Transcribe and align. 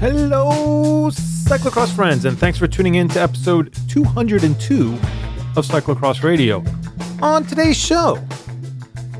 Hello, 0.00 1.10
cyclocross 1.10 1.92
friends, 1.92 2.24
and 2.24 2.38
thanks 2.38 2.56
for 2.56 2.68
tuning 2.68 2.94
in 2.94 3.08
to 3.08 3.20
episode 3.20 3.76
202 3.88 4.92
of 5.56 5.66
Cyclocross 5.66 6.22
Radio. 6.22 6.62
On 7.20 7.44
today's 7.44 7.76
show, 7.76 8.16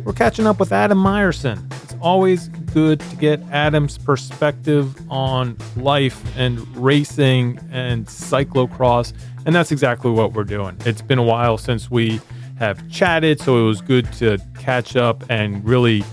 we're 0.04 0.12
catching 0.12 0.46
up 0.46 0.60
with 0.60 0.70
Adam 0.70 0.96
Myerson. 0.96 1.60
It's 1.82 1.96
always 2.00 2.46
good 2.72 3.00
to 3.00 3.16
get 3.16 3.42
Adam's 3.50 3.98
perspective 3.98 4.96
on 5.10 5.56
life 5.74 6.22
and 6.36 6.60
racing 6.76 7.58
and 7.72 8.06
cyclocross, 8.06 9.12
and 9.46 9.56
that's 9.56 9.72
exactly 9.72 10.12
what 10.12 10.32
we're 10.32 10.44
doing. 10.44 10.76
It's 10.86 11.02
been 11.02 11.18
a 11.18 11.24
while 11.24 11.58
since 11.58 11.90
we 11.90 12.20
have 12.60 12.88
chatted, 12.88 13.40
so 13.40 13.58
it 13.58 13.64
was 13.64 13.80
good 13.80 14.12
to 14.12 14.38
catch 14.56 14.94
up 14.94 15.24
and 15.28 15.64
really 15.64 16.04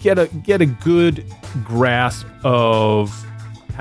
get 0.00 0.18
a 0.18 0.26
get 0.42 0.60
a 0.60 0.66
good 0.66 1.24
grasp 1.64 2.26
of 2.42 3.24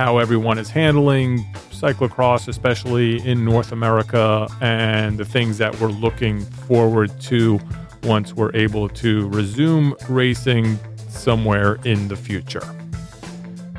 how 0.01 0.17
everyone 0.17 0.57
is 0.57 0.67
handling 0.67 1.45
cyclocross, 1.69 2.47
especially 2.47 3.23
in 3.23 3.45
North 3.45 3.71
America, 3.71 4.47
and 4.59 5.19
the 5.19 5.25
things 5.25 5.59
that 5.59 5.79
we're 5.79 5.89
looking 5.89 6.41
forward 6.41 7.11
to 7.21 7.59
once 8.01 8.33
we're 8.33 8.49
able 8.55 8.89
to 8.89 9.29
resume 9.29 9.95
racing 10.09 10.79
somewhere 11.07 11.77
in 11.85 12.07
the 12.07 12.15
future. 12.15 12.63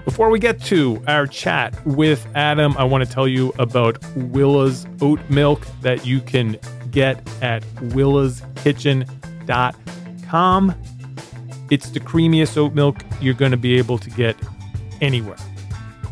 Before 0.05 0.30
we 0.30 0.39
get 0.39 0.63
to 0.66 1.03
our 1.09 1.27
chat 1.27 1.77
with 1.85 2.25
Adam, 2.37 2.77
I 2.79 2.85
want 2.85 3.05
to 3.05 3.13
tell 3.13 3.27
you 3.27 3.52
about 3.59 3.99
Willa's 4.15 4.87
oat 5.01 5.19
milk 5.29 5.66
that 5.80 6.07
you 6.07 6.21
can 6.21 6.57
get 6.93 7.19
at 7.43 7.65
willaskitchen.com. 7.91 10.75
It's 11.69 11.91
the 11.91 11.99
creamiest 11.99 12.57
oat 12.57 12.75
milk 12.75 12.99
you're 13.21 13.35
going 13.35 13.51
to 13.51 13.57
be 13.57 13.77
able 13.77 13.99
to 13.99 14.11
get 14.11 14.37
anywhere. 15.01 15.35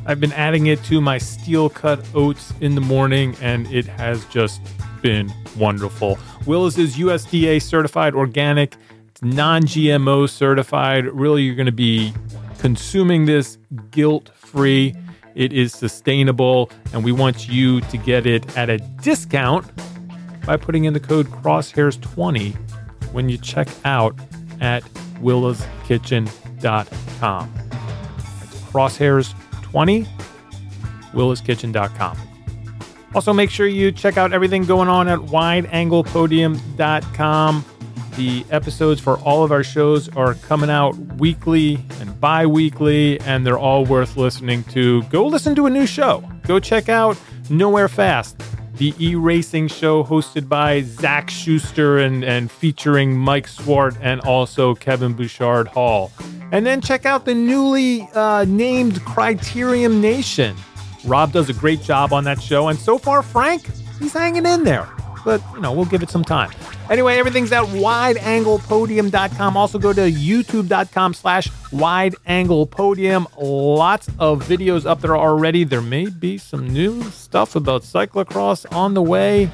I've 0.07 0.21
been 0.21 0.33
adding 0.33 0.67
it 0.67 0.83
to 0.85 1.01
my 1.01 1.19
steel 1.19 1.69
cut 1.69 2.05
oats 2.15 2.53
in 2.61 2.75
the 2.75 2.81
morning, 2.81 3.37
and 3.41 3.71
it 3.73 3.87
has 3.87 4.25
just 4.27 4.61
been 5.03 5.33
wonderful. 5.57 6.19
Willa's 6.47 6.79
is 6.79 6.97
USDA 6.97 7.63
certified 7.63 8.15
organic, 8.15 8.77
it's 9.09 9.23
non 9.23 9.63
GMO 9.63 10.29
certified. 10.29 11.07
Really, 11.07 11.43
you're 11.43 11.55
going 11.55 11.67
to 11.67 11.73
be 11.73 12.13
consuming 12.59 13.27
this 13.27 13.59
guilt 13.91 14.31
free. 14.35 14.95
It 15.35 15.53
is 15.53 15.73
sustainable, 15.73 16.71
and 16.93 17.05
we 17.05 17.13
want 17.13 17.49
you 17.49 17.81
to 17.83 17.97
get 17.97 18.27
it 18.27 18.57
at 18.57 18.69
a 18.69 18.79
discount 18.79 19.71
by 20.45 20.57
putting 20.57 20.85
in 20.85 20.93
the 20.93 21.01
code 21.01 21.27
crosshairs20 21.27 22.57
when 23.13 23.29
you 23.29 23.39
check 23.39 23.69
out 23.85 24.19
at 24.61 24.83
willaskitchen.com. 25.21 27.53
That's 28.41 28.57
crosshairs20, 28.63 29.35
willaskitchen.com. 29.73 32.17
Also, 33.15 33.33
make 33.33 33.51
sure 33.51 33.67
you 33.67 33.91
check 33.91 34.17
out 34.17 34.33
everything 34.33 34.65
going 34.65 34.89
on 34.89 35.09
at 35.09 35.19
wideanglepodium.com. 35.19 37.65
The 38.17 38.45
episodes 38.51 39.01
for 39.01 39.19
all 39.19 39.45
of 39.45 39.53
our 39.53 39.63
shows 39.65 40.09
are 40.17 40.35
coming 40.35 40.71
out 40.71 40.97
weekly 41.17 41.79
and 42.01 42.21
bi 42.21 42.47
weekly, 42.47 43.21
and 43.21 43.47
they're 43.47 43.59
all 43.59 43.85
worth 43.85 44.17
listening 44.17 44.65
to. 44.65 45.03
Go 45.05 45.27
listen 45.27 45.55
to 45.57 45.67
a 45.67 45.71
new 45.71 45.87
show. 45.87 46.23
Go 46.47 46.59
check 46.61 46.89
out 46.89 47.17
Nowhere 47.49 47.89
Fast, 47.89 48.41
the 48.75 48.93
e 48.99 49.15
racing 49.15 49.69
show 49.69 50.05
hosted 50.05 50.49
by 50.49 50.83
Zach 50.83 51.31
Schuster 51.31 51.99
and, 51.99 52.25
and 52.25 52.51
featuring 52.51 53.17
Mike 53.17 53.47
Swart 53.49 53.97
and 54.01 54.21
also 54.21 54.75
Kevin 54.75 55.15
Bouchard 55.15 55.69
Hall. 55.69 56.13
And 56.53 56.67
then 56.67 56.81
check 56.81 57.07
out 57.07 57.25
the 57.25 57.35
newly 57.35 58.09
uh, 58.15 58.45
named 58.47 58.95
Criterium 59.03 60.01
Nation. 60.01 60.57
Rob 61.05 61.33
does 61.33 61.49
a 61.49 61.55
great 61.55 61.81
job 61.83 62.13
on 62.13 62.25
that 62.25 62.43
show, 62.43 62.69
and 62.69 62.79
so 62.79 62.99
far, 62.99 63.23
Frank, 63.23 63.63
he's 63.99 64.13
hanging 64.13 64.47
in 64.47 64.65
there. 64.65 64.89
But, 65.25 65.43
you 65.55 65.61
know, 65.61 65.73
we'll 65.73 65.85
give 65.85 66.03
it 66.03 66.11
some 66.11 66.25
time. 66.25 66.51
Anyway, 66.89 67.17
everything's 67.19 67.53
at 67.53 67.65
wideanglepodium.com. 67.65 69.57
Also 69.57 69.79
go 69.79 69.93
to 69.93 70.11
youtube.com 70.11 71.15
slash 71.15 71.49
wideanglepodium. 71.71 73.27
Lots 73.39 74.09
of 74.19 74.43
videos 74.45 74.87
up 74.87 75.01
there 75.01 75.17
already. 75.17 75.65
There 75.65 75.83
may 75.83 76.07
be 76.07 76.37
some 76.37 76.67
new 76.69 77.03
stuff 77.05 77.55
about 77.55 77.83
cyclocross 77.83 78.71
on 78.75 78.95
the 78.95 79.03
way. 79.03 79.51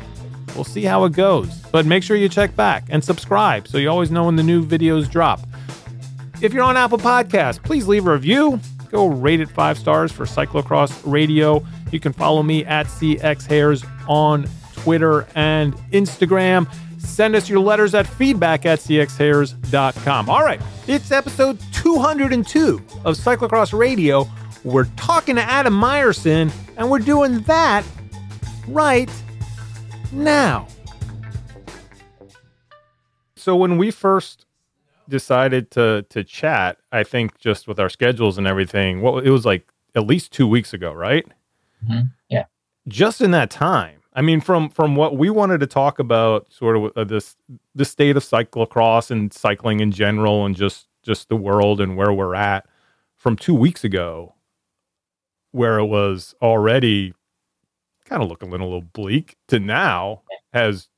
We'll 0.54 0.64
see 0.64 0.84
how 0.84 1.04
it 1.04 1.12
goes. 1.12 1.54
But 1.72 1.84
make 1.84 2.02
sure 2.02 2.16
you 2.16 2.28
check 2.30 2.56
back 2.56 2.84
and 2.88 3.04
subscribe 3.04 3.68
so 3.68 3.76
you 3.76 3.90
always 3.90 4.10
know 4.10 4.24
when 4.24 4.36
the 4.36 4.42
new 4.42 4.64
videos 4.64 5.10
drop. 5.10 5.40
If 6.42 6.52
you're 6.52 6.62
on 6.64 6.76
Apple 6.76 6.98
Podcasts, 6.98 7.62
please 7.62 7.88
leave 7.88 8.06
a 8.06 8.12
review. 8.12 8.60
Go 8.90 9.06
rate 9.08 9.40
it 9.40 9.48
five 9.48 9.78
stars 9.78 10.12
for 10.12 10.26
Cyclocross 10.26 11.00
Radio. 11.04 11.64
You 11.90 11.98
can 11.98 12.12
follow 12.12 12.42
me 12.42 12.64
at 12.66 12.86
CXHairs 12.86 13.86
on 14.08 14.46
Twitter 14.74 15.26
and 15.34 15.74
Instagram. 15.92 16.70
Send 16.98 17.34
us 17.34 17.48
your 17.48 17.60
letters 17.60 17.94
at 17.94 18.06
feedback 18.06 18.66
at 18.66 18.80
cxhairs.com. 18.80 20.28
All 20.28 20.42
right, 20.42 20.60
it's 20.86 21.10
episode 21.10 21.58
202 21.72 22.82
of 23.04 23.16
Cyclocross 23.16 23.76
Radio. 23.76 24.28
We're 24.62 24.86
talking 24.96 25.36
to 25.36 25.42
Adam 25.42 25.74
Myerson, 25.74 26.52
and 26.76 26.90
we're 26.90 26.98
doing 26.98 27.40
that 27.42 27.84
right 28.68 29.10
now. 30.12 30.68
So 33.36 33.56
when 33.56 33.78
we 33.78 33.90
first 33.90 34.45
decided 35.08 35.70
to 35.72 36.04
to 36.10 36.24
chat, 36.24 36.78
I 36.92 37.04
think 37.04 37.38
just 37.38 37.68
with 37.68 37.78
our 37.78 37.88
schedules 37.88 38.38
and 38.38 38.46
everything, 38.46 39.00
what 39.00 39.26
it 39.26 39.30
was 39.30 39.44
like 39.44 39.68
at 39.94 40.06
least 40.06 40.32
two 40.32 40.46
weeks 40.46 40.72
ago, 40.72 40.92
right? 40.92 41.26
Mm-hmm. 41.84 42.08
Yeah. 42.28 42.44
Just 42.88 43.20
in 43.20 43.30
that 43.32 43.50
time, 43.50 44.00
I 44.14 44.22
mean, 44.22 44.40
from 44.40 44.70
from 44.70 44.96
what 44.96 45.16
we 45.16 45.30
wanted 45.30 45.60
to 45.60 45.66
talk 45.66 45.98
about, 45.98 46.50
sort 46.52 46.76
of 46.76 46.92
uh, 46.96 47.04
this 47.04 47.36
the 47.74 47.84
state 47.84 48.16
of 48.16 48.24
cyclocross 48.24 49.10
and 49.10 49.32
cycling 49.32 49.80
in 49.80 49.92
general, 49.92 50.46
and 50.46 50.56
just 50.56 50.88
just 51.02 51.28
the 51.28 51.36
world 51.36 51.80
and 51.80 51.96
where 51.96 52.12
we're 52.12 52.34
at 52.34 52.66
from 53.14 53.36
two 53.36 53.54
weeks 53.54 53.84
ago, 53.84 54.34
where 55.52 55.78
it 55.78 55.86
was 55.86 56.34
already 56.40 57.12
kind 58.04 58.22
of 58.22 58.28
looking 58.28 58.48
a 58.48 58.52
little 58.52 58.80
bleak, 58.80 59.36
to 59.48 59.58
now 59.58 60.22
has 60.52 60.88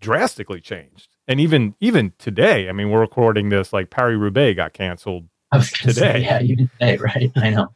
drastically 0.00 0.60
changed. 0.60 1.08
And 1.28 1.40
even 1.40 1.74
even 1.80 2.14
today, 2.18 2.68
I 2.68 2.72
mean, 2.72 2.90
we're 2.90 3.00
recording 3.00 3.50
this 3.50 3.72
like 3.72 3.90
Paris 3.90 4.18
Roubaix 4.18 4.56
got 4.56 4.72
canceled 4.72 5.28
today. 5.52 5.92
Say, 5.92 6.22
yeah, 6.22 6.40
even 6.40 6.70
today, 6.80 6.96
right? 6.96 7.30
I 7.36 7.50
know. 7.50 7.68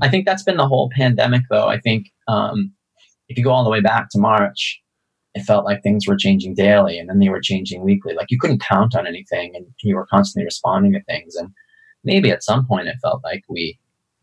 I 0.00 0.08
think 0.08 0.26
that's 0.26 0.42
been 0.42 0.56
the 0.56 0.66
whole 0.66 0.90
pandemic, 0.94 1.42
though. 1.50 1.68
I 1.68 1.78
think 1.78 2.10
um, 2.26 2.72
if 3.28 3.36
you 3.36 3.44
go 3.44 3.50
all 3.50 3.64
the 3.64 3.70
way 3.70 3.80
back 3.80 4.08
to 4.10 4.18
March, 4.18 4.82
it 5.34 5.42
felt 5.42 5.66
like 5.66 5.82
things 5.82 6.06
were 6.06 6.16
changing 6.16 6.54
daily, 6.54 6.98
and 6.98 7.08
then 7.08 7.18
they 7.18 7.28
were 7.28 7.40
changing 7.40 7.84
weekly. 7.84 8.14
Like 8.14 8.30
you 8.30 8.38
couldn't 8.40 8.62
count 8.62 8.96
on 8.96 9.06
anything, 9.06 9.54
and 9.54 9.66
you 9.82 9.94
were 9.94 10.06
constantly 10.06 10.46
responding 10.46 10.92
to 10.92 11.02
things. 11.04 11.34
And 11.36 11.50
maybe 12.02 12.30
at 12.30 12.42
some 12.42 12.66
point, 12.66 12.88
it 12.88 12.96
felt 13.02 13.22
like 13.22 13.42
we 13.46 13.78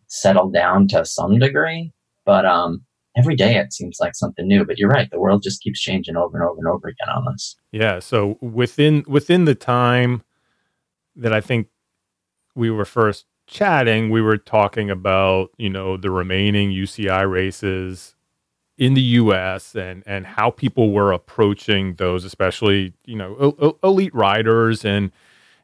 settled 0.08 0.54
down 0.54 0.88
to 0.88 1.06
some 1.06 1.38
degree, 1.38 1.94
but 2.26 2.46
um, 2.46 2.84
every 3.16 3.36
day 3.36 3.58
it 3.58 3.74
seems 3.74 3.98
like 4.00 4.16
something 4.16 4.48
new. 4.48 4.66
But 4.66 4.78
you're 4.78 4.90
right; 4.90 5.10
the 5.10 5.20
world 5.20 5.44
just 5.44 5.62
keeps 5.62 5.80
changing 5.80 6.16
over 6.16 6.38
and 6.38 6.48
over 6.48 6.58
and 6.60 6.68
over 6.68 6.88
again 6.88 7.10
on 7.10 7.28
us. 7.34 7.56
Yeah. 7.72 8.00
So 8.00 8.38
within 8.42 9.04
within 9.08 9.46
the 9.46 9.56
time 9.56 10.24
that 11.16 11.34
I 11.34 11.42
think 11.42 11.68
we 12.56 12.70
were 12.70 12.86
first 12.86 13.26
chatting, 13.48 14.10
we 14.10 14.22
were 14.22 14.38
talking 14.38 14.90
about 14.90 15.52
you 15.58 15.70
know 15.70 15.98
the 15.98 16.12
remaining 16.12 16.72
UCI 16.72 17.30
races 17.30 18.16
in 18.78 18.94
the 18.96 19.02
U.S. 19.02 19.76
and 19.76 20.04
and 20.06 20.26
how 20.26 20.50
people 20.50 20.92
were 20.92 21.12
approaching 21.12 21.96
those, 21.96 22.26
especially 22.26 22.94
you 23.06 23.16
know 23.16 23.78
elite 23.84 24.14
riders 24.14 24.84
and 24.84 25.12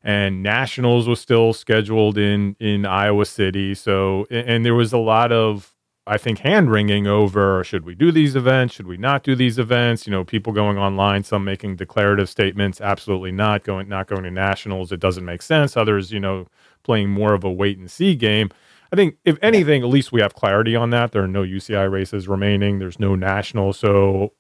and 0.04 0.42
nationals 0.42 1.08
was 1.08 1.20
still 1.20 1.54
scheduled 1.54 2.18
in 2.18 2.56
in 2.60 2.86
Iowa 2.86 3.26
City. 3.26 3.74
So 3.76 4.28
and 4.30 4.66
there 4.66 4.76
was 4.76 4.94
a 4.94 4.98
lot 4.98 5.32
of 5.32 5.76
I 6.10 6.18
think 6.18 6.40
hand 6.40 6.72
wringing 6.72 7.06
over 7.06 7.64
should 7.64 7.86
we 7.86 7.94
do 7.94 8.12
these 8.12 8.36
events? 8.36 8.74
Should 8.74 8.88
we 8.88 8.98
not 8.98 9.22
do 9.24 9.36
these 9.36 9.60
events? 9.60 10.08
You 10.08 10.12
know, 10.12 10.24
people 10.24 10.52
going 10.52 10.80
online, 10.80 11.24
some 11.24 11.44
making 11.44 11.76
declarative 11.76 12.28
statements, 12.28 12.82
absolutely 12.82 13.32
not 13.32 13.64
going, 13.64 13.88
not 13.88 14.08
going 14.08 14.24
to 14.24 14.32
nationals. 14.32 14.92
It 14.92 15.00
doesn't 15.00 15.24
make 15.24 15.44
sense. 15.44 15.78
Others, 15.78 16.12
you 16.12 16.20
know, 16.20 16.48
playing 16.82 17.12
more 17.12 17.36
of 17.36 17.44
a 17.44 17.52
wait 17.52 17.78
and 17.78 17.92
see 17.92 18.16
game. 18.16 18.50
I 18.92 18.96
think 18.96 19.18
if 19.24 19.38
anything, 19.44 19.84
at 19.84 19.90
least 19.90 20.12
we 20.12 20.20
have 20.20 20.34
clarity 20.34 20.76
on 20.76 20.90
that. 20.90 21.12
There 21.12 21.24
are 21.24 21.28
no 21.28 21.44
UCI 21.44 21.90
races 21.92 22.28
remaining. 22.28 22.80
There's 22.80 23.00
no 23.00 23.14
national. 23.14 23.74
So 23.74 24.34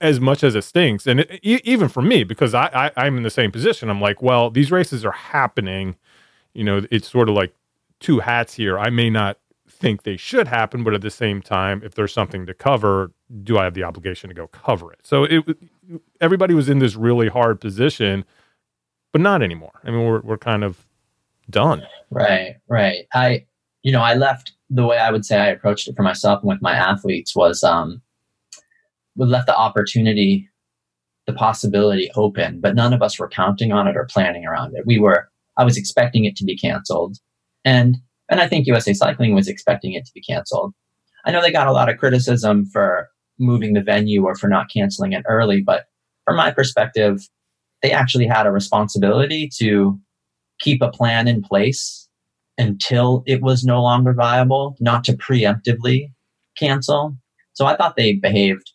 as 0.00 0.18
much 0.18 0.42
as 0.42 0.54
it 0.54 0.64
stinks, 0.64 1.06
and 1.06 1.20
it, 1.20 1.40
even 1.42 1.90
for 1.90 2.00
me, 2.00 2.24
because 2.24 2.54
I, 2.54 2.70
I 2.72 3.04
I'm 3.04 3.18
in 3.18 3.22
the 3.22 3.28
same 3.28 3.52
position, 3.52 3.90
I'm 3.90 4.00
like, 4.00 4.22
well, 4.22 4.48
these 4.50 4.72
races 4.72 5.04
are 5.04 5.12
happening. 5.12 5.96
You 6.54 6.64
know, 6.64 6.86
it's 6.90 7.10
sort 7.10 7.28
of 7.28 7.34
like 7.34 7.54
two 8.00 8.20
hats 8.20 8.54
here. 8.54 8.78
I 8.78 8.88
may 8.88 9.10
not 9.10 9.36
think 9.84 10.04
they 10.04 10.16
should 10.16 10.48
happen, 10.48 10.82
but 10.82 10.94
at 10.94 11.02
the 11.02 11.10
same 11.10 11.42
time, 11.42 11.82
if 11.84 11.94
there's 11.94 12.12
something 12.12 12.46
to 12.46 12.54
cover, 12.54 13.12
do 13.42 13.58
I 13.58 13.64
have 13.64 13.74
the 13.74 13.84
obligation 13.84 14.30
to 14.30 14.34
go 14.34 14.46
cover 14.46 14.90
it? 14.90 15.00
So 15.02 15.24
it 15.24 15.44
everybody 16.22 16.54
was 16.54 16.70
in 16.70 16.78
this 16.78 16.96
really 16.96 17.28
hard 17.28 17.60
position, 17.60 18.24
but 19.12 19.20
not 19.20 19.42
anymore. 19.42 19.78
I 19.84 19.90
mean, 19.90 20.06
we're 20.06 20.22
we're 20.22 20.38
kind 20.38 20.64
of 20.64 20.86
done. 21.50 21.82
Right, 22.10 22.56
right. 22.66 23.06
I 23.12 23.44
you 23.82 23.92
know, 23.92 24.00
I 24.00 24.14
left 24.14 24.52
the 24.70 24.86
way 24.86 24.96
I 24.96 25.10
would 25.10 25.26
say 25.26 25.36
I 25.36 25.48
approached 25.48 25.86
it 25.86 25.96
for 25.96 26.02
myself 26.02 26.40
and 26.40 26.48
with 26.48 26.62
my 26.62 26.72
athletes 26.72 27.36
was 27.36 27.62
um, 27.62 28.00
we 29.16 29.26
left 29.26 29.46
the 29.46 29.56
opportunity, 29.56 30.48
the 31.26 31.34
possibility 31.34 32.10
open, 32.16 32.60
but 32.60 32.74
none 32.74 32.94
of 32.94 33.02
us 33.02 33.18
were 33.18 33.28
counting 33.28 33.70
on 33.70 33.86
it 33.86 33.96
or 33.96 34.06
planning 34.06 34.46
around 34.46 34.74
it. 34.74 34.86
We 34.86 34.98
were, 34.98 35.28
I 35.58 35.64
was 35.64 35.76
expecting 35.76 36.24
it 36.24 36.36
to 36.36 36.44
be 36.44 36.56
canceled. 36.56 37.18
And, 37.66 37.98
and 38.30 38.40
I 38.40 38.48
think 38.48 38.66
USA 38.66 38.92
Cycling 38.94 39.34
was 39.34 39.48
expecting 39.48 39.92
it 39.94 40.04
to 40.06 40.12
be 40.14 40.22
canceled. 40.22 40.74
I 41.24 41.30
know 41.30 41.40
they 41.40 41.52
got 41.52 41.66
a 41.66 41.72
lot 41.72 41.88
of 41.88 41.98
criticism 41.98 42.66
for 42.66 43.08
moving 43.38 43.72
the 43.72 43.80
venue 43.80 44.24
or 44.24 44.34
for 44.34 44.48
not 44.48 44.70
canceling 44.70 45.12
it 45.12 45.24
early, 45.28 45.62
but 45.62 45.86
from 46.24 46.36
my 46.36 46.50
perspective, 46.50 47.20
they 47.82 47.90
actually 47.90 48.26
had 48.26 48.46
a 48.46 48.52
responsibility 48.52 49.48
to 49.58 49.98
keep 50.60 50.80
a 50.82 50.90
plan 50.90 51.28
in 51.28 51.42
place 51.42 52.08
until 52.56 53.22
it 53.26 53.42
was 53.42 53.64
no 53.64 53.82
longer 53.82 54.12
viable, 54.12 54.76
not 54.80 55.04
to 55.04 55.12
preemptively 55.14 56.10
cancel. 56.56 57.16
So 57.52 57.66
I 57.66 57.76
thought 57.76 57.96
they 57.96 58.14
behaved 58.14 58.72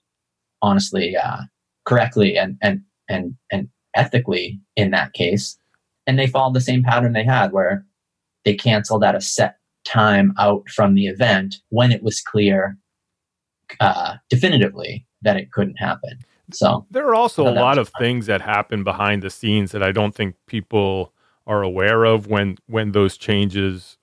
honestly 0.61 1.15
uh, 1.15 1.41
correctly 1.85 2.37
and 2.37 2.57
and 2.61 2.81
and 3.07 3.35
and 3.51 3.69
ethically 3.95 4.59
in 4.75 4.91
that 4.91 5.13
case, 5.13 5.57
and 6.05 6.19
they 6.19 6.27
followed 6.27 6.53
the 6.53 6.61
same 6.61 6.83
pattern 6.83 7.13
they 7.13 7.23
had 7.23 7.51
where 7.51 7.85
they 8.45 8.55
canceled 8.55 9.03
at 9.03 9.15
a 9.15 9.21
set 9.21 9.57
time 9.85 10.33
out 10.37 10.67
from 10.69 10.93
the 10.93 11.07
event 11.07 11.57
when 11.69 11.91
it 11.91 12.03
was 12.03 12.21
clear 12.21 12.77
uh, 13.79 14.15
definitively 14.29 15.05
that 15.21 15.37
it 15.37 15.51
couldn't 15.51 15.77
happen. 15.77 16.19
So 16.51 16.85
there 16.89 17.07
are 17.07 17.15
also 17.15 17.47
a 17.47 17.53
lot 17.53 17.77
of 17.77 17.91
things 17.99 18.25
that 18.25 18.41
happen 18.41 18.83
behind 18.83 19.21
the 19.21 19.29
scenes 19.29 19.71
that 19.71 19.83
I 19.83 19.91
don't 19.91 20.15
think 20.15 20.35
people 20.47 21.13
are 21.45 21.63
aware 21.63 22.05
of 22.05 22.27
when 22.27 22.57
when 22.67 22.91
those 22.91 23.17
changes 23.17 23.97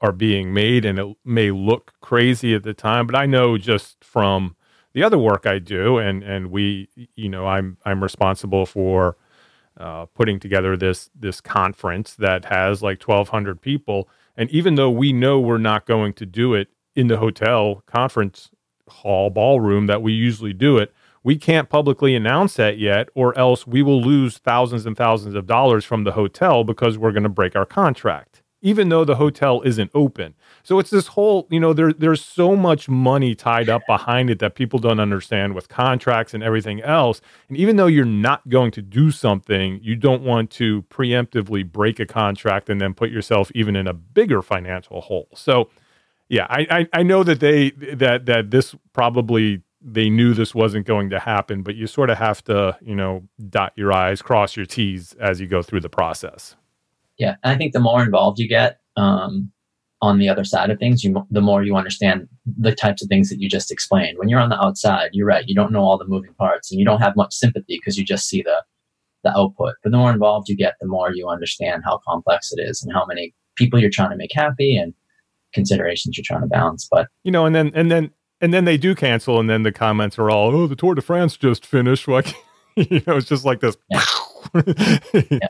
are 0.00 0.12
being 0.12 0.52
made 0.52 0.84
and 0.84 0.98
it 0.98 1.16
may 1.24 1.50
look 1.50 1.92
crazy 2.00 2.54
at 2.54 2.62
the 2.62 2.74
time 2.74 3.06
but 3.06 3.16
i 3.16 3.26
know 3.26 3.56
just 3.58 3.96
from 4.04 4.54
the 4.92 5.02
other 5.02 5.18
work 5.18 5.46
i 5.46 5.58
do 5.58 5.98
and 5.98 6.22
and 6.22 6.50
we 6.50 6.88
you 7.14 7.28
know 7.28 7.46
i'm 7.46 7.76
i'm 7.84 8.02
responsible 8.02 8.66
for 8.66 9.16
uh, 9.78 10.06
putting 10.06 10.40
together 10.40 10.76
this 10.76 11.10
this 11.14 11.40
conference 11.40 12.14
that 12.14 12.46
has 12.46 12.82
like 12.82 13.02
1200 13.02 13.60
people. 13.60 14.08
And 14.36 14.50
even 14.50 14.74
though 14.74 14.90
we 14.90 15.12
know 15.12 15.40
we're 15.40 15.58
not 15.58 15.86
going 15.86 16.12
to 16.14 16.26
do 16.26 16.54
it 16.54 16.68
in 16.94 17.08
the 17.08 17.18
hotel 17.18 17.82
conference 17.86 18.50
hall 18.88 19.30
ballroom 19.30 19.86
that 19.86 20.00
we 20.00 20.12
usually 20.12 20.52
do 20.52 20.78
it 20.78 20.92
we 21.26 21.36
can't 21.36 21.68
publicly 21.68 22.14
announce 22.14 22.54
that 22.54 22.78
yet, 22.78 23.08
or 23.16 23.36
else 23.36 23.66
we 23.66 23.82
will 23.82 24.00
lose 24.00 24.38
thousands 24.38 24.86
and 24.86 24.96
thousands 24.96 25.34
of 25.34 25.44
dollars 25.44 25.84
from 25.84 26.04
the 26.04 26.12
hotel 26.12 26.62
because 26.62 26.96
we're 26.98 27.10
going 27.10 27.24
to 27.24 27.28
break 27.28 27.56
our 27.56 27.66
contract, 27.66 28.44
even 28.62 28.88
though 28.88 29.04
the 29.04 29.16
hotel 29.16 29.62
isn't 29.62 29.90
open. 29.94 30.34
So 30.62 30.78
it's 30.78 30.90
this 30.90 31.08
whole, 31.08 31.46
you 31.50 31.60
know, 31.60 31.72
there, 31.72 31.92
there's 31.92 32.24
so 32.24 32.56
much 32.56 32.88
money 32.88 33.34
tied 33.34 33.68
up 33.68 33.82
behind 33.86 34.30
it 34.30 34.38
that 34.38 34.54
people 34.54 34.78
don't 34.78 34.98
understand 34.98 35.54
with 35.54 35.68
contracts 35.68 36.34
and 36.34 36.42
everything 36.42 36.80
else. 36.82 37.20
And 37.48 37.56
even 37.56 37.76
though 37.76 37.86
you're 37.86 38.04
not 38.04 38.48
going 38.48 38.70
to 38.72 38.82
do 38.82 39.10
something, 39.10 39.78
you 39.82 39.94
don't 39.94 40.22
want 40.22 40.50
to 40.52 40.82
preemptively 40.84 41.70
break 41.70 42.00
a 42.00 42.06
contract 42.06 42.68
and 42.68 42.80
then 42.80 42.94
put 42.94 43.10
yourself 43.10 43.52
even 43.54 43.76
in 43.76 43.86
a 43.86 43.94
bigger 43.94 44.42
financial 44.42 45.02
hole. 45.02 45.28
So, 45.34 45.68
yeah, 46.28 46.46
I, 46.50 46.66
I, 46.70 47.00
I 47.00 47.02
know 47.02 47.22
that 47.22 47.38
they 47.40 47.70
that 47.70 48.26
that 48.26 48.50
this 48.50 48.74
probably 48.92 49.62
they 49.80 50.10
knew 50.10 50.34
this 50.34 50.54
wasn't 50.54 50.86
going 50.86 51.10
to 51.10 51.20
happen, 51.20 51.62
but 51.62 51.76
you 51.76 51.86
sort 51.86 52.10
of 52.10 52.18
have 52.18 52.42
to, 52.44 52.76
you 52.82 52.96
know, 52.96 53.22
dot 53.48 53.72
your 53.76 53.92
I's, 53.92 54.22
cross 54.22 54.56
your 54.56 54.66
T's 54.66 55.12
as 55.20 55.40
you 55.40 55.46
go 55.46 55.62
through 55.62 55.80
the 55.80 55.88
process. 55.88 56.56
Yeah. 57.18 57.36
and 57.42 57.54
I 57.54 57.56
think 57.56 57.72
the 57.72 57.80
more 57.80 58.02
involved 58.02 58.38
you 58.38 58.48
get 58.48 58.78
um, 58.96 59.50
on 60.02 60.18
the 60.18 60.28
other 60.28 60.44
side 60.44 60.70
of 60.70 60.78
things, 60.78 61.02
you, 61.02 61.26
the 61.30 61.40
more 61.40 61.62
you 61.62 61.76
understand 61.76 62.28
the 62.58 62.74
types 62.74 63.02
of 63.02 63.08
things 63.08 63.30
that 63.30 63.40
you 63.40 63.48
just 63.48 63.70
explained. 63.70 64.18
When 64.18 64.28
you're 64.28 64.40
on 64.40 64.50
the 64.50 64.62
outside, 64.62 65.10
you're 65.12 65.26
right. 65.26 65.46
You 65.46 65.54
don't 65.54 65.72
know 65.72 65.82
all 65.82 65.98
the 65.98 66.06
moving 66.06 66.34
parts 66.34 66.70
and 66.70 66.78
you 66.78 66.84
don't 66.84 67.00
have 67.00 67.16
much 67.16 67.34
sympathy 67.34 67.78
because 67.78 67.96
you 67.96 68.04
just 68.04 68.28
see 68.28 68.42
the, 68.42 68.62
the 69.24 69.36
output. 69.36 69.74
But 69.82 69.92
the 69.92 69.98
more 69.98 70.12
involved 70.12 70.48
you 70.48 70.56
get, 70.56 70.74
the 70.80 70.86
more 70.86 71.12
you 71.12 71.28
understand 71.28 71.82
how 71.84 72.00
complex 72.06 72.52
it 72.52 72.60
is 72.60 72.82
and 72.82 72.92
how 72.92 73.06
many 73.06 73.34
people 73.56 73.80
you're 73.80 73.90
trying 73.90 74.10
to 74.10 74.16
make 74.16 74.32
happy 74.34 74.76
and 74.76 74.92
considerations 75.54 76.16
you're 76.16 76.24
trying 76.24 76.42
to 76.42 76.46
balance. 76.46 76.86
But 76.90 77.08
you 77.24 77.32
know, 77.32 77.46
and 77.46 77.54
then 77.54 77.72
and 77.74 77.90
then 77.90 78.12
and 78.40 78.52
then 78.52 78.64
they 78.64 78.76
do 78.76 78.94
cancel, 78.94 79.40
and 79.40 79.48
then 79.48 79.62
the 79.62 79.72
comments 79.72 80.18
are 80.18 80.30
all, 80.30 80.54
"Oh, 80.54 80.66
the 80.66 80.76
Tour 80.76 80.94
de 80.94 81.02
France 81.02 81.36
just 81.36 81.64
finished." 81.64 82.06
Like, 82.06 82.34
you 82.76 83.02
know, 83.06 83.16
it's 83.16 83.28
just 83.28 83.44
like 83.44 83.60
this. 83.60 83.76
Yeah. 83.90 84.04
yeah. 85.30 85.48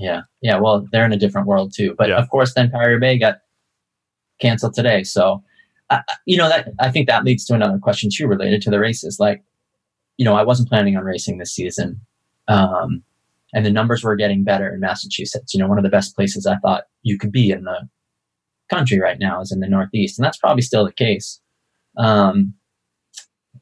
Yeah, 0.00 0.22
yeah. 0.40 0.58
Well, 0.58 0.88
they're 0.90 1.04
in 1.04 1.12
a 1.12 1.18
different 1.18 1.46
world 1.46 1.72
too. 1.76 1.94
But 1.96 2.08
yeah. 2.08 2.16
of 2.16 2.28
course, 2.30 2.54
then 2.54 2.70
Paris 2.70 2.88
Roubaix 2.88 3.20
got 3.20 3.36
canceled 4.40 4.74
today. 4.74 5.04
So, 5.04 5.42
you 6.24 6.38
know, 6.38 6.48
that 6.48 6.68
I 6.80 6.90
think 6.90 7.06
that 7.06 7.24
leads 7.24 7.44
to 7.46 7.54
another 7.54 7.78
question 7.78 8.08
too, 8.12 8.26
related 8.26 8.62
to 8.62 8.70
the 8.70 8.80
races. 8.80 9.18
Like, 9.20 9.42
you 10.16 10.24
know, 10.24 10.34
I 10.34 10.42
wasn't 10.42 10.70
planning 10.70 10.96
on 10.96 11.04
racing 11.04 11.36
this 11.36 11.54
season, 11.54 12.00
um, 12.48 13.02
and 13.52 13.66
the 13.66 13.70
numbers 13.70 14.02
were 14.02 14.16
getting 14.16 14.42
better 14.42 14.72
in 14.72 14.80
Massachusetts. 14.80 15.52
You 15.52 15.60
know, 15.60 15.68
one 15.68 15.78
of 15.78 15.84
the 15.84 15.90
best 15.90 16.16
places 16.16 16.46
I 16.46 16.56
thought 16.56 16.84
you 17.02 17.18
could 17.18 17.32
be 17.32 17.50
in 17.50 17.64
the 17.64 17.88
country 18.70 19.00
right 19.00 19.18
now 19.18 19.40
is 19.40 19.52
in 19.52 19.60
the 19.60 19.68
Northeast, 19.68 20.18
and 20.18 20.24
that's 20.24 20.38
probably 20.38 20.62
still 20.62 20.86
the 20.86 20.92
case. 20.92 21.40
Um, 21.98 22.54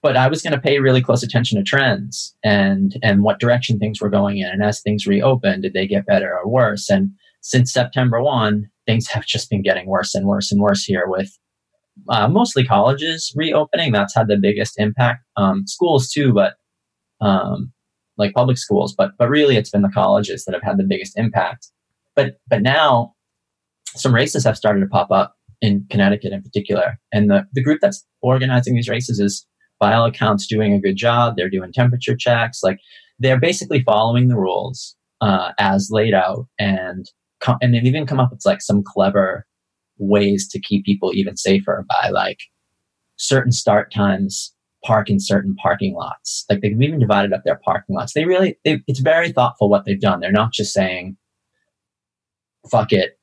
but 0.03 0.17
I 0.17 0.29
was 0.29 0.43
going 0.43 0.53
to 0.53 0.61
pay 0.61 0.79
really 0.79 1.03
close 1.03 1.23
attention 1.23 1.59
to 1.59 1.65
trends 1.65 2.35
and 2.45 2.97
and 3.03 3.23
what 3.23 3.41
direction 3.41 3.79
things 3.79 4.01
were 4.01 4.11
going 4.11 4.39
in. 4.39 4.49
And 4.49 4.63
as 4.63 4.81
things 4.81 5.07
reopened, 5.07 5.63
did 5.63 5.73
they 5.73 5.87
get 5.87 6.07
better 6.07 6.37
or 6.37 6.49
worse? 6.49 6.89
And 6.91 7.11
since 7.41 7.73
September 7.73 8.23
one, 8.23 8.69
things 8.87 9.09
have 9.09 9.27
just 9.27 9.51
been 9.51 9.63
getting 9.63 9.87
worse 9.87 10.15
and 10.15 10.27
worse 10.27 10.51
and 10.53 10.61
worse 10.61 10.85
here 10.85 11.05
with 11.07 11.31
uh, 12.09 12.29
mostly 12.29 12.65
colleges 12.65 13.33
reopening. 13.37 13.93
That's 13.93 14.15
had 14.15 14.29
the 14.29 14.37
biggest 14.37 14.79
impact. 14.79 15.25
Um, 15.37 15.67
schools 15.67 16.11
too, 16.11 16.33
but 16.33 16.55
um, 17.21 17.73
like 18.17 18.35
public 18.35 18.59
schools. 18.59 18.95
But 18.95 19.13
but 19.19 19.29
really, 19.29 19.57
it's 19.57 19.71
been 19.71 19.83
the 19.83 19.89
colleges 19.89 20.45
that 20.45 20.55
have 20.55 20.63
had 20.63 20.79
the 20.79 20.85
biggest 20.85 21.19
impact. 21.19 21.69
But 22.15 22.39
but 22.49 22.63
now, 22.63 23.15
some 23.95 24.15
races 24.15 24.45
have 24.45 24.57
started 24.57 24.81
to 24.81 24.87
pop 24.87 25.11
up 25.11 25.35
in 25.61 25.87
Connecticut 25.91 26.33
in 26.33 26.43
particular. 26.43 26.99
And 27.13 27.31
the, 27.31 27.47
the 27.53 27.63
group 27.63 27.81
that's 27.81 28.05
organizing 28.23 28.75
these 28.75 28.89
races 28.89 29.19
is, 29.19 29.47
by 29.79 29.95
all 29.95 30.07
accounts, 30.07 30.47
doing 30.47 30.73
a 30.73 30.81
good 30.81 30.97
job. 30.97 31.35
They're 31.37 31.51
doing 31.51 31.73
temperature 31.73 32.17
checks. 32.17 32.63
Like 32.63 32.79
they're 33.19 33.41
basically 33.41 33.83
following 33.83 34.29
the 34.29 34.37
rules 34.37 34.97
uh, 35.21 35.53
as 35.59 35.91
laid 35.91 36.15
out. 36.15 36.47
And, 36.59 37.11
com- 37.41 37.59
and 37.63 37.75
they've 37.75 37.85
even 37.85 38.07
come 38.07 38.21
up 38.21 38.31
with 38.31 38.45
like 38.45 38.61
some 38.63 38.83
clever 38.83 39.47
ways 39.99 40.49
to 40.49 40.61
keep 40.61 40.85
people 40.85 41.13
even 41.15 41.37
safer 41.37 41.85
by 41.89 42.11
like 42.11 42.39
certain 43.17 43.53
start 43.53 43.93
times 43.93 44.55
park 44.85 45.11
in 45.11 45.19
certain 45.19 45.57
parking 45.57 45.95
lots. 45.95 46.45
Like 46.49 46.61
they've 46.61 46.81
even 46.81 47.01
divided 47.01 47.33
up 47.33 47.43
their 47.45 47.61
parking 47.65 47.97
lots. 47.97 48.13
They 48.13 48.25
really, 48.25 48.57
they, 48.65 48.81
it's 48.87 49.01
very 49.01 49.33
thoughtful 49.33 49.69
what 49.69 49.85
they've 49.85 50.01
done. 50.01 50.21
They're 50.21 50.31
not 50.31 50.53
just 50.53 50.73
saying, 50.73 51.17
fuck 52.71 52.93
it, 52.93 53.19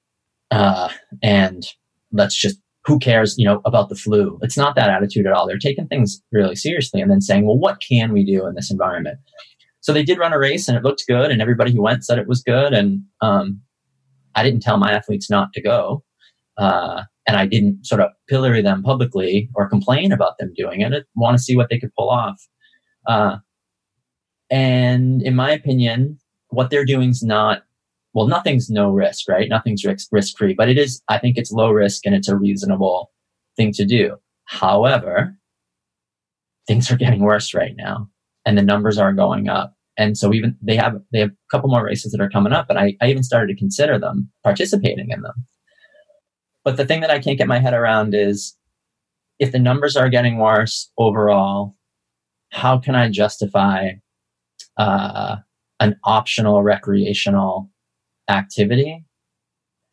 uh, 0.51 0.89
and 1.23 1.65
let's 2.11 2.35
just 2.35 2.57
who 2.85 2.99
cares, 2.99 3.35
you 3.37 3.45
know, 3.45 3.61
about 3.65 3.89
the 3.89 3.95
flu? 3.95 4.37
It's 4.41 4.57
not 4.57 4.75
that 4.75 4.89
attitude 4.89 5.25
at 5.25 5.33
all. 5.33 5.47
They're 5.47 5.57
taking 5.57 5.87
things 5.87 6.21
really 6.31 6.55
seriously 6.55 7.01
and 7.01 7.09
then 7.09 7.21
saying, 7.21 7.45
well, 7.45 7.57
what 7.57 7.81
can 7.81 8.13
we 8.13 8.23
do 8.23 8.45
in 8.45 8.55
this 8.55 8.71
environment? 8.71 9.17
So 9.81 9.93
they 9.93 10.03
did 10.03 10.17
run 10.17 10.33
a 10.33 10.39
race 10.39 10.67
and 10.67 10.77
it 10.77 10.83
looked 10.83 11.03
good, 11.07 11.29
and 11.31 11.41
everybody 11.41 11.71
who 11.71 11.81
went 11.81 12.05
said 12.05 12.17
it 12.17 12.27
was 12.27 12.41
good. 12.41 12.73
And 12.73 13.03
um, 13.21 13.61
I 14.35 14.43
didn't 14.43 14.61
tell 14.61 14.77
my 14.77 14.91
athletes 14.91 15.29
not 15.29 15.53
to 15.53 15.61
go, 15.61 16.03
uh, 16.57 17.03
and 17.27 17.37
I 17.37 17.45
didn't 17.45 17.85
sort 17.85 18.01
of 18.01 18.09
pillory 18.27 18.61
them 18.61 18.83
publicly 18.83 19.49
or 19.55 19.69
complain 19.69 20.11
about 20.11 20.37
them 20.37 20.53
doing 20.55 20.81
it. 20.81 20.93
I 20.93 21.01
want 21.15 21.37
to 21.37 21.43
see 21.43 21.55
what 21.55 21.69
they 21.69 21.79
could 21.79 21.93
pull 21.97 22.09
off. 22.09 22.41
Uh, 23.07 23.37
and 24.49 25.21
in 25.21 25.35
my 25.35 25.51
opinion, 25.51 26.19
what 26.49 26.69
they're 26.69 26.85
doing 26.85 27.09
is 27.09 27.23
not 27.23 27.63
well, 28.15 28.27
nothing's 28.27 28.69
no 28.69 28.91
risk, 28.91 29.27
right? 29.27 29.49
Nothing's 29.49 29.83
risk 29.83 30.37
free, 30.37 30.55
but 30.57 30.69
it 30.69 30.77
is, 30.77 31.01
I 31.09 31.19
think 31.19 31.37
it's 31.37 31.51
low 31.51 31.69
risk 31.69 32.05
and 32.05 32.15
it's 32.15 32.29
a 32.29 32.37
reasonable 32.37 33.11
thing 33.57 33.73
to 33.73 33.85
do. 33.85 34.15
However, 34.45 35.35
things 36.65 36.89
are 36.89 36.95
getting 36.95 37.19
worse 37.19 37.53
right 37.53 37.75
now 37.75 38.09
and 38.45 38.57
the 38.57 38.63
numbers 38.63 38.97
are 38.97 39.11
going 39.11 39.49
up. 39.49 39.75
And 39.97 40.17
so 40.17 40.33
even 40.33 40.55
they 40.61 40.77
have, 40.77 40.95
they 41.11 41.19
have 41.19 41.31
a 41.31 41.51
couple 41.51 41.69
more 41.69 41.83
races 41.83 42.13
that 42.13 42.21
are 42.21 42.29
coming 42.29 42.53
up 42.53 42.69
and 42.69 42.79
I, 42.79 42.95
I 43.01 43.09
even 43.09 43.21
started 43.21 43.53
to 43.53 43.59
consider 43.59 43.99
them 43.99 44.31
participating 44.43 45.11
in 45.11 45.21
them. 45.21 45.45
But 46.63 46.77
the 46.77 46.85
thing 46.85 47.01
that 47.01 47.11
I 47.11 47.19
can't 47.19 47.37
get 47.37 47.47
my 47.47 47.59
head 47.59 47.73
around 47.73 48.15
is 48.15 48.55
if 49.39 49.51
the 49.51 49.59
numbers 49.59 49.97
are 49.97 50.09
getting 50.09 50.37
worse 50.37 50.89
overall, 50.97 51.75
how 52.51 52.77
can 52.77 52.95
I 52.95 53.09
justify 53.09 53.91
uh, 54.77 55.35
an 55.81 55.97
optional 56.05 56.63
recreational 56.63 57.69
activity 58.29 59.05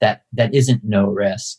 that 0.01 0.23
that 0.33 0.55
isn't 0.55 0.83
no 0.85 1.07
risk 1.07 1.59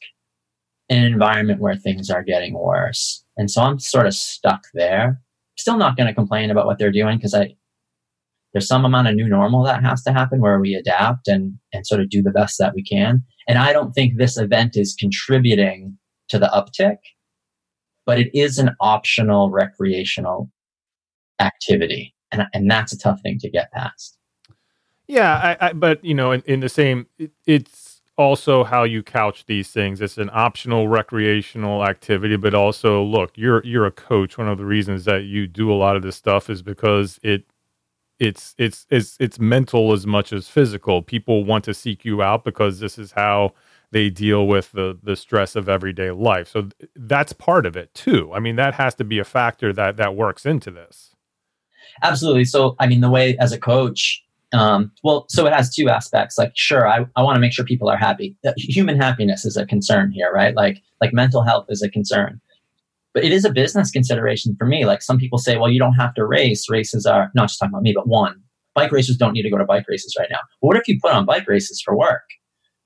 in 0.89 0.98
an 1.00 1.12
environment 1.12 1.62
where 1.62 1.75
things 1.75 2.10
are 2.10 2.24
getting 2.24 2.53
worse. 2.53 3.24
And 3.38 3.50
so 3.50 3.62
I'm 3.62 3.80
sort 3.80 4.06
of 4.06 4.13
stuck 4.13 4.63
there. 4.74 5.22
Still 5.58 5.77
not 5.77 5.98
going 5.98 6.08
to 6.08 6.13
complain 6.13 6.51
about 6.51 6.65
what 6.65 6.77
they're 6.77 6.92
doing 6.92 7.18
because 7.18 7.34
I 7.34 7.56
there's 8.53 8.68
some 8.68 8.86
amount 8.86 9.08
of 9.08 9.15
new 9.15 9.27
normal 9.27 9.63
that 9.63 9.84
has 9.84 10.03
to 10.03 10.13
happen 10.13 10.39
where 10.39 10.60
we 10.60 10.75
adapt 10.75 11.27
and 11.27 11.58
and 11.74 11.88
sort 11.88 12.01
of 12.01 12.10
do 12.10 12.22
the 12.22 12.32
best 12.32 12.58
that 12.60 12.75
we 12.75 12.84
can. 12.84 13.24
And 13.48 13.58
I 13.58 13.74
don't 13.74 13.94
think 13.94 14.18
this 14.18 14.38
event 14.38 14.75
is 14.75 14.96
contributing 14.98 15.98
to 16.30 16.39
the 16.39 16.48
uptick, 16.48 16.98
but 18.06 18.20
it 18.20 18.30
is 18.34 18.58
an 18.58 18.75
optional 18.80 19.50
recreational 19.50 20.51
activity. 21.39 22.13
And, 22.32 22.46
and 22.53 22.70
that's 22.70 22.94
a 22.94 22.98
tough 22.98 23.22
thing 23.22 23.38
to 23.39 23.50
get 23.50 23.72
past. 23.72 24.18
Yeah, 25.07 25.57
I, 25.62 25.67
I, 25.69 25.74
but 25.74 26.03
you 26.03 26.13
know, 26.13 26.31
in, 26.31 26.41
in 26.45 26.60
the 26.62 26.69
same, 26.69 27.07
it, 27.17 27.31
it's 27.45 28.01
also 28.17 28.63
how 28.63 28.83
you 28.83 29.03
couch 29.03 29.45
these 29.45 29.69
things. 29.72 30.01
It's 30.01 30.17
an 30.17 30.29
optional 30.33 30.88
recreational 30.88 31.86
activity, 31.86 32.38
but 32.38 32.53
also 32.53 33.03
look, 33.03 33.31
you're 33.38 33.63
you're 33.65 33.86
a 33.86 33.91
coach. 33.91 34.38
One 34.38 34.48
of 34.48 34.57
the 34.57 34.65
reasons 34.65 35.05
that 35.05 35.24
you 35.24 35.48
do 35.48 35.72
a 35.72 35.75
lot 35.75 35.95
of 35.95 36.03
this 36.03 36.15
stuff 36.15 36.50
is 36.50 36.62
because 36.62 37.19
it 37.24 37.45
it's 38.19 38.55
it's 38.57 38.86
it's 38.89 39.17
it's 39.19 39.39
mental 39.39 39.93
as 39.93 40.07
much 40.07 40.33
as 40.33 40.48
physical. 40.48 41.01
People 41.01 41.43
want 41.45 41.65
to 41.65 41.74
seek 41.74 42.05
you 42.05 42.22
out 42.22 42.43
because 42.45 42.79
this 42.79 42.98
is 42.98 43.13
how 43.13 43.53
they 43.91 44.10
deal 44.10 44.48
with 44.48 44.72
the 44.74 44.98
the 45.03 45.15
stress 45.15 45.55
of 45.55 45.69
everyday 45.69 46.12
life. 46.12 46.50
So 46.50 46.63
th- 46.63 46.91
that's 46.95 47.33
part 47.33 47.65
of 47.65 47.75
it 47.77 47.93
too. 47.93 48.31
I 48.33 48.39
mean, 48.39 48.55
that 48.57 48.75
has 48.75 48.95
to 48.95 49.03
be 49.03 49.19
a 49.19 49.25
factor 49.25 49.74
that 49.74 49.98
that 49.98 50.15
works 50.15 50.45
into 50.45 50.72
this. 50.72 51.12
Absolutely. 52.01 52.45
So, 52.45 52.75
I 52.79 52.88
mean, 52.88 53.01
the 53.01 53.10
way 53.10 53.38
as 53.38 53.51
a 53.51 53.60
coach, 53.60 54.24
um, 54.53 54.91
well, 55.03 55.25
so 55.29 55.45
it 55.48 55.53
has 55.53 55.74
two 55.74 55.89
aspects. 55.89 56.38
Like, 56.38 56.51
sure, 56.55 56.88
I, 56.88 57.05
I 57.15 57.24
want 57.24 57.36
to 57.36 57.39
make 57.39 57.53
sure 57.53 57.65
people 57.65 57.89
are 57.89 57.98
happy. 57.98 58.38
Human 58.57 59.00
happiness 59.00 59.45
is 59.45 59.57
a 59.57 59.65
concern 59.65 60.12
here, 60.12 60.31
right? 60.31 60.55
Like, 60.55 60.77
like 61.01 61.13
mental 61.13 61.43
health 61.43 61.65
is 61.69 61.81
a 61.81 61.89
concern. 61.89 62.39
But 63.13 63.24
it 63.24 63.31
is 63.31 63.45
a 63.45 63.51
business 63.51 63.91
consideration 63.91 64.55
for 64.57 64.65
me. 64.65 64.86
Like 64.86 65.01
some 65.01 65.17
people 65.17 65.38
say, 65.38 65.57
well, 65.57 65.69
you 65.69 65.79
don't 65.79 65.93
have 65.93 66.13
to 66.15 66.25
race. 66.25 66.69
Races 66.69 67.05
are 67.05 67.31
not 67.36 67.50
just 67.50 67.60
talking 67.60 67.74
about 67.74 67.83
me, 67.83 67.93
but 67.95 68.07
one, 68.07 68.41
bike 68.75 68.91
racers 68.91 69.17
don't 69.17 69.33
need 69.33 69.43
to 69.43 69.50
go 69.50 69.57
to 69.57 69.65
bike 69.65 69.86
races 69.88 70.15
right 70.17 70.29
now. 70.31 70.39
But 70.62 70.67
what 70.67 70.77
if 70.77 70.88
you 70.88 71.00
put 71.01 71.13
on 71.13 71.25
bike 71.25 71.48
races 71.48 71.81
for 71.83 71.98
work? 71.98 72.24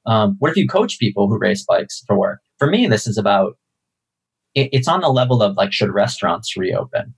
Um, 0.06 0.38
what 0.40 0.52
if 0.52 0.58
you 0.58 0.68
coach 0.68 1.00
people 1.00 1.28
who 1.28 1.38
race 1.38 1.64
bikes 1.64 2.04
for 2.08 2.18
work? 2.18 2.40
For 2.60 2.68
me, 2.68 2.88
this 2.88 3.08
is 3.08 3.18
about 3.18 3.58
it, 4.56 4.70
it's 4.72 4.88
on 4.88 5.02
the 5.02 5.10
level 5.10 5.42
of 5.42 5.56
like, 5.56 5.74
should 5.74 5.94
restaurants 5.94 6.58
reopen? 6.58 7.14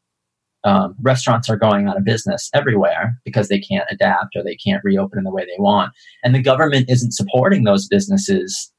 Um, 0.63 0.95
restaurants 1.01 1.49
are 1.49 1.57
going 1.57 1.87
out 1.87 1.97
of 1.97 2.03
business 2.03 2.49
everywhere 2.53 3.17
because 3.23 3.47
they 3.47 3.59
can't 3.59 3.87
adapt 3.89 4.35
or 4.35 4.43
they 4.43 4.55
can't 4.55 4.83
reopen 4.83 5.19
in 5.19 5.23
the 5.23 5.31
way 5.31 5.45
they 5.45 5.61
want. 5.61 5.93
And 6.23 6.35
the 6.35 6.41
government 6.41 6.89
isn't 6.89 7.13
supporting 7.13 7.63
those 7.63 7.87
businesses 7.87 8.71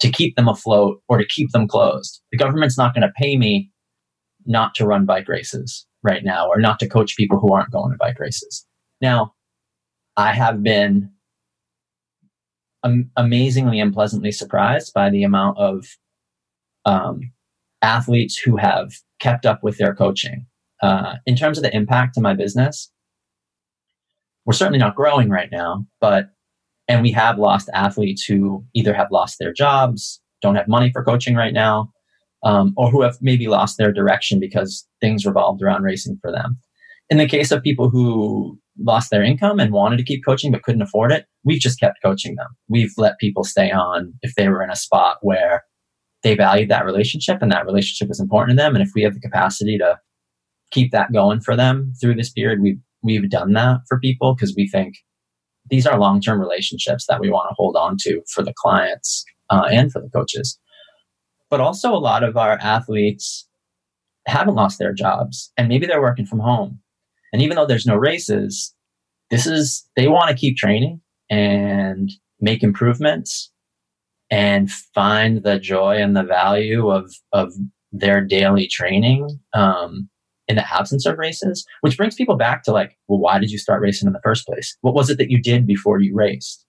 to 0.00 0.10
keep 0.10 0.36
them 0.36 0.48
afloat 0.48 1.00
or 1.08 1.18
to 1.18 1.24
keep 1.24 1.50
them 1.52 1.66
closed. 1.66 2.20
The 2.30 2.38
government's 2.38 2.76
not 2.76 2.94
going 2.94 3.02
to 3.02 3.12
pay 3.16 3.36
me 3.36 3.70
not 4.44 4.74
to 4.74 4.86
run 4.86 5.06
bike 5.06 5.28
races 5.28 5.86
right 6.02 6.22
now 6.22 6.46
or 6.48 6.60
not 6.60 6.78
to 6.80 6.88
coach 6.88 7.16
people 7.16 7.40
who 7.40 7.52
aren't 7.54 7.72
going 7.72 7.90
to 7.90 7.96
bike 7.98 8.18
races. 8.18 8.66
Now, 9.00 9.32
I 10.16 10.32
have 10.32 10.62
been 10.62 11.10
am- 12.84 13.10
amazingly 13.16 13.80
and 13.80 13.94
pleasantly 13.94 14.30
surprised 14.30 14.92
by 14.92 15.08
the 15.08 15.22
amount 15.22 15.56
of 15.56 15.86
um, 16.84 17.32
athletes 17.80 18.36
who 18.36 18.56
have 18.56 18.92
kept 19.20 19.46
up 19.46 19.62
with 19.62 19.78
their 19.78 19.94
coaching 19.94 20.46
uh, 20.84 21.14
in 21.24 21.34
terms 21.34 21.56
of 21.56 21.64
the 21.64 21.74
impact 21.74 22.14
to 22.14 22.20
my 22.20 22.34
business, 22.34 22.92
we're 24.44 24.52
certainly 24.52 24.78
not 24.78 24.94
growing 24.94 25.30
right 25.30 25.48
now, 25.50 25.86
but 25.98 26.26
and 26.88 27.00
we 27.00 27.10
have 27.12 27.38
lost 27.38 27.70
athletes 27.72 28.22
who 28.22 28.62
either 28.74 28.92
have 28.92 29.08
lost 29.10 29.38
their 29.38 29.54
jobs, 29.54 30.20
don't 30.42 30.56
have 30.56 30.68
money 30.68 30.90
for 30.92 31.02
coaching 31.02 31.34
right 31.34 31.54
now, 31.54 31.90
um, 32.42 32.74
or 32.76 32.90
who 32.90 33.00
have 33.00 33.16
maybe 33.22 33.46
lost 33.46 33.78
their 33.78 33.92
direction 33.92 34.38
because 34.38 34.86
things 35.00 35.24
revolved 35.24 35.62
around 35.62 35.84
racing 35.84 36.18
for 36.20 36.30
them. 36.30 36.58
In 37.08 37.16
the 37.16 37.26
case 37.26 37.50
of 37.50 37.62
people 37.62 37.88
who 37.88 38.58
lost 38.78 39.10
their 39.10 39.22
income 39.22 39.60
and 39.60 39.72
wanted 39.72 39.96
to 39.96 40.04
keep 40.04 40.22
coaching 40.22 40.52
but 40.52 40.64
couldn't 40.64 40.82
afford 40.82 41.12
it, 41.12 41.24
we've 41.44 41.60
just 41.60 41.80
kept 41.80 42.02
coaching 42.04 42.34
them. 42.34 42.48
We've 42.68 42.92
let 42.98 43.18
people 43.18 43.44
stay 43.44 43.70
on 43.70 44.12
if 44.20 44.34
they 44.34 44.48
were 44.48 44.62
in 44.62 44.70
a 44.70 44.76
spot 44.76 45.16
where 45.22 45.64
they 46.22 46.34
valued 46.34 46.68
that 46.68 46.84
relationship 46.84 47.38
and 47.40 47.50
that 47.50 47.64
relationship 47.64 48.08
was 48.08 48.20
important 48.20 48.58
to 48.58 48.62
them. 48.62 48.74
And 48.74 48.84
if 48.84 48.90
we 48.94 49.02
have 49.02 49.14
the 49.14 49.20
capacity 49.20 49.78
to 49.78 49.96
keep 50.74 50.90
that 50.92 51.12
going 51.12 51.40
for 51.40 51.56
them 51.56 51.92
through 52.00 52.16
this 52.16 52.30
period. 52.30 52.60
We've 52.60 52.80
we've 53.02 53.30
done 53.30 53.52
that 53.52 53.80
for 53.88 53.98
people 54.00 54.34
because 54.34 54.54
we 54.56 54.68
think 54.68 54.96
these 55.70 55.86
are 55.86 55.98
long 55.98 56.20
term 56.20 56.40
relationships 56.40 57.06
that 57.08 57.20
we 57.20 57.30
want 57.30 57.48
to 57.48 57.54
hold 57.56 57.76
on 57.76 57.96
to 58.00 58.20
for 58.28 58.42
the 58.42 58.54
clients 58.56 59.24
uh, 59.50 59.68
and 59.70 59.90
for 59.92 60.02
the 60.02 60.10
coaches. 60.10 60.58
But 61.50 61.60
also, 61.60 61.94
a 61.94 61.96
lot 61.96 62.24
of 62.24 62.36
our 62.36 62.58
athletes 62.60 63.48
haven't 64.26 64.54
lost 64.54 64.78
their 64.78 64.92
jobs 64.92 65.52
and 65.56 65.68
maybe 65.68 65.86
they're 65.86 66.00
working 66.00 66.26
from 66.26 66.40
home. 66.40 66.80
And 67.32 67.42
even 67.42 67.56
though 67.56 67.66
there's 67.66 67.86
no 67.86 67.96
races, 67.96 68.74
this 69.30 69.46
is 69.46 69.86
they 69.96 70.08
want 70.08 70.30
to 70.30 70.36
keep 70.36 70.56
training 70.56 71.00
and 71.30 72.10
make 72.40 72.62
improvements 72.62 73.50
and 74.30 74.70
find 74.70 75.42
the 75.42 75.58
joy 75.58 75.96
and 75.96 76.16
the 76.16 76.22
value 76.22 76.90
of 76.90 77.12
of 77.32 77.52
their 77.92 78.20
daily 78.20 78.66
training 78.66 79.28
um, 79.52 80.08
in 80.48 80.56
the 80.56 80.74
absence 80.74 81.06
of 81.06 81.18
races, 81.18 81.64
which 81.80 81.96
brings 81.96 82.14
people 82.14 82.36
back 82.36 82.62
to 82.64 82.72
like, 82.72 82.98
well, 83.08 83.18
why 83.18 83.38
did 83.38 83.50
you 83.50 83.58
start 83.58 83.80
racing 83.80 84.06
in 84.06 84.12
the 84.12 84.20
first 84.22 84.46
place? 84.46 84.76
What 84.82 84.94
was 84.94 85.10
it 85.10 85.18
that 85.18 85.30
you 85.30 85.40
did 85.40 85.66
before 85.66 86.00
you 86.00 86.14
raced? 86.14 86.66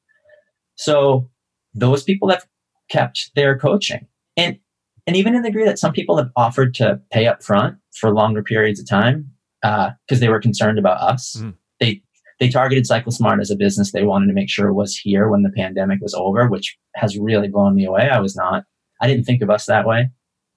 So 0.75 1.29
those 1.74 2.03
people 2.03 2.29
have 2.29 2.46
kept 2.89 3.32
their 3.36 3.58
coaching. 3.58 4.08
And 4.38 4.60
and 5.08 5.15
even 5.15 5.36
in 5.36 5.44
the 5.44 5.50
degree 5.50 5.65
that 5.65 5.77
some 5.77 5.94
people 5.94 6.17
have 6.17 6.32
offered 6.36 6.74
to 6.75 7.00
pay 7.12 7.27
up 7.27 7.44
front 7.44 7.77
for 7.94 8.12
longer 8.12 8.41
periods 8.41 8.79
of 8.79 8.89
time 8.89 9.29
because 9.62 10.17
uh, 10.17 10.20
they 10.20 10.29
were 10.29 10.39
concerned 10.39 10.79
about 10.79 11.00
us. 11.00 11.38
Mm. 11.39 11.53
They 11.79 12.01
they 12.39 12.50
targeted 12.50 12.86
CycleSmart 12.86 13.39
as 13.39 13.51
a 13.51 13.55
business 13.55 13.91
they 13.91 14.03
wanted 14.03 14.27
to 14.27 14.34
make 14.34 14.50
sure 14.50 14.74
was 14.74 14.98
here 14.98 15.29
when 15.29 15.44
the 15.44 15.51
pandemic 15.51 16.00
was 16.01 16.13
over, 16.13 16.48
which 16.48 16.77
has 16.96 17.17
really 17.17 17.48
blown 17.48 17.75
me 17.75 17.86
away. 17.86 18.10
I 18.10 18.20
was 18.20 18.36
not, 18.36 18.65
I 19.01 19.08
didn't 19.08 19.24
think 19.24 19.41
of 19.41 19.50
us 19.50 19.65
that 19.67 19.88
way. 19.88 20.10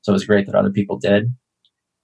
So 0.02 0.10
it 0.10 0.14
was 0.14 0.24
great 0.24 0.46
that 0.46 0.56
other 0.56 0.70
people 0.70 0.98
did. 0.98 1.32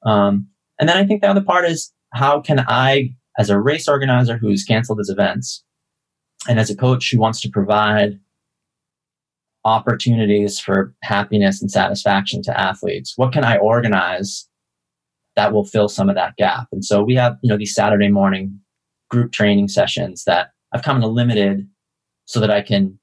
Um, 0.06 0.48
and 0.78 0.88
then 0.88 0.96
I 0.96 1.04
think 1.04 1.22
the 1.22 1.28
other 1.28 1.42
part 1.42 1.64
is 1.64 1.92
how 2.12 2.40
can 2.40 2.64
I, 2.68 3.14
as 3.38 3.50
a 3.50 3.60
race 3.60 3.88
organizer 3.88 4.36
who's 4.36 4.64
canceled 4.64 4.98
his 4.98 5.10
events, 5.10 5.64
and 6.48 6.58
as 6.58 6.70
a 6.70 6.76
coach 6.76 7.10
who 7.10 7.18
wants 7.18 7.40
to 7.42 7.48
provide 7.48 8.18
opportunities 9.64 10.60
for 10.60 10.94
happiness 11.02 11.60
and 11.60 11.70
satisfaction 11.70 12.42
to 12.42 12.60
athletes, 12.60 13.14
what 13.16 13.32
can 13.32 13.44
I 13.44 13.56
organize 13.56 14.46
that 15.36 15.52
will 15.52 15.64
fill 15.64 15.88
some 15.88 16.08
of 16.08 16.14
that 16.16 16.36
gap? 16.36 16.68
And 16.70 16.84
so 16.84 17.02
we 17.02 17.14
have, 17.14 17.36
you 17.42 17.48
know, 17.48 17.56
these 17.56 17.74
Saturday 17.74 18.08
morning 18.08 18.60
group 19.10 19.32
training 19.32 19.68
sessions 19.68 20.24
that 20.24 20.50
I've 20.72 20.82
kind 20.82 21.02
of 21.02 21.10
limited 21.10 21.66
so 22.26 22.40
that 22.40 22.50
I 22.50 22.62
can 22.62 22.98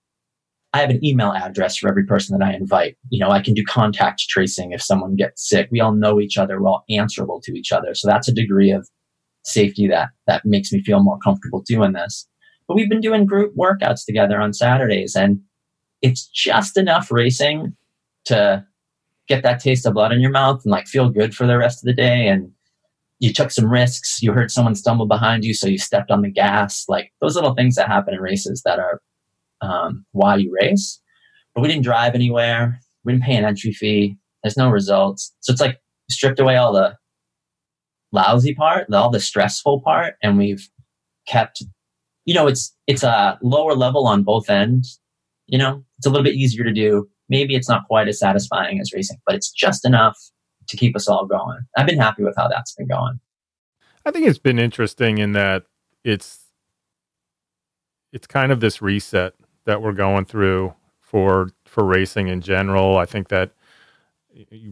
I 0.74 0.80
have 0.80 0.90
an 0.90 1.04
email 1.04 1.34
address 1.34 1.78
for 1.78 1.90
every 1.90 2.06
person 2.06 2.38
that 2.38 2.46
I 2.46 2.54
invite. 2.54 2.98
You 3.10 3.20
know, 3.20 3.30
I 3.30 3.42
can 3.42 3.54
do 3.54 3.64
contact 3.64 4.22
tracing 4.30 4.72
if 4.72 4.82
someone 4.82 5.16
gets 5.16 5.48
sick. 5.48 5.68
We 5.70 5.82
all 5.82 5.94
know 5.94 6.20
each 6.20 6.38
other. 6.38 6.62
We're 6.62 6.70
all 6.70 6.86
answerable 6.90 7.42
to 7.44 7.52
each 7.58 7.72
other. 7.72 7.94
So 7.94 8.08
that's 8.08 8.30
a 8.30 8.34
degree 8.34 8.72
of 8.72 8.88
safety 9.44 9.88
that, 9.88 10.10
that 10.28 10.46
makes 10.46 10.72
me 10.72 10.82
feel 10.82 11.04
more 11.04 11.18
comfortable 11.20 11.62
doing 11.66 11.94
this. 11.94 12.28
But 12.68 12.76
we've 12.76 12.90
been 12.90 13.02
doing 13.02 13.26
group 13.26 13.54
workouts 13.56 14.06
together 14.06 14.40
on 14.40 14.54
Saturdays 14.54 15.16
and 15.16 15.42
it's 16.02 16.28
just 16.28 16.78
enough 16.78 17.12
racing 17.12 17.76
to 18.26 18.66
get 19.28 19.44
that 19.44 19.60
taste 19.60 19.86
of 19.86 19.94
blood 19.94 20.12
in 20.12 20.22
your 20.22 20.32
mouth 20.32 20.62
and 20.64 20.72
like 20.72 20.88
feel 20.88 21.10
good 21.10 21.36
for 21.36 21.46
the 21.46 21.58
rest 21.58 21.80
of 21.80 21.86
the 21.86 21.94
day. 21.94 22.28
And 22.28 22.52
you 23.20 23.34
took 23.34 23.52
some 23.52 23.70
risks. 23.70 24.22
You 24.22 24.34
heard 24.34 24.52
someone 24.52 24.76
stumble 24.76 25.06
behind 25.06 25.44
you. 25.44 25.54
So 25.54 25.68
you 25.68 25.78
stepped 25.78 26.12
on 26.12 26.22
the 26.22 26.32
gas. 26.32 26.86
Like 26.88 27.12
those 27.22 27.36
little 27.36 27.54
things 27.54 27.76
that 27.76 27.88
happen 27.88 28.14
in 28.14 28.20
races 28.20 28.62
that 28.66 28.80
are 28.80 29.02
um, 29.62 30.06
why 30.12 30.36
you 30.36 30.56
race. 30.62 31.00
But 31.54 31.62
we 31.62 31.68
didn't 31.68 31.84
drive 31.84 32.16
anywhere. 32.16 32.80
We 33.04 33.14
didn't 33.14 33.26
pay 33.26 33.36
an 33.36 33.46
entry 33.46 33.74
fee. 33.74 34.18
There's 34.44 34.58
no 34.58 34.70
results. 34.70 35.34
So 35.42 35.52
it's 35.52 35.62
like 35.62 35.80
stripped 36.10 36.40
away 36.40 36.58
all 36.58 36.74
the 36.74 36.96
lousy 38.12 38.54
part, 38.54 38.92
all 38.94 39.10
the 39.10 39.20
stressful 39.20 39.82
part, 39.82 40.16
and 40.22 40.38
we've 40.38 40.68
kept. 41.28 41.64
You 42.26 42.34
know, 42.34 42.48
it's 42.48 42.76
it's 42.88 43.04
a 43.04 43.38
lower 43.42 43.74
level 43.74 44.08
on 44.08 44.24
both 44.24 44.50
ends. 44.50 45.00
You 45.48 45.58
know, 45.58 45.84
it's 45.98 46.08
a 46.08 46.10
little 46.10 46.24
bit 46.24 46.36
easier 46.36 46.64
to 46.64 46.74
do. 46.74 47.10
Maybe 47.30 47.56
it's 47.56 47.70
not 47.70 47.88
quite 47.88 48.08
as 48.08 48.20
satisfying 48.20 48.80
as 48.80 48.94
racing, 48.94 49.18
but 49.26 49.36
it's 49.36 49.52
just 49.52 49.86
enough 49.86 50.18
to 50.68 50.78
keep 50.78 50.96
us 50.96 51.08
all 51.08 51.26
going. 51.26 51.60
I've 51.78 51.88
been 51.88 52.00
happy 52.00 52.24
with 52.24 52.36
how 52.38 52.48
that's 52.48 52.74
been 52.76 52.88
going. 52.88 53.20
I 54.06 54.12
think 54.12 54.28
it's 54.28 54.40
been 54.40 54.60
interesting 54.60 55.18
in 55.18 55.34
that 55.34 55.64
it's 56.04 56.40
it's 58.12 58.28
kind 58.28 58.52
of 58.52 58.60
this 58.60 58.82
reset 58.82 59.34
that 59.66 59.82
we're 59.82 59.94
going 59.94 60.26
through 60.26 60.74
for 61.00 61.50
for 61.66 61.84
racing 61.84 62.28
in 62.28 62.42
general. 62.42 62.98
I 62.98 63.06
think 63.06 63.30
that 63.30 63.52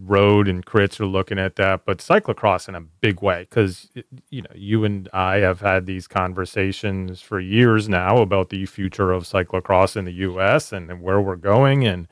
road 0.06 0.48
and 0.48 0.66
crits 0.66 1.00
are 1.00 1.06
looking 1.06 1.38
at 1.38 1.56
that, 1.58 1.86
but 1.86 2.00
cyclocross 2.00 2.68
in 2.70 2.76
a 2.76 2.82
big 2.82 3.22
way 3.22 3.42
because 3.50 3.90
you 4.30 4.42
know 4.42 4.50
you 4.56 4.86
and 4.86 5.10
I 5.14 5.38
have 5.38 5.60
had 5.60 5.86
these 5.86 6.08
conversations 6.08 7.22
for 7.22 7.40
years 7.40 7.90
now 7.90 8.18
about 8.18 8.50
the 8.50 8.66
future 8.66 9.12
of 9.12 9.24
cyclocross 9.24 9.96
in 9.96 10.06
the 10.06 10.14
U.S. 10.14 10.72
and, 10.72 11.02
where 11.02 11.22
we're 11.22 11.36
going 11.36 11.86
and 11.86 12.08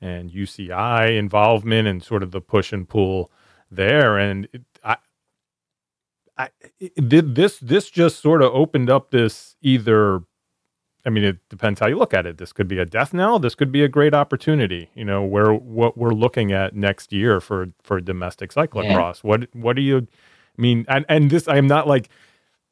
and 0.00 0.30
UCI 0.30 1.16
involvement 1.16 1.86
and 1.88 2.02
sort 2.02 2.22
of 2.22 2.30
the 2.32 2.40
push 2.40 2.72
and 2.72 2.88
pull 2.88 3.30
there. 3.70 4.18
And 4.18 4.48
it, 4.52 4.62
I 4.84 4.96
I, 6.38 6.48
did 6.96 7.34
this 7.34 7.58
this 7.58 7.90
just 7.90 8.20
sort 8.20 8.42
of 8.42 8.52
opened 8.54 8.90
up 8.90 9.10
this 9.10 9.56
either 9.60 10.22
I 11.04 11.10
mean, 11.10 11.24
it 11.24 11.48
depends 11.48 11.80
how 11.80 11.88
you 11.88 11.96
look 11.96 12.14
at 12.14 12.26
it. 12.26 12.38
This 12.38 12.52
could 12.52 12.68
be 12.68 12.78
a 12.78 12.84
death 12.84 13.12
knell. 13.12 13.38
This 13.38 13.54
could 13.54 13.72
be 13.72 13.82
a 13.82 13.88
great 13.88 14.14
opportunity. 14.14 14.88
You 14.94 15.04
know, 15.04 15.24
where 15.24 15.52
what 15.52 15.98
we're 15.98 16.12
looking 16.12 16.52
at 16.52 16.76
next 16.76 17.12
year 17.12 17.40
for 17.40 17.68
for 17.82 18.00
domestic 18.00 18.52
cyclocross. 18.52 19.22
Yeah. 19.22 19.28
What 19.28 19.48
what 19.54 19.76
do 19.76 19.82
you 19.82 20.06
I 20.58 20.62
mean? 20.62 20.84
And 20.88 21.04
and 21.08 21.30
this 21.30 21.48
I'm 21.48 21.66
not 21.66 21.88
like 21.88 22.08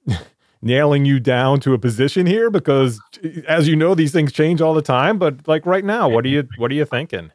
nailing 0.62 1.04
you 1.04 1.18
down 1.18 1.58
to 1.60 1.74
a 1.74 1.78
position 1.78 2.26
here 2.26 2.50
because, 2.50 3.00
as 3.48 3.66
you 3.66 3.74
know, 3.74 3.94
these 3.96 4.12
things 4.12 4.32
change 4.32 4.60
all 4.60 4.74
the 4.74 4.82
time. 4.82 5.18
But 5.18 5.48
like 5.48 5.66
right 5.66 5.84
now, 5.84 6.08
what 6.08 6.24
are 6.24 6.28
you 6.28 6.46
what 6.56 6.70
are 6.70 6.74
you 6.74 6.84
thinking? 6.84 7.32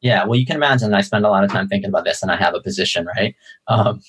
Yeah, 0.00 0.24
well, 0.24 0.38
you 0.38 0.46
can 0.46 0.56
imagine 0.56 0.94
I 0.94 1.02
spend 1.02 1.26
a 1.26 1.28
lot 1.28 1.44
of 1.44 1.50
time 1.50 1.68
thinking 1.68 1.90
about 1.90 2.04
this, 2.04 2.22
and 2.22 2.30
I 2.30 2.36
have 2.36 2.54
a 2.54 2.60
position, 2.60 3.06
right? 3.16 3.34
Um, 3.66 4.00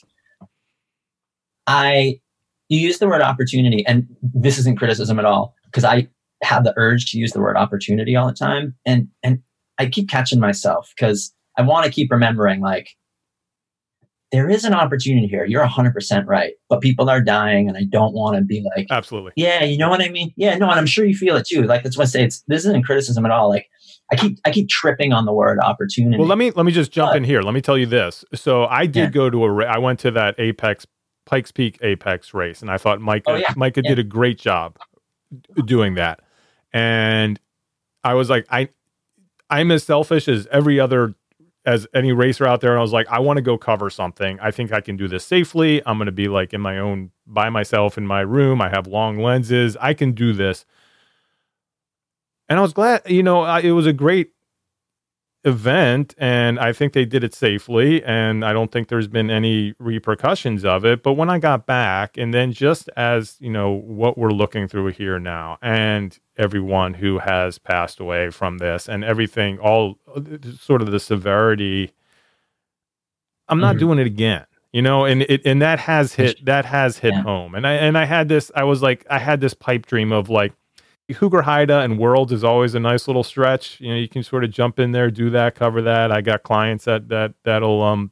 I 1.65 2.21
you 2.69 2.79
use 2.79 2.99
the 2.99 3.07
word 3.07 3.21
opportunity, 3.21 3.85
and 3.87 4.07
this 4.21 4.59
isn't 4.59 4.77
criticism 4.77 5.17
at 5.17 5.25
all 5.25 5.55
because 5.71 5.83
I 5.83 6.07
have 6.43 6.63
the 6.63 6.73
urge 6.75 7.05
to 7.11 7.17
use 7.17 7.31
the 7.31 7.39
word 7.39 7.57
opportunity 7.57 8.15
all 8.15 8.27
the 8.27 8.33
time. 8.33 8.75
And 8.85 9.07
and 9.23 9.39
I 9.77 9.87
keep 9.87 10.09
catching 10.09 10.39
myself 10.39 10.91
because 10.95 11.33
I 11.57 11.61
want 11.61 11.85
to 11.85 11.91
keep 11.91 12.11
remembering 12.11 12.61
like 12.61 12.89
there 14.31 14.49
is 14.49 14.63
an 14.63 14.73
opportunity 14.73 15.27
here. 15.27 15.43
You're 15.43 15.65
100% 15.65 16.25
right. 16.25 16.53
But 16.69 16.79
people 16.79 17.09
are 17.09 17.21
dying, 17.21 17.67
and 17.67 17.77
I 17.77 17.83
don't 17.83 18.13
want 18.13 18.37
to 18.37 18.41
be 18.41 18.65
like, 18.75 18.87
absolutely. 18.89 19.33
Yeah, 19.35 19.63
you 19.63 19.77
know 19.77 19.89
what 19.89 20.01
I 20.01 20.09
mean? 20.09 20.33
Yeah, 20.37 20.55
no, 20.57 20.69
and 20.69 20.79
I'm 20.79 20.85
sure 20.85 21.05
you 21.05 21.15
feel 21.15 21.35
it 21.35 21.45
too. 21.45 21.63
Like, 21.63 21.83
that's 21.83 21.97
what 21.97 22.03
I 22.03 22.07
say. 22.07 22.23
It's, 22.23 22.41
this 22.47 22.65
isn't 22.65 22.85
criticism 22.85 23.25
at 23.25 23.31
all. 23.31 23.49
Like, 23.49 23.67
I 24.11 24.15
keep 24.15 24.39
I 24.45 24.51
keep 24.51 24.69
tripping 24.69 25.13
on 25.13 25.25
the 25.25 25.33
word 25.33 25.59
opportunity. 25.59 26.17
Well, 26.17 26.27
let 26.27 26.37
me 26.37 26.51
let 26.51 26.65
me 26.65 26.71
just 26.71 26.91
jump 26.91 27.11
but, 27.11 27.17
in 27.17 27.23
here. 27.23 27.41
Let 27.41 27.53
me 27.53 27.61
tell 27.61 27.77
you 27.77 27.85
this. 27.85 28.25
So 28.33 28.65
I 28.65 28.85
did 28.85 28.95
yeah. 28.95 29.09
go 29.09 29.29
to 29.29 29.45
a 29.45 29.65
I 29.65 29.77
went 29.77 29.99
to 30.01 30.11
that 30.11 30.35
Apex 30.37 30.85
Pikes 31.25 31.51
Peak 31.51 31.77
Apex 31.81 32.33
race, 32.33 32.61
and 32.61 32.69
I 32.69 32.77
thought 32.77 32.99
Micah 32.99 33.31
oh, 33.31 33.35
yeah. 33.35 33.53
Micah 33.55 33.81
yeah. 33.83 33.91
did 33.91 33.99
a 33.99 34.03
great 34.03 34.37
job 34.37 34.77
doing 35.65 35.95
that. 35.95 36.21
And 36.73 37.39
I 38.03 38.13
was 38.13 38.29
like, 38.29 38.45
I 38.49 38.69
I'm 39.49 39.71
as 39.71 39.83
selfish 39.83 40.27
as 40.27 40.47
every 40.51 40.79
other 40.79 41.15
as 41.65 41.87
any 41.93 42.11
racer 42.11 42.47
out 42.47 42.61
there. 42.61 42.71
And 42.71 42.79
I 42.79 42.81
was 42.81 42.93
like, 42.93 43.07
I 43.09 43.19
want 43.19 43.37
to 43.37 43.41
go 43.41 43.57
cover 43.57 43.89
something. 43.89 44.39
I 44.39 44.51
think 44.51 44.71
I 44.71 44.81
can 44.81 44.97
do 44.97 45.07
this 45.07 45.23
safely. 45.25 45.81
I'm 45.85 45.97
going 45.97 46.07
to 46.07 46.11
be 46.11 46.27
like 46.27 46.53
in 46.53 46.61
my 46.61 46.79
own 46.79 47.11
by 47.27 47.49
myself 47.49 47.97
in 47.97 48.07
my 48.07 48.21
room. 48.21 48.61
I 48.61 48.69
have 48.69 48.87
long 48.87 49.19
lenses. 49.19 49.77
I 49.79 49.93
can 49.93 50.13
do 50.13 50.33
this. 50.33 50.65
And 52.49 52.59
I 52.59 52.61
was 52.61 52.73
glad, 52.73 53.09
you 53.09 53.23
know, 53.23 53.41
I, 53.41 53.61
it 53.61 53.71
was 53.71 53.85
a 53.85 53.93
great 53.93 54.31
event 55.43 56.13
and 56.19 56.59
I 56.59 56.71
think 56.71 56.93
they 56.93 57.05
did 57.05 57.23
it 57.23 57.33
safely 57.33 58.03
and 58.03 58.45
I 58.45 58.53
don't 58.53 58.71
think 58.71 58.89
there's 58.89 59.07
been 59.07 59.31
any 59.31 59.73
repercussions 59.79 60.63
of 60.63 60.85
it 60.85 61.01
but 61.01 61.13
when 61.13 61.31
I 61.31 61.39
got 61.39 61.65
back 61.65 62.15
and 62.15 62.31
then 62.31 62.53
just 62.53 62.89
as 62.95 63.37
you 63.39 63.49
know 63.49 63.71
what 63.71 64.19
we're 64.19 64.31
looking 64.31 64.67
through 64.67 64.87
here 64.89 65.19
now 65.19 65.57
and 65.59 66.17
everyone 66.37 66.93
who 66.93 67.17
has 67.17 67.57
passed 67.57 67.99
away 67.99 68.29
from 68.29 68.59
this 68.59 68.87
and 68.87 69.03
everything 69.03 69.57
all 69.57 69.97
sort 70.59 70.83
of 70.83 70.91
the 70.91 70.99
severity 70.99 71.91
I'm 73.47 73.59
not 73.59 73.71
mm-hmm. 73.71 73.79
doing 73.79 73.99
it 73.99 74.05
again 74.05 74.45
you 74.71 74.83
know 74.83 75.05
and 75.05 75.23
it 75.23 75.41
and 75.43 75.59
that 75.59 75.79
has 75.79 76.13
hit 76.13 76.45
that 76.45 76.65
has 76.65 76.99
hit 76.99 77.13
yeah. 77.15 77.23
home 77.23 77.55
and 77.55 77.65
I 77.65 77.73
and 77.73 77.97
I 77.97 78.05
had 78.05 78.29
this 78.29 78.51
I 78.55 78.63
was 78.63 78.83
like 78.83 79.07
I 79.09 79.17
had 79.17 79.41
this 79.41 79.55
pipe 79.55 79.87
dream 79.87 80.11
of 80.11 80.29
like 80.29 80.53
Hoogerheide 81.13 81.83
and 81.83 81.97
World 81.97 82.31
is 82.31 82.43
always 82.43 82.75
a 82.75 82.79
nice 82.79 83.07
little 83.07 83.23
stretch. 83.23 83.79
You 83.79 83.89
know, 83.89 83.95
you 83.95 84.07
can 84.07 84.23
sort 84.23 84.43
of 84.43 84.51
jump 84.51 84.79
in 84.79 84.91
there, 84.91 85.11
do 85.11 85.29
that, 85.31 85.55
cover 85.55 85.81
that. 85.81 86.11
I 86.11 86.21
got 86.21 86.43
clients 86.43 86.85
that 86.85 87.09
that 87.09 87.33
that'll 87.43 87.81
um 87.81 88.11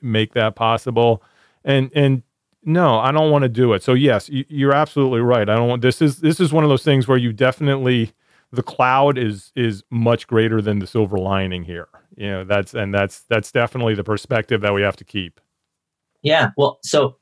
make 0.00 0.34
that 0.34 0.54
possible. 0.56 1.22
And 1.64 1.90
and 1.94 2.22
no, 2.64 2.98
I 2.98 3.12
don't 3.12 3.30
want 3.30 3.42
to 3.42 3.48
do 3.48 3.72
it. 3.72 3.82
So 3.82 3.94
yes, 3.94 4.28
you, 4.30 4.68
are 4.68 4.74
absolutely 4.74 5.20
right. 5.20 5.48
I 5.48 5.54
don't 5.54 5.68
want 5.68 5.82
this 5.82 6.00
is 6.00 6.20
this 6.20 6.40
is 6.40 6.52
one 6.52 6.64
of 6.64 6.70
those 6.70 6.82
things 6.82 7.06
where 7.06 7.18
you 7.18 7.32
definitely 7.32 8.12
the 8.52 8.62
cloud 8.62 9.18
is 9.18 9.52
is 9.54 9.82
much 9.90 10.26
greater 10.26 10.62
than 10.62 10.78
the 10.78 10.86
silver 10.86 11.18
lining 11.18 11.64
here. 11.64 11.88
You 12.16 12.30
know, 12.30 12.44
that's 12.44 12.74
and 12.74 12.94
that's 12.94 13.20
that's 13.22 13.52
definitely 13.52 13.94
the 13.94 14.04
perspective 14.04 14.60
that 14.62 14.72
we 14.72 14.82
have 14.82 14.96
to 14.96 15.04
keep. 15.04 15.40
Yeah. 16.22 16.50
Well, 16.56 16.78
so 16.82 17.16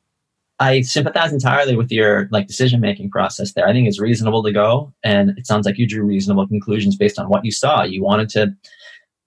I 0.62 0.82
sympathize 0.82 1.32
entirely 1.32 1.74
with 1.74 1.90
your 1.90 2.28
like 2.30 2.46
decision 2.46 2.80
making 2.80 3.10
process 3.10 3.52
there. 3.52 3.66
I 3.66 3.72
think 3.72 3.88
it's 3.88 4.00
reasonable 4.00 4.44
to 4.44 4.52
go, 4.52 4.94
and 5.02 5.30
it 5.36 5.44
sounds 5.44 5.66
like 5.66 5.76
you 5.76 5.88
drew 5.88 6.04
reasonable 6.04 6.46
conclusions 6.46 6.94
based 6.94 7.18
on 7.18 7.28
what 7.28 7.44
you 7.44 7.50
saw. 7.50 7.82
You 7.82 8.00
wanted 8.00 8.28
to 8.30 8.54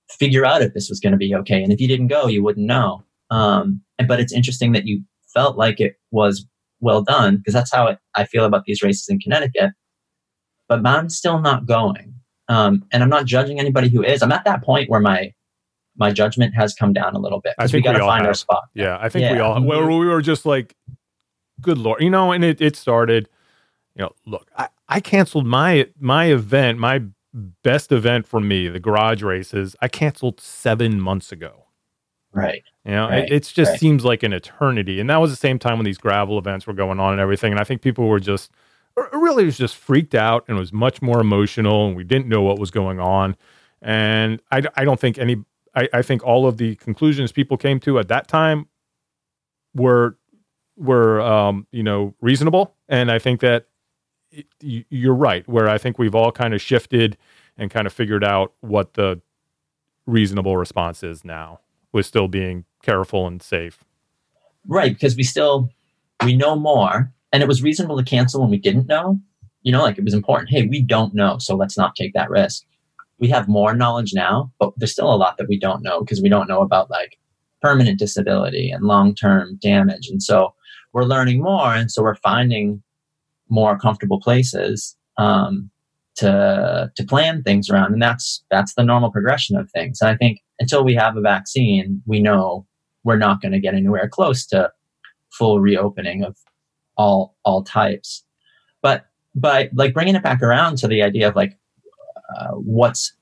figure 0.10 0.45
out 0.45 0.62
if 0.62 0.74
this 0.74 0.88
was 0.88 1.02
going 1.02 1.12
to 1.12 1.17
be 1.17 1.36
okay, 1.36 1.62
and 1.62 1.74
if 1.74 1.82
you 1.82 1.89
didn't 1.89 2.08
go, 2.08 2.28
you 2.28 2.41
wouldn't 2.41 2.65
know. 2.65 3.04
Um, 3.32 3.82
but 4.08 4.21
it's 4.21 4.32
interesting 4.32 4.71
that 4.71 4.88
you 4.88 5.04
felt 5.34 5.58
like 5.58 5.82
it 5.82 5.95
was 6.12 6.45
well 6.80 7.02
done 7.02 7.36
because 7.36 7.54
that's 7.54 7.74
how 7.74 7.88
it, 7.88 8.00
I 8.15 8.24
feel 8.24 8.45
about 8.45 8.63
these 8.63 8.82
races 8.82 9.10
in 9.10 9.19
Connecticut. 9.19 9.71
But 10.69 10.88
I'm 10.88 11.10
still 11.10 11.41
not 11.41 11.65
going, 11.65 12.13
um, 12.48 12.86
and 12.93 13.04
I'm 13.04 13.10
not 13.10 13.26
judging 13.26 13.60
anybody 13.60 13.89
who 13.89 14.02
is. 14.02 14.24
I'm 14.24 14.32
at 14.32 14.45
that 14.45 14.63
point 14.63 14.89
where 14.89 15.02
my 15.02 15.34
my 15.98 16.13
judgment 16.13 16.56
has 16.56 16.74
come 16.74 16.93
down 16.93 17.13
a 17.13 17.19
little 17.19 17.41
bit. 17.41 17.56
Think 17.60 17.74
we 17.74 17.82
got 17.82 17.93
to 17.93 18.00
find 18.00 18.21
have. 18.21 18.30
our 18.30 18.34
spot. 18.34 18.63
Yeah, 18.74 18.98
I 19.02 19.10
think 19.10 19.24
yeah. 19.24 19.34
we 19.34 19.39
all. 19.39 19.62
Well, 19.62 19.86
we 19.86 20.08
were 20.08 20.21
just 20.21 20.45
like 20.45 20.74
good 21.65 21.78
lord, 21.78 22.01
you 22.01 22.10
know, 22.10 22.32
and 22.32 22.43
it, 22.43 22.62
it 22.62 22.75
started, 22.75 23.28
you 23.95 24.04
know, 24.04 24.13
look, 24.25 24.49
I, 24.58 24.69
I 24.88 24.99
canceled 24.99 25.45
my 25.45 25.88
my 25.99 26.25
event, 26.25 26.80
my 26.80 27.04
best 27.63 27.91
event 27.91 28.25
for 28.25 28.39
me, 28.39 28.67
the 28.69 28.80
garage 28.80 29.21
races, 29.21 29.75
I 29.82 29.88
canceled 29.88 30.39
seven 30.39 31.01
months 31.01 31.32
ago. 31.32 31.65
Right. 32.32 32.63
You 32.86 32.91
know, 32.91 33.10
right. 33.10 33.32
it, 33.32 33.43
just 33.43 33.71
right. 33.71 33.80
seems 33.80 34.04
like 34.04 34.23
an 34.23 34.34
eternity. 34.34 34.99
And 34.99 35.10
that 35.10 35.17
was 35.17 35.32
the 35.32 35.38
same 35.38 35.58
time 35.58 35.78
when 35.78 35.86
these 35.86 35.97
gravel 35.97 36.38
events 36.38 36.67
were 36.67 36.73
going 36.73 36.99
on 36.99 37.13
and 37.13 37.21
everything. 37.21 37.51
And 37.51 37.60
I 37.60 37.63
think 37.63 37.82
people 37.82 38.08
were 38.08 38.19
just 38.19 38.51
really 39.13 39.45
was 39.45 39.58
just 39.58 39.75
freaked 39.75 40.15
out 40.15 40.45
and 40.47 40.58
was 40.58 40.71
much 40.71 41.01
more 41.01 41.19
emotional 41.19 41.88
and 41.88 41.95
we 41.95 42.04
didn't 42.04 42.28
know 42.28 42.41
what 42.41 42.60
was 42.60 42.71
going 42.71 42.99
on. 42.99 43.36
And 43.82 44.41
I, 44.51 44.63
I 44.75 44.86
don't 44.86 44.99
think 44.99 45.17
any, 45.17 45.43
I, 45.75 45.89
I 45.93 46.01
think 46.01 46.23
all 46.23 46.47
of 46.47 46.58
the 46.58 46.75
conclusions 46.75 47.32
people 47.32 47.58
came 47.58 47.80
to 47.82 47.99
at 47.99 48.08
that 48.10 48.28
time 48.28 48.67
were 49.73 50.17
were 50.78 51.22
um, 51.22 51.68
you 51.72 51.84
know 51.84 52.14
reasonable, 52.22 52.76
and 52.88 53.12
I 53.12 53.20
think 53.20 53.42
that 53.42 53.68
you're 54.62 55.16
right. 55.16 55.48
Where 55.48 55.70
I 55.70 55.78
think 55.78 55.98
we've 55.98 56.16
all 56.16 56.32
kind 56.32 56.54
of 56.54 56.62
shifted 56.62 57.18
and 57.58 57.72
kind 57.72 57.88
of 57.88 57.94
figured 57.94 58.24
out 58.24 58.54
what 58.62 58.96
the 58.96 59.22
reasonable 60.06 60.58
response 60.58 61.04
is 61.04 61.24
now, 61.24 61.60
with 61.92 62.06
still 62.06 62.28
being 62.28 62.66
careful 62.84 63.28
and 63.28 63.42
safe. 63.42 63.84
Right, 64.68 64.94
because 64.94 65.16
we 65.16 65.24
still 65.24 65.70
we 66.24 66.36
know 66.36 66.56
more, 66.56 67.14
and 67.32 67.42
it 67.44 67.48
was 67.48 67.64
reasonable 67.64 67.98
to 67.98 68.04
cancel 68.04 68.42
when 68.42 68.50
we 68.50 68.60
didn't 68.60 68.88
know. 68.88 69.20
You 69.62 69.72
know, 69.72 69.82
like 69.82 69.98
it 69.98 70.04
was 70.04 70.14
important. 70.14 70.50
Hey, 70.50 70.68
we 70.68 70.82
don't 70.82 71.14
know, 71.16 71.38
so 71.40 71.56
let's 71.56 71.78
not 71.78 71.96
take 71.96 72.14
that 72.14 72.30
risk. 72.30 72.64
We 73.18 73.30
have 73.30 73.48
more 73.48 73.74
knowledge 73.74 74.12
now, 74.14 74.52
but 74.60 74.74
there's 74.78 74.92
still 74.92 75.12
a 75.12 75.16
lot 75.16 75.38
that 75.38 75.48
we 75.48 75.58
don't 75.58 75.82
know 75.82 76.02
because 76.02 76.22
we 76.22 76.30
don't 76.30 76.50
know 76.50 76.62
about 76.62 76.92
like 76.92 77.18
permanent 77.62 77.98
disability 77.98 78.70
and 78.70 78.84
long 78.84 79.16
term 79.16 79.58
damage. 79.62 80.08
And 80.08 80.22
so 80.22 80.54
we're 80.96 81.04
learning 81.04 81.44
more, 81.44 81.76
and 81.76 81.92
so 81.92 82.02
we're 82.02 82.16
finding 82.16 82.82
more 83.50 83.78
comfortable 83.78 84.20
places 84.22 84.96
um, 85.18 85.70
to 86.16 86.90
to 86.96 87.04
plan 87.04 87.44
things 87.44 87.70
around, 87.70 87.92
and 87.92 88.02
that's 88.02 88.44
that's 88.50 88.74
the 88.76 88.84
normal 88.84 89.12
progression 89.12 89.58
of 89.58 89.70
things. 89.72 90.00
And 90.00 90.10
I 90.10 90.16
think 90.16 90.40
until 90.60 90.86
we 90.86 90.96
have 90.96 91.18
a 91.18 91.22
vaccine, 91.22 92.02
we 92.06 92.22
know 92.22 92.66
we're 93.04 93.18
not 93.18 93.42
going 93.42 93.52
to 93.52 93.60
get 93.60 93.74
anywhere 93.74 94.08
close 94.08 94.46
to 94.48 94.72
full 95.32 95.60
reopening 95.60 96.24
of 96.24 96.38
all 96.98 97.36
all 97.44 97.62
types. 97.62 98.24
But 98.82 99.08
but 99.36 99.72
like 99.74 99.94
bringing 99.94 100.16
it 100.16 100.24
back 100.24 100.42
around 100.42 100.78
to 100.78 100.88
the 100.88 101.04
idea 101.04 101.28
of 101.28 101.36
like 101.36 101.58
uh, 102.38 102.52
what's 102.54 103.14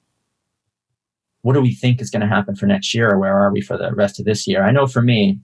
what 1.42 1.54
do 1.54 1.62
we 1.62 1.74
think 1.74 2.00
is 2.00 2.12
going 2.12 2.22
to 2.22 2.28
happen 2.28 2.56
for 2.56 2.68
next 2.68 2.94
year 2.94 3.10
or 3.10 3.18
where 3.18 3.36
are 3.36 3.52
we 3.52 3.62
for 3.62 3.80
the 3.80 3.94
rest 3.96 4.20
of 4.20 4.26
this 4.26 4.46
year? 4.46 4.64
I 4.64 4.72
know 4.72 4.86
for 4.86 5.02
me, 5.02 5.40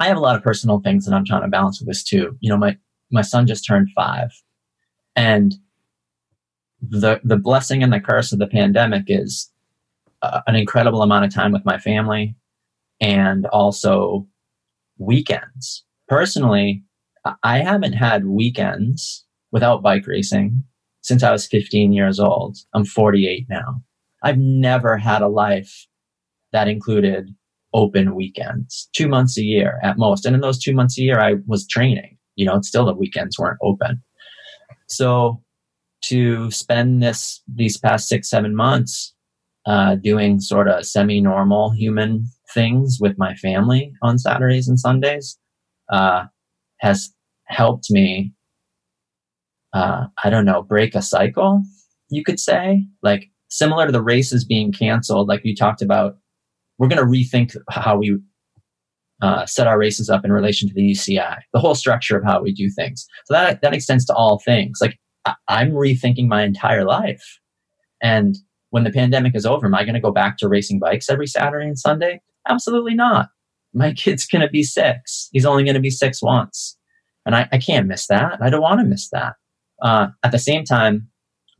I 0.00 0.06
have 0.06 0.16
a 0.16 0.20
lot 0.20 0.36
of 0.36 0.42
personal 0.42 0.80
things 0.80 1.04
that 1.04 1.14
I'm 1.14 1.24
trying 1.24 1.42
to 1.42 1.48
balance 1.48 1.80
with 1.80 1.88
this 1.88 2.02
too. 2.02 2.36
You 2.40 2.50
know, 2.50 2.56
my 2.56 2.76
my 3.10 3.22
son 3.22 3.46
just 3.46 3.66
turned 3.66 3.88
five, 3.94 4.30
and 5.16 5.54
the 6.80 7.20
the 7.24 7.36
blessing 7.36 7.82
and 7.82 7.92
the 7.92 8.00
curse 8.00 8.32
of 8.32 8.38
the 8.38 8.46
pandemic 8.46 9.04
is 9.08 9.50
uh, 10.22 10.40
an 10.46 10.56
incredible 10.56 11.02
amount 11.02 11.24
of 11.24 11.34
time 11.34 11.52
with 11.52 11.64
my 11.64 11.78
family, 11.78 12.36
and 13.00 13.46
also 13.46 14.26
weekends. 14.98 15.84
Personally, 16.08 16.82
I 17.42 17.58
haven't 17.58 17.92
had 17.92 18.26
weekends 18.26 19.24
without 19.50 19.82
bike 19.82 20.06
racing 20.06 20.62
since 21.02 21.22
I 21.22 21.32
was 21.32 21.46
15 21.46 21.92
years 21.92 22.20
old. 22.20 22.58
I'm 22.74 22.84
48 22.84 23.46
now. 23.48 23.82
I've 24.22 24.38
never 24.38 24.96
had 24.96 25.22
a 25.22 25.28
life 25.28 25.86
that 26.52 26.68
included 26.68 27.34
open 27.74 28.14
weekends, 28.14 28.88
two 28.94 29.08
months 29.08 29.38
a 29.38 29.42
year 29.42 29.78
at 29.82 29.98
most. 29.98 30.24
And 30.24 30.34
in 30.34 30.40
those 30.40 30.58
two 30.58 30.74
months 30.74 30.98
a 30.98 31.02
year, 31.02 31.20
I 31.20 31.34
was 31.46 31.66
training, 31.66 32.16
you 32.36 32.46
know, 32.46 32.56
it's 32.56 32.68
still 32.68 32.86
the 32.86 32.94
weekends 32.94 33.38
weren't 33.38 33.58
open. 33.62 34.02
So 34.88 35.42
to 36.04 36.50
spend 36.50 37.02
this, 37.02 37.42
these 37.46 37.76
past 37.76 38.08
six, 38.08 38.30
seven 38.30 38.54
months, 38.54 39.14
uh, 39.66 39.96
doing 39.96 40.40
sort 40.40 40.68
of 40.68 40.86
semi 40.86 41.20
normal 41.20 41.70
human 41.70 42.26
things 42.54 42.98
with 43.00 43.18
my 43.18 43.34
family 43.34 43.92
on 44.02 44.18
Saturdays 44.18 44.66
and 44.66 44.80
Sundays, 44.80 45.38
uh, 45.92 46.24
has 46.80 47.12
helped 47.48 47.90
me, 47.90 48.32
uh, 49.74 50.06
I 50.24 50.30
don't 50.30 50.46
know, 50.46 50.62
break 50.62 50.94
a 50.94 51.02
cycle, 51.02 51.62
you 52.08 52.24
could 52.24 52.40
say. 52.40 52.86
Like 53.02 53.30
similar 53.50 53.86
to 53.86 53.92
the 53.92 54.02
races 54.02 54.44
being 54.44 54.72
canceled, 54.72 55.28
like 55.28 55.44
you 55.44 55.54
talked 55.54 55.82
about, 55.82 56.16
we're 56.78 56.88
going 56.88 56.98
to 56.98 57.04
rethink 57.04 57.56
how 57.70 57.96
we 57.96 58.18
uh, 59.20 59.44
set 59.46 59.66
our 59.66 59.78
races 59.78 60.08
up 60.08 60.24
in 60.24 60.32
relation 60.32 60.68
to 60.68 60.74
the 60.74 60.92
UCI, 60.92 61.38
the 61.52 61.58
whole 61.58 61.74
structure 61.74 62.16
of 62.16 62.24
how 62.24 62.40
we 62.40 62.52
do 62.52 62.70
things. 62.70 63.06
So 63.26 63.34
that, 63.34 63.60
that 63.62 63.74
extends 63.74 64.04
to 64.06 64.14
all 64.14 64.40
things. 64.44 64.78
Like 64.80 64.98
I, 65.24 65.34
I'm 65.48 65.72
rethinking 65.72 66.28
my 66.28 66.44
entire 66.44 66.84
life. 66.84 67.40
And 68.00 68.36
when 68.70 68.84
the 68.84 68.90
pandemic 68.90 69.34
is 69.34 69.46
over, 69.46 69.66
am 69.66 69.74
I 69.74 69.84
going 69.84 69.94
to 69.94 70.00
go 70.00 70.12
back 70.12 70.38
to 70.38 70.48
racing 70.48 70.78
bikes 70.78 71.10
every 71.10 71.26
Saturday 71.26 71.66
and 71.66 71.78
Sunday? 71.78 72.20
Absolutely 72.48 72.94
not. 72.94 73.28
My 73.74 73.92
kid's 73.92 74.26
going 74.26 74.42
to 74.42 74.48
be 74.48 74.62
six. 74.62 75.28
He's 75.32 75.44
only 75.44 75.64
going 75.64 75.74
to 75.74 75.80
be 75.80 75.90
six 75.90 76.22
once. 76.22 76.76
And 77.26 77.34
I, 77.34 77.48
I 77.52 77.58
can't 77.58 77.86
miss 77.86 78.06
that. 78.06 78.38
I 78.40 78.50
don't 78.50 78.62
want 78.62 78.80
to 78.80 78.86
miss 78.86 79.10
that. 79.10 79.34
Uh, 79.82 80.08
at 80.22 80.32
the 80.32 80.38
same 80.38 80.64
time, 80.64 81.08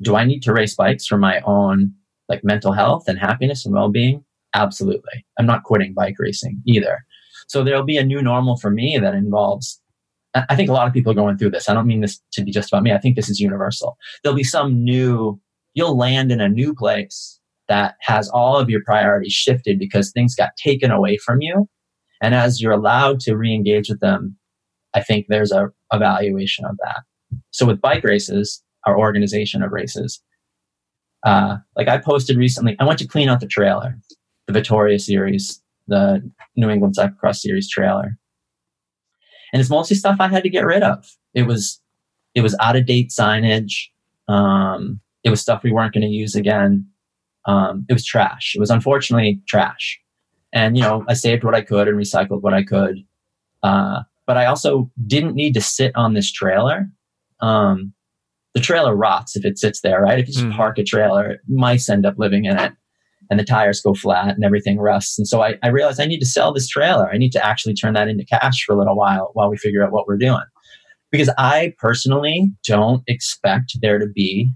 do 0.00 0.16
I 0.16 0.24
need 0.24 0.42
to 0.44 0.52
race 0.52 0.74
bikes 0.74 1.06
for 1.06 1.18
my 1.18 1.40
own 1.40 1.92
like 2.28 2.44
mental 2.44 2.72
health 2.72 3.04
and 3.08 3.18
happiness 3.18 3.66
and 3.66 3.74
well-being? 3.74 4.24
Absolutely. 4.58 5.24
I'm 5.38 5.46
not 5.46 5.62
quitting 5.62 5.94
bike 5.94 6.16
racing 6.18 6.60
either. 6.66 7.04
So 7.46 7.62
there'll 7.62 7.84
be 7.84 7.96
a 7.96 8.04
new 8.04 8.20
normal 8.20 8.56
for 8.56 8.70
me 8.70 8.98
that 8.98 9.14
involves 9.14 9.80
I 10.34 10.54
think 10.54 10.68
a 10.68 10.74
lot 10.74 10.86
of 10.86 10.92
people 10.92 11.10
are 11.10 11.16
going 11.16 11.38
through 11.38 11.50
this. 11.50 11.68
I 11.68 11.74
don't 11.74 11.86
mean 11.86 12.02
this 12.02 12.20
to 12.32 12.44
be 12.44 12.50
just 12.52 12.70
about 12.70 12.82
me. 12.82 12.92
I 12.92 12.98
think 12.98 13.16
this 13.16 13.30
is 13.30 13.40
universal. 13.40 13.96
There'll 14.22 14.36
be 14.36 14.44
some 14.44 14.84
new 14.84 15.40
you'll 15.74 15.96
land 15.96 16.32
in 16.32 16.40
a 16.40 16.48
new 16.48 16.74
place 16.74 17.38
that 17.68 17.94
has 18.00 18.28
all 18.30 18.56
of 18.56 18.68
your 18.68 18.82
priorities 18.84 19.32
shifted 19.32 19.78
because 19.78 20.10
things 20.10 20.34
got 20.34 20.56
taken 20.56 20.90
away 20.90 21.18
from 21.18 21.40
you. 21.40 21.68
And 22.20 22.34
as 22.34 22.60
you're 22.60 22.72
allowed 22.72 23.20
to 23.20 23.36
re-engage 23.36 23.88
with 23.88 24.00
them, 24.00 24.36
I 24.94 25.02
think 25.02 25.26
there's 25.28 25.52
a 25.52 25.68
evaluation 25.92 26.64
of 26.64 26.76
that. 26.84 27.02
So 27.50 27.66
with 27.66 27.80
bike 27.80 28.04
races, 28.04 28.62
our 28.86 28.98
organization 28.98 29.62
of 29.62 29.70
races, 29.70 30.20
uh, 31.24 31.56
like 31.76 31.88
I 31.88 31.98
posted 31.98 32.36
recently, 32.36 32.76
I 32.80 32.84
went 32.84 32.98
to 33.00 33.06
clean 33.06 33.28
out 33.28 33.40
the 33.40 33.46
trailer, 33.46 33.98
the 34.48 34.54
Vittoria 34.54 34.98
series, 34.98 35.62
the 35.86 36.28
New 36.56 36.70
England 36.70 36.96
Cyclocross 36.98 37.36
Series 37.36 37.70
trailer, 37.70 38.18
and 39.52 39.60
it's 39.60 39.70
mostly 39.70 39.94
stuff 39.94 40.16
I 40.18 40.28
had 40.28 40.42
to 40.42 40.50
get 40.50 40.64
rid 40.64 40.82
of. 40.82 41.06
It 41.34 41.42
was 41.42 41.80
it 42.34 42.40
was 42.40 42.56
out 42.60 42.74
of 42.74 42.86
date 42.86 43.10
signage. 43.10 43.74
Um, 44.26 45.00
it 45.22 45.30
was 45.30 45.40
stuff 45.40 45.62
we 45.62 45.72
weren't 45.72 45.94
going 45.94 46.02
to 46.02 46.08
use 46.08 46.34
again. 46.34 46.86
Um, 47.46 47.86
it 47.88 47.92
was 47.92 48.04
trash. 48.04 48.52
It 48.54 48.60
was 48.60 48.70
unfortunately 48.70 49.40
trash. 49.48 49.98
And, 50.52 50.76
you 50.76 50.82
know, 50.82 51.04
I 51.08 51.14
saved 51.14 51.44
what 51.44 51.54
I 51.54 51.62
could 51.62 51.88
and 51.88 51.98
recycled 51.98 52.42
what 52.42 52.54
I 52.54 52.62
could. 52.62 52.98
Uh, 53.62 54.02
but 54.26 54.36
I 54.36 54.46
also 54.46 54.90
didn't 55.06 55.34
need 55.34 55.54
to 55.54 55.60
sit 55.60 55.92
on 55.96 56.14
this 56.14 56.30
trailer. 56.30 56.86
Um, 57.40 57.92
the 58.54 58.60
trailer 58.60 58.94
rots 58.94 59.36
if 59.36 59.44
it 59.44 59.58
sits 59.58 59.80
there, 59.80 60.00
right? 60.02 60.18
If 60.18 60.28
you 60.28 60.34
just 60.34 60.46
mm. 60.46 60.56
park 60.56 60.78
a 60.78 60.84
trailer, 60.84 61.38
mice 61.48 61.88
end 61.88 62.06
up 62.06 62.14
living 62.18 62.44
in 62.44 62.58
it 62.58 62.72
and 63.30 63.38
the 63.38 63.44
tires 63.44 63.80
go 63.80 63.94
flat 63.94 64.34
and 64.34 64.44
everything 64.44 64.78
rusts. 64.78 65.18
And 65.18 65.26
so 65.26 65.42
I, 65.42 65.56
I 65.62 65.68
realized 65.68 66.00
I 66.00 66.06
need 66.06 66.20
to 66.20 66.26
sell 66.26 66.52
this 66.52 66.68
trailer. 66.68 67.10
I 67.10 67.18
need 67.18 67.32
to 67.32 67.44
actually 67.44 67.74
turn 67.74 67.94
that 67.94 68.08
into 68.08 68.24
cash 68.24 68.64
for 68.64 68.74
a 68.74 68.78
little 68.78 68.96
while 68.96 69.30
while 69.34 69.50
we 69.50 69.56
figure 69.56 69.84
out 69.84 69.92
what 69.92 70.06
we're 70.06 70.16
doing. 70.16 70.44
Because 71.10 71.30
I 71.38 71.74
personally 71.78 72.50
don't 72.66 73.02
expect 73.06 73.78
there 73.80 73.98
to 73.98 74.06
be 74.06 74.50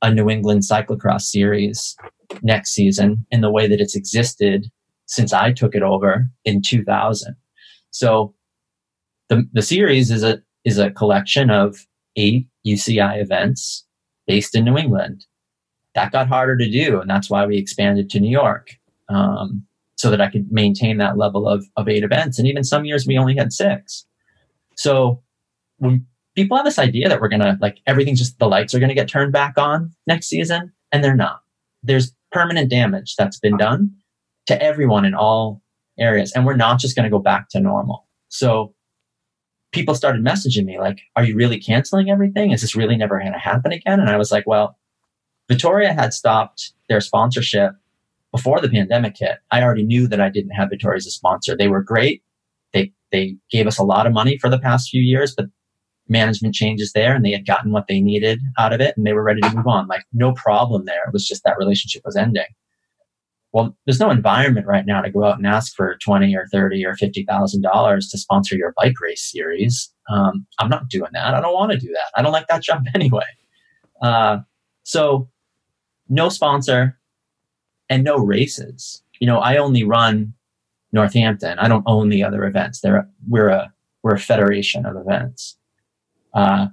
a 0.00 0.12
New 0.12 0.28
England 0.28 0.62
cyclocross 0.62 1.22
series 1.22 1.96
next 2.42 2.70
season 2.70 3.26
in 3.30 3.40
the 3.40 3.50
way 3.50 3.66
that 3.68 3.80
it's 3.80 3.94
existed 3.94 4.66
since 5.06 5.32
I 5.32 5.52
took 5.52 5.74
it 5.74 5.82
over 5.82 6.28
in 6.44 6.62
2000. 6.62 7.36
So 7.90 8.34
the, 9.28 9.44
the 9.52 9.62
series 9.62 10.10
is 10.10 10.22
a, 10.22 10.42
is 10.64 10.78
a 10.78 10.90
collection 10.90 11.50
of 11.50 11.86
eight 12.16 12.48
UCI 12.66 13.20
events 13.20 13.86
based 14.26 14.54
in 14.54 14.64
New 14.64 14.78
England. 14.78 15.26
That 15.94 16.12
got 16.12 16.28
harder 16.28 16.56
to 16.56 16.70
do, 16.70 17.00
and 17.00 17.10
that's 17.10 17.28
why 17.28 17.44
we 17.46 17.58
expanded 17.58 18.08
to 18.10 18.20
New 18.20 18.30
York 18.30 18.70
um, 19.08 19.64
so 19.96 20.10
that 20.10 20.20
I 20.20 20.30
could 20.30 20.50
maintain 20.50 20.98
that 20.98 21.18
level 21.18 21.46
of, 21.46 21.64
of 21.76 21.88
eight 21.88 22.02
events. 22.02 22.38
And 22.38 22.48
even 22.48 22.64
some 22.64 22.84
years 22.84 23.06
we 23.06 23.18
only 23.18 23.36
had 23.36 23.52
six. 23.52 24.06
So 24.76 25.22
when 25.78 26.06
people 26.34 26.56
have 26.56 26.66
this 26.66 26.78
idea 26.78 27.08
that 27.08 27.20
we're 27.20 27.28
going 27.28 27.42
to 27.42 27.58
like 27.60 27.78
everything's 27.86 28.18
just 28.18 28.38
the 28.38 28.48
lights 28.48 28.74
are 28.74 28.78
going 28.78 28.88
to 28.88 28.94
get 28.94 29.08
turned 29.08 29.32
back 29.32 29.54
on 29.58 29.92
next 30.06 30.28
season 30.28 30.72
and 30.90 31.02
they're 31.02 31.16
not 31.16 31.40
there's 31.82 32.12
permanent 32.30 32.70
damage 32.70 33.14
that's 33.16 33.38
been 33.38 33.56
done 33.56 33.90
to 34.46 34.60
everyone 34.62 35.04
in 35.04 35.14
all 35.14 35.62
areas 35.98 36.32
and 36.32 36.46
we're 36.46 36.56
not 36.56 36.78
just 36.78 36.96
going 36.96 37.04
to 37.04 37.10
go 37.10 37.18
back 37.18 37.48
to 37.50 37.60
normal 37.60 38.06
so 38.28 38.74
people 39.72 39.94
started 39.94 40.24
messaging 40.24 40.64
me 40.64 40.78
like 40.78 41.00
are 41.16 41.24
you 41.24 41.36
really 41.36 41.58
canceling 41.58 42.10
everything 42.10 42.50
is 42.50 42.60
this 42.60 42.74
really 42.74 42.96
never 42.96 43.18
going 43.18 43.32
to 43.32 43.38
happen 43.38 43.72
again 43.72 44.00
and 44.00 44.08
i 44.08 44.16
was 44.16 44.32
like 44.32 44.46
well 44.46 44.78
Vittoria 45.52 45.92
had 45.92 46.12
stopped 46.12 46.72
their 46.88 47.00
sponsorship 47.00 47.72
before 48.32 48.60
the 48.60 48.68
pandemic 48.68 49.16
hit 49.18 49.38
i 49.50 49.62
already 49.62 49.84
knew 49.84 50.06
that 50.06 50.20
i 50.20 50.28
didn't 50.28 50.52
have 50.52 50.70
Vittoria 50.70 50.96
as 50.96 51.06
a 51.06 51.10
sponsor 51.10 51.56
they 51.56 51.68
were 51.68 51.82
great 51.82 52.22
they 52.72 52.92
they 53.10 53.36
gave 53.50 53.66
us 53.66 53.78
a 53.78 53.84
lot 53.84 54.06
of 54.06 54.12
money 54.12 54.38
for 54.38 54.48
the 54.48 54.58
past 54.58 54.90
few 54.90 55.02
years 55.02 55.34
but 55.36 55.46
management 56.08 56.54
changes 56.54 56.92
there 56.92 57.14
and 57.14 57.24
they 57.24 57.32
had 57.32 57.46
gotten 57.46 57.72
what 57.72 57.86
they 57.88 58.00
needed 58.00 58.40
out 58.58 58.72
of 58.72 58.80
it 58.80 58.96
and 58.96 59.06
they 59.06 59.12
were 59.12 59.22
ready 59.22 59.40
to 59.40 59.54
move 59.54 59.66
on. 59.66 59.88
Like 59.88 60.04
no 60.12 60.32
problem 60.32 60.84
there. 60.84 61.04
It 61.06 61.12
was 61.12 61.26
just 61.26 61.42
that 61.44 61.58
relationship 61.58 62.02
was 62.04 62.16
ending. 62.16 62.46
Well, 63.52 63.76
there's 63.84 64.00
no 64.00 64.10
environment 64.10 64.66
right 64.66 64.86
now 64.86 65.02
to 65.02 65.10
go 65.10 65.24
out 65.24 65.36
and 65.36 65.46
ask 65.46 65.74
for 65.74 65.98
20 66.02 66.34
or 66.34 66.46
30 66.50 66.86
or 66.86 66.94
$50,000 66.94 68.10
to 68.10 68.18
sponsor 68.18 68.56
your 68.56 68.72
bike 68.78 68.94
race 69.02 69.30
series. 69.30 69.92
Um, 70.10 70.46
I'm 70.58 70.70
not 70.70 70.88
doing 70.88 71.10
that. 71.12 71.34
I 71.34 71.40
don't 71.40 71.52
want 71.52 71.72
to 71.72 71.78
do 71.78 71.88
that. 71.88 72.18
I 72.18 72.22
don't 72.22 72.32
like 72.32 72.46
that 72.48 72.62
job 72.62 72.84
anyway. 72.94 73.26
Uh, 74.00 74.38
so 74.84 75.28
no 76.12 76.28
sponsor 76.28 76.98
and 77.88 78.04
no 78.04 78.18
races. 78.18 79.02
You 79.18 79.26
know, 79.26 79.38
I 79.38 79.56
only 79.56 79.82
run 79.82 80.34
Northampton. 80.92 81.58
I 81.58 81.68
don't 81.68 81.84
own 81.86 82.10
the 82.10 82.22
other 82.22 82.44
events. 82.44 82.80
There, 82.80 83.08
we're 83.26 83.48
a 83.48 83.72
we're 84.02 84.14
a 84.14 84.20
federation 84.20 84.84
of 84.84 84.96
events. 84.96 85.56
Uh, 86.34 86.66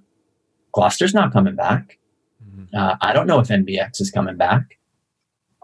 Gloucester's 0.73 1.13
not 1.13 1.31
coming 1.31 1.55
back. 1.55 1.99
Mm-hmm. 2.43 2.75
Uh, 2.75 2.95
I 3.01 3.13
don't 3.13 3.27
know 3.27 3.39
if 3.39 3.47
NBX 3.47 4.01
is 4.01 4.11
coming 4.11 4.35
back. 4.35 4.77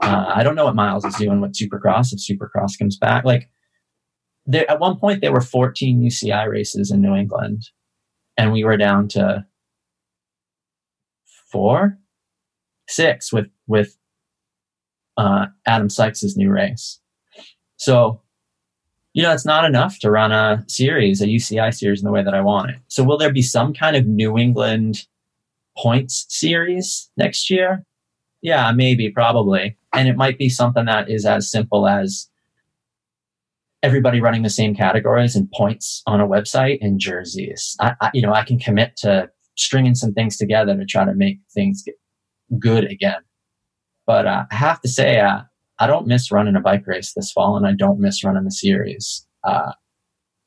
Uh, 0.01 0.31
I 0.35 0.43
don't 0.43 0.55
know 0.55 0.65
what 0.65 0.75
Miles 0.75 1.05
is 1.05 1.15
doing 1.15 1.41
with 1.41 1.53
Supercross 1.53 2.13
if 2.13 2.19
Supercross 2.19 2.77
comes 2.77 2.97
back. 2.97 3.25
Like, 3.25 3.49
there, 4.45 4.69
at 4.69 4.79
one 4.79 4.97
point, 4.97 5.21
there 5.21 5.31
were 5.31 5.41
14 5.41 6.01
UCI 6.01 6.47
races 6.47 6.91
in 6.91 7.01
New 7.01 7.15
England, 7.15 7.69
and 8.37 8.51
we 8.51 8.63
were 8.63 8.77
down 8.77 9.07
to 9.09 9.45
four, 11.51 11.97
six 12.87 13.31
with 13.31 13.47
with 13.67 13.97
uh, 15.17 15.47
Adam 15.65 15.89
Sykes's 15.89 16.35
new 16.37 16.49
race. 16.49 16.99
So 17.77 18.21
you 19.15 19.23
know, 19.23 19.31
it's 19.31 19.45
not 19.45 19.63
enough 19.63 19.97
to 19.99 20.11
run 20.11 20.33
a 20.33 20.61
series, 20.67 21.21
a 21.21 21.27
UCI 21.27 21.73
series 21.73 22.01
in 22.01 22.05
the 22.05 22.11
way 22.11 22.21
that 22.21 22.33
I 22.33 22.41
want 22.41 22.71
it. 22.71 22.79
So 22.89 23.01
will 23.01 23.17
there 23.17 23.31
be 23.31 23.41
some 23.41 23.73
kind 23.73 23.95
of 23.95 24.05
New 24.05 24.37
England 24.37 25.07
points 25.77 26.25
series 26.27 27.09
next 27.15 27.49
year? 27.49 27.85
Yeah, 28.41 28.73
maybe, 28.73 29.09
probably. 29.09 29.77
And 29.93 30.09
it 30.09 30.17
might 30.17 30.37
be 30.37 30.49
something 30.49 30.83
that 30.85 31.09
is 31.09 31.25
as 31.25 31.49
simple 31.49 31.87
as 31.87 32.29
everybody 33.81 34.19
running 34.19 34.43
the 34.43 34.49
same 34.49 34.75
categories 34.75 35.33
and 35.33 35.49
points 35.51 36.03
on 36.07 36.19
a 36.19 36.27
website 36.27 36.79
and 36.81 36.99
jerseys. 36.99 37.77
I, 37.79 37.93
I, 38.01 38.11
you 38.13 38.21
know, 38.21 38.33
I 38.33 38.43
can 38.43 38.59
commit 38.59 38.97
to 38.97 39.29
stringing 39.55 39.95
some 39.95 40.13
things 40.13 40.35
together 40.35 40.75
to 40.75 40.85
try 40.85 41.05
to 41.05 41.13
make 41.13 41.39
things 41.53 41.85
good 42.59 42.85
again. 42.85 43.21
But 44.05 44.25
uh, 44.25 44.45
I 44.51 44.55
have 44.55 44.81
to 44.81 44.89
say, 44.89 45.19
uh, 45.19 45.41
I 45.79 45.87
don't 45.87 46.07
miss 46.07 46.31
running 46.31 46.55
a 46.55 46.61
bike 46.61 46.85
race 46.85 47.13
this 47.13 47.31
fall, 47.31 47.57
and 47.57 47.65
I 47.65 47.73
don't 47.73 47.99
miss 47.99 48.23
running 48.23 48.43
the 48.43 48.51
series. 48.51 49.25
Uh, 49.43 49.71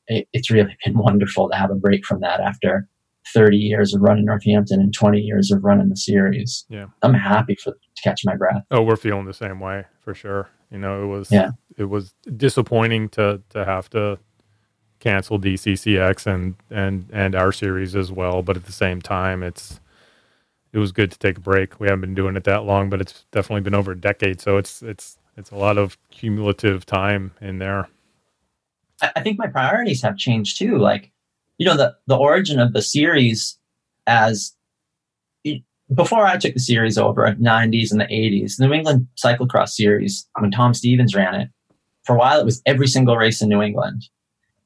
it, 0.06 0.28
it's 0.32 0.50
really 0.50 0.76
been 0.84 0.98
wonderful 0.98 1.50
to 1.50 1.56
have 1.56 1.70
a 1.70 1.74
break 1.74 2.04
from 2.04 2.20
that 2.20 2.40
after 2.40 2.88
30 3.34 3.56
years 3.56 3.94
of 3.94 4.00
running 4.00 4.24
Northampton 4.24 4.80
and 4.80 4.94
20 4.94 5.20
years 5.20 5.50
of 5.50 5.62
running 5.62 5.88
the 5.90 5.96
series. 5.96 6.64
Yeah, 6.68 6.87
I'm 7.02 7.14
happy 7.14 7.56
for 7.56 7.72
to 7.72 8.02
catch 8.02 8.22
my 8.24 8.37
breath. 8.37 8.62
Oh, 8.70 8.82
we're 8.82 8.96
feeling 8.96 9.26
the 9.26 9.34
same 9.34 9.61
way 9.61 9.84
for 10.00 10.14
sure. 10.14 10.48
You 10.70 10.78
know, 10.78 11.02
it 11.02 11.06
was 11.06 11.30
yeah. 11.30 11.50
it 11.76 11.84
was 11.84 12.14
disappointing 12.37 13.08
to 13.11 13.42
to 13.50 13.64
have 13.64 13.90
to 13.90 14.18
cancel 15.00 15.38
DCCX 15.38 16.26
and 16.26 16.56
and 16.70 17.08
and 17.12 17.34
our 17.34 17.52
series 17.52 17.94
as 17.96 18.12
well, 18.12 18.42
but 18.42 18.56
at 18.56 18.66
the 18.66 18.72
same 18.72 19.00
time, 19.00 19.42
it's 19.42 19.80
it 20.72 20.78
was 20.78 20.92
good 20.92 21.11
to 21.11 21.18
take 21.18 21.38
a 21.38 21.40
break. 21.40 21.81
We 21.81 21.87
haven't 21.87 22.02
been 22.02 22.14
doing 22.14 22.37
it 22.37 22.44
that 22.44 22.64
long, 22.64 22.90
but 22.90 23.00
it's 23.00 23.24
definitely 23.33 23.62
been 23.62 23.74
over 23.74 23.92
a 23.92 24.00
decade. 24.00 24.40
So 24.40 24.57
it's 24.57 24.83
it's 24.83 25.18
it's 25.37 25.50
a 25.50 25.57
lot 25.57 25.78
of 25.78 25.96
cumulative 26.11 26.85
time 26.85 27.33
in 27.40 27.59
there. 27.59 27.88
I 29.00 29.20
think 29.22 29.38
my 29.38 29.46
priorities 29.46 30.02
have 30.02 30.16
changed 30.16 30.59
too. 30.59 30.78
Like, 30.78 31.12
you 31.59 31.66
know, 31.66 31.76
the 31.76 31.96
the 32.07 32.16
origin 32.16 32.59
of 32.59 32.72
the 32.72 32.83
series 32.83 33.59
as 34.07 34.54
before 35.94 36.26
I 36.26 36.37
took 36.37 36.54
the 36.54 36.61
series 36.61 36.98
over, 36.98 37.35
90s 37.35 37.90
and 37.90 38.00
the 38.00 38.04
80s, 38.04 38.61
New 38.61 38.72
England 38.72 39.07
Cyclocross 39.16 39.70
Series, 39.70 40.28
when 40.38 40.50
Tom 40.50 40.74
Stevens 40.74 41.14
ran 41.14 41.35
it, 41.35 41.48
for 42.04 42.14
a 42.14 42.18
while 42.18 42.40
it 42.40 42.44
was 42.44 42.61
every 42.66 42.87
single 42.87 43.16
race 43.16 43.40
in 43.40 43.48
New 43.48 43.62
England. 43.62 44.04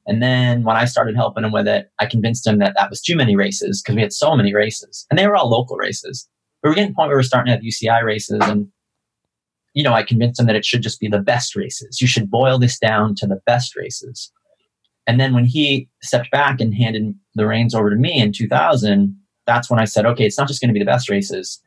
And 0.05 0.21
then 0.21 0.63
when 0.63 0.75
I 0.75 0.85
started 0.85 1.15
helping 1.15 1.43
him 1.43 1.51
with 1.51 1.67
it, 1.67 1.89
I 1.99 2.05
convinced 2.05 2.45
him 2.45 2.59
that 2.59 2.73
that 2.77 2.89
was 2.89 3.01
too 3.01 3.15
many 3.15 3.35
races 3.35 3.81
because 3.81 3.95
we 3.95 4.01
had 4.01 4.13
so 4.13 4.35
many 4.35 4.53
races 4.53 5.05
and 5.09 5.17
they 5.17 5.27
were 5.27 5.35
all 5.35 5.49
local 5.49 5.77
races. 5.77 6.27
We 6.61 6.69
were 6.69 6.75
getting 6.75 6.89
to 6.89 6.91
the 6.91 6.95
point 6.95 7.07
where 7.07 7.15
we 7.15 7.19
were 7.19 7.23
starting 7.23 7.51
to 7.51 7.55
have 7.55 7.63
UCI 7.63 8.03
races 8.03 8.39
and 8.41 8.67
you 9.73 9.83
know, 9.83 9.93
I 9.93 10.03
convinced 10.03 10.39
him 10.39 10.45
that 10.45 10.55
it 10.55 10.65
should 10.65 10.83
just 10.83 10.99
be 10.99 11.07
the 11.07 11.19
best 11.19 11.55
races. 11.55 11.99
You 11.99 12.07
should 12.07 12.29
boil 12.29 12.59
this 12.59 12.77
down 12.77 13.15
to 13.15 13.27
the 13.27 13.41
best 13.45 13.75
races. 13.75 14.31
And 15.07 15.19
then 15.19 15.33
when 15.33 15.45
he 15.45 15.89
stepped 16.01 16.31
back 16.31 16.61
and 16.61 16.73
handed 16.73 17.13
the 17.35 17.47
reins 17.47 17.75
over 17.75 17.89
to 17.89 17.95
me 17.95 18.19
in 18.19 18.31
2000, 18.31 19.15
that's 19.45 19.69
when 19.69 19.79
I 19.79 19.85
said, 19.85 20.05
okay, 20.05 20.25
it's 20.25 20.37
not 20.37 20.47
just 20.47 20.61
going 20.61 20.69
to 20.69 20.73
be 20.73 20.79
the 20.79 20.85
best 20.85 21.09
races. 21.09 21.59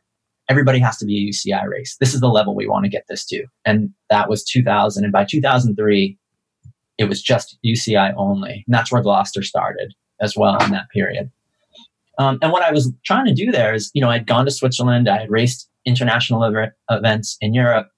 Everybody 0.49 0.79
has 0.79 0.97
to 0.97 1.05
be 1.05 1.27
a 1.27 1.31
UCI 1.31 1.67
race. 1.67 1.97
This 1.99 2.13
is 2.13 2.21
the 2.21 2.29
level 2.29 2.55
we 2.55 2.67
want 2.67 2.85
to 2.85 2.89
get 2.89 3.03
this 3.09 3.25
to. 3.25 3.45
And 3.65 3.89
that 4.09 4.29
was 4.29 4.43
2000. 4.45 5.03
And 5.03 5.11
by 5.11 5.25
2003, 5.25 6.17
it 6.97 7.05
was 7.05 7.21
just 7.21 7.57
UCI 7.65 8.13
only. 8.17 8.63
And 8.65 8.73
that's 8.73 8.91
where 8.91 9.01
Gloucester 9.01 9.43
started 9.43 9.93
as 10.19 10.35
well 10.35 10.57
in 10.63 10.71
that 10.71 10.89
period. 10.89 11.31
Um, 12.17 12.39
and 12.41 12.51
what 12.51 12.63
I 12.63 12.71
was 12.71 12.91
trying 13.05 13.27
to 13.27 13.33
do 13.33 13.51
there 13.51 13.73
is, 13.73 13.91
you 13.93 14.01
know, 14.01 14.09
I'd 14.09 14.25
gone 14.25 14.45
to 14.45 14.51
Switzerland, 14.51 15.07
I 15.07 15.19
had 15.19 15.29
raced 15.29 15.69
international 15.85 16.43
ev- 16.43 16.71
events 16.89 17.37
in 17.41 17.53
Europe. 17.53 17.89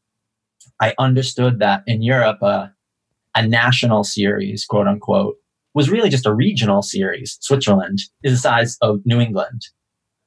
I 0.81 0.93
understood 0.99 1.59
that 1.59 1.83
in 1.87 2.01
Europe, 2.01 2.39
uh, 2.41 2.67
a 3.35 3.47
national 3.47 4.03
series, 4.03 4.65
quote 4.65 4.87
unquote, 4.87 5.35
was 5.73 5.89
really 5.89 6.09
just 6.09 6.25
a 6.25 6.33
regional 6.33 6.81
series. 6.81 7.37
Switzerland 7.41 7.99
is 8.23 8.33
the 8.33 8.37
size 8.37 8.77
of 8.81 8.99
New 9.05 9.19
England. 9.19 9.61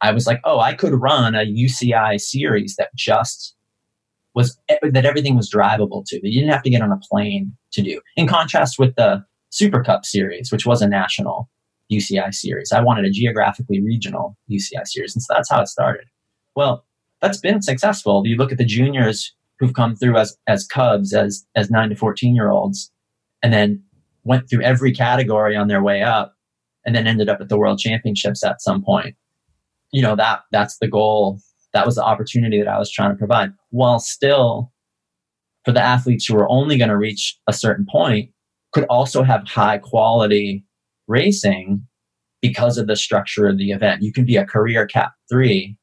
I 0.00 0.12
was 0.12 0.26
like, 0.26 0.40
oh, 0.44 0.58
I 0.58 0.74
could 0.74 0.94
run 0.94 1.34
a 1.34 1.46
UCI 1.46 2.20
series 2.20 2.76
that 2.76 2.90
just 2.96 3.54
was 4.34 4.58
that 4.68 5.04
everything 5.04 5.36
was 5.36 5.50
drivable 5.50 6.04
to. 6.06 6.20
That 6.20 6.30
you 6.30 6.40
didn't 6.40 6.52
have 6.52 6.62
to 6.62 6.70
get 6.70 6.82
on 6.82 6.92
a 6.92 6.98
plane 7.10 7.52
to 7.72 7.82
do. 7.82 8.00
In 8.16 8.26
contrast 8.26 8.78
with 8.78 8.94
the 8.96 9.24
Super 9.50 9.82
Cup 9.82 10.04
series, 10.04 10.50
which 10.50 10.66
was 10.66 10.80
a 10.80 10.88
national 10.88 11.50
UCI 11.92 12.32
series, 12.32 12.72
I 12.72 12.80
wanted 12.80 13.04
a 13.04 13.10
geographically 13.10 13.82
regional 13.82 14.36
UCI 14.50 14.86
series, 14.86 15.14
and 15.14 15.22
so 15.22 15.34
that's 15.34 15.50
how 15.50 15.60
it 15.60 15.68
started. 15.68 16.06
Well, 16.56 16.84
that's 17.20 17.38
been 17.38 17.62
successful. 17.62 18.22
You 18.26 18.36
look 18.36 18.52
at 18.52 18.58
the 18.58 18.64
juniors 18.64 19.34
who've 19.58 19.74
come 19.74 19.94
through 19.94 20.16
as 20.16 20.36
as 20.46 20.66
cubs, 20.66 21.14
as 21.14 21.46
as 21.54 21.70
nine 21.70 21.90
to 21.90 21.96
fourteen 21.96 22.34
year 22.34 22.50
olds, 22.50 22.90
and 23.42 23.52
then 23.52 23.82
went 24.24 24.48
through 24.48 24.62
every 24.62 24.92
category 24.92 25.56
on 25.56 25.68
their 25.68 25.82
way 25.82 26.02
up, 26.02 26.34
and 26.84 26.94
then 26.94 27.06
ended 27.06 27.28
up 27.28 27.40
at 27.40 27.48
the 27.48 27.56
World 27.56 27.78
Championships 27.78 28.44
at 28.44 28.60
some 28.60 28.82
point. 28.82 29.14
You 29.92 30.02
know 30.02 30.16
that 30.16 30.40
that's 30.50 30.78
the 30.78 30.88
goal. 30.88 31.40
That 31.74 31.86
was 31.86 31.94
the 31.94 32.04
opportunity 32.04 32.58
that 32.58 32.68
I 32.68 32.78
was 32.78 32.90
trying 32.90 33.10
to 33.10 33.16
provide, 33.16 33.52
while 33.70 33.98
still 33.98 34.72
for 35.64 35.72
the 35.72 35.80
athletes 35.80 36.26
who 36.26 36.36
are 36.36 36.50
only 36.50 36.76
going 36.76 36.90
to 36.90 36.96
reach 36.96 37.38
a 37.46 37.52
certain 37.52 37.86
point 37.90 38.30
could 38.72 38.84
also 38.84 39.22
have 39.22 39.46
high 39.46 39.78
quality 39.78 40.64
racing 41.06 41.86
because 42.40 42.78
of 42.78 42.86
the 42.86 42.96
structure 42.96 43.46
of 43.46 43.58
the 43.58 43.70
event. 43.70 44.02
You 44.02 44.12
can 44.12 44.24
be 44.24 44.36
a 44.36 44.44
career 44.44 44.86
cat 44.86 45.12
three 45.30 45.76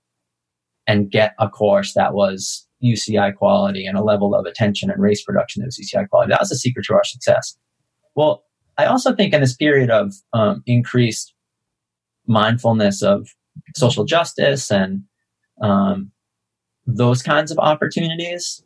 and 0.88 1.10
get 1.10 1.34
a 1.40 1.48
course 1.48 1.94
that 1.94 2.14
was 2.14 2.68
UCI 2.84 3.36
quality 3.36 3.86
and 3.86 3.98
a 3.98 4.04
level 4.04 4.36
of 4.36 4.46
attention 4.46 4.90
and 4.90 5.02
race 5.02 5.24
production 5.24 5.62
that 5.62 5.68
was 5.68 5.78
UCI 5.78 6.10
quality. 6.10 6.32
That 6.32 6.42
was 6.42 6.50
the 6.50 6.56
secret 6.56 6.86
to 6.86 6.94
our 6.96 7.04
success. 7.04 7.58
Well, 8.16 8.44
I 8.78 8.86
also 8.86 9.16
think 9.16 9.34
in 9.34 9.42
this 9.42 9.56
period 9.56 9.90
of 9.90 10.14
um, 10.34 10.64
increased 10.66 11.34
mindfulness 12.28 13.02
of 13.02 13.28
social 13.76 14.06
justice 14.06 14.72
and 14.72 15.04
um, 15.62 16.12
those 16.86 17.22
kinds 17.22 17.52
of 17.52 17.60
opportunities, 17.60 18.64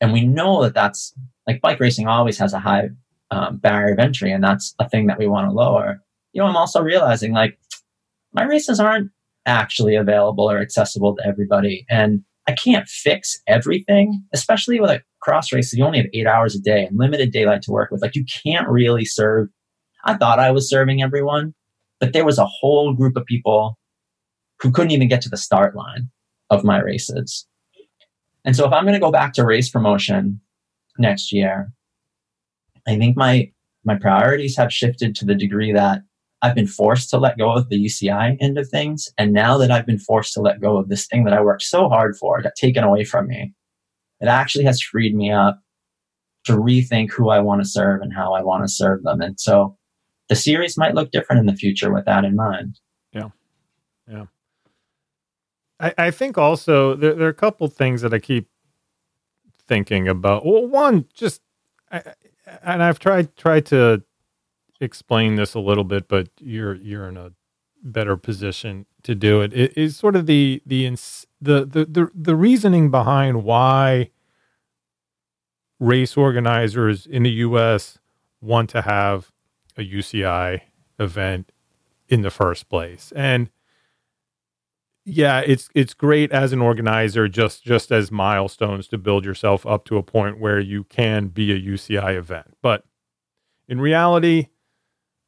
and 0.00 0.12
we 0.12 0.24
know 0.24 0.62
that 0.62 0.74
that's 0.74 1.12
like 1.46 1.60
bike 1.60 1.80
racing 1.80 2.06
always 2.06 2.38
has 2.38 2.52
a 2.52 2.60
high 2.60 2.90
um, 3.30 3.58
barrier 3.58 3.92
of 3.92 3.98
entry, 3.98 4.32
and 4.32 4.42
that's 4.42 4.74
a 4.78 4.88
thing 4.88 5.06
that 5.06 5.18
we 5.18 5.26
want 5.26 5.48
to 5.48 5.52
lower. 5.52 6.02
You 6.32 6.42
know, 6.42 6.48
I'm 6.48 6.56
also 6.56 6.80
realizing 6.80 7.32
like 7.32 7.58
my 8.32 8.44
races 8.44 8.80
aren't 8.80 9.10
actually 9.46 9.96
available 9.96 10.50
or 10.50 10.58
accessible 10.58 11.16
to 11.16 11.26
everybody, 11.26 11.86
and 11.88 12.22
I 12.46 12.52
can't 12.52 12.88
fix 12.88 13.40
everything, 13.46 14.24
especially 14.32 14.80
with 14.80 14.90
a 14.90 15.02
cross 15.20 15.52
race. 15.52 15.72
You 15.72 15.84
only 15.84 15.98
have 15.98 16.08
eight 16.14 16.26
hours 16.26 16.54
a 16.54 16.60
day 16.60 16.84
and 16.84 16.98
limited 16.98 17.32
daylight 17.32 17.62
to 17.62 17.70
work 17.70 17.90
with. 17.90 18.02
Like 18.02 18.16
you 18.16 18.24
can't 18.24 18.68
really 18.68 19.04
serve. 19.04 19.48
I 20.04 20.14
thought 20.14 20.38
I 20.38 20.50
was 20.50 20.68
serving 20.68 21.02
everyone, 21.02 21.54
but 22.00 22.12
there 22.12 22.24
was 22.24 22.38
a 22.38 22.46
whole 22.46 22.94
group 22.94 23.16
of 23.16 23.26
people 23.26 23.78
who 24.60 24.70
couldn't 24.70 24.90
even 24.90 25.08
get 25.08 25.20
to 25.22 25.28
the 25.28 25.36
start 25.36 25.76
line 25.76 26.10
of 26.50 26.64
my 26.64 26.80
races. 26.80 27.46
And 28.44 28.56
so 28.56 28.66
if 28.66 28.72
I'm 28.72 28.84
going 28.84 28.94
to 28.94 29.00
go 29.00 29.12
back 29.12 29.32
to 29.34 29.44
race 29.44 29.70
promotion 29.70 30.40
next 30.98 31.32
year, 31.32 31.72
I 32.86 32.96
think 32.98 33.16
my 33.16 33.50
my 33.84 33.94
priorities 33.94 34.56
have 34.56 34.72
shifted 34.72 35.14
to 35.14 35.24
the 35.24 35.34
degree 35.34 35.72
that 35.72 36.02
I've 36.42 36.54
been 36.54 36.66
forced 36.66 37.10
to 37.10 37.18
let 37.18 37.38
go 37.38 37.52
of 37.52 37.68
the 37.68 37.82
UCI 37.82 38.36
end 38.40 38.58
of 38.58 38.68
things. 38.68 39.08
And 39.18 39.32
now 39.32 39.58
that 39.58 39.70
I've 39.70 39.86
been 39.86 39.98
forced 39.98 40.34
to 40.34 40.40
let 40.40 40.60
go 40.60 40.76
of 40.76 40.88
this 40.88 41.06
thing 41.06 41.24
that 41.24 41.34
I 41.34 41.40
worked 41.40 41.62
so 41.62 41.88
hard 41.88 42.16
for, 42.16 42.40
got 42.42 42.54
taken 42.56 42.84
away 42.84 43.04
from 43.04 43.26
me, 43.26 43.52
it 44.20 44.28
actually 44.28 44.64
has 44.64 44.82
freed 44.82 45.14
me 45.14 45.30
up 45.32 45.60
to 46.44 46.52
rethink 46.52 47.10
who 47.10 47.30
I 47.30 47.40
want 47.40 47.62
to 47.62 47.68
serve 47.68 48.00
and 48.00 48.12
how 48.12 48.32
I 48.32 48.42
want 48.42 48.64
to 48.64 48.72
serve 48.72 49.02
them. 49.02 49.20
And 49.20 49.38
so 49.38 49.76
the 50.28 50.36
series 50.36 50.78
might 50.78 50.94
look 50.94 51.10
different 51.10 51.40
in 51.40 51.46
the 51.46 51.56
future 51.56 51.92
with 51.92 52.06
that 52.06 52.24
in 52.24 52.36
mind. 52.36 52.78
Yeah. 53.12 53.28
Yeah. 54.08 54.24
I, 55.80 55.94
I 55.98 56.10
think 56.10 56.36
also 56.36 56.94
there, 56.94 57.14
there 57.14 57.26
are 57.26 57.30
a 57.30 57.34
couple 57.34 57.66
things 57.68 58.02
that 58.02 58.12
I 58.12 58.18
keep 58.18 58.48
thinking 59.66 60.06
about. 60.06 60.44
Well, 60.44 60.66
one, 60.66 61.06
just, 61.14 61.40
I, 61.90 62.02
and 62.62 62.82
I've 62.82 62.98
tried 62.98 63.36
tried 63.36 63.66
to 63.66 64.02
explain 64.80 65.36
this 65.36 65.54
a 65.54 65.60
little 65.60 65.84
bit, 65.84 66.08
but 66.08 66.28
you're 66.38 66.74
you're 66.74 67.08
in 67.08 67.16
a 67.16 67.32
better 67.82 68.16
position 68.16 68.86
to 69.02 69.14
do 69.14 69.40
it. 69.40 69.52
It 69.52 69.76
is 69.76 69.96
sort 69.96 70.16
of 70.16 70.26
the 70.26 70.62
the 70.66 70.86
the 71.40 71.64
the 71.64 71.84
the, 71.84 72.10
the 72.14 72.36
reasoning 72.36 72.90
behind 72.90 73.44
why 73.44 74.10
race 75.78 76.16
organizers 76.16 77.06
in 77.06 77.22
the 77.22 77.30
U.S. 77.30 77.98
want 78.40 78.68
to 78.70 78.82
have 78.82 79.32
a 79.76 79.82
UCI 79.82 80.62
event 80.98 81.52
in 82.08 82.22
the 82.22 82.30
first 82.30 82.68
place, 82.68 83.12
and 83.14 83.50
yeah, 85.04 85.40
it's 85.40 85.68
it's 85.74 85.94
great 85.94 86.30
as 86.32 86.52
an 86.52 86.60
organizer, 86.60 87.28
just 87.28 87.64
just 87.64 87.90
as 87.90 88.10
milestones 88.10 88.88
to 88.88 88.98
build 88.98 89.24
yourself 89.24 89.66
up 89.66 89.84
to 89.86 89.96
a 89.96 90.02
point 90.02 90.38
where 90.38 90.60
you 90.60 90.84
can 90.84 91.28
be 91.28 91.52
a 91.52 91.60
UCI 91.60 92.16
event, 92.16 92.56
but 92.62 92.84
in 93.68 93.80
reality 93.80 94.48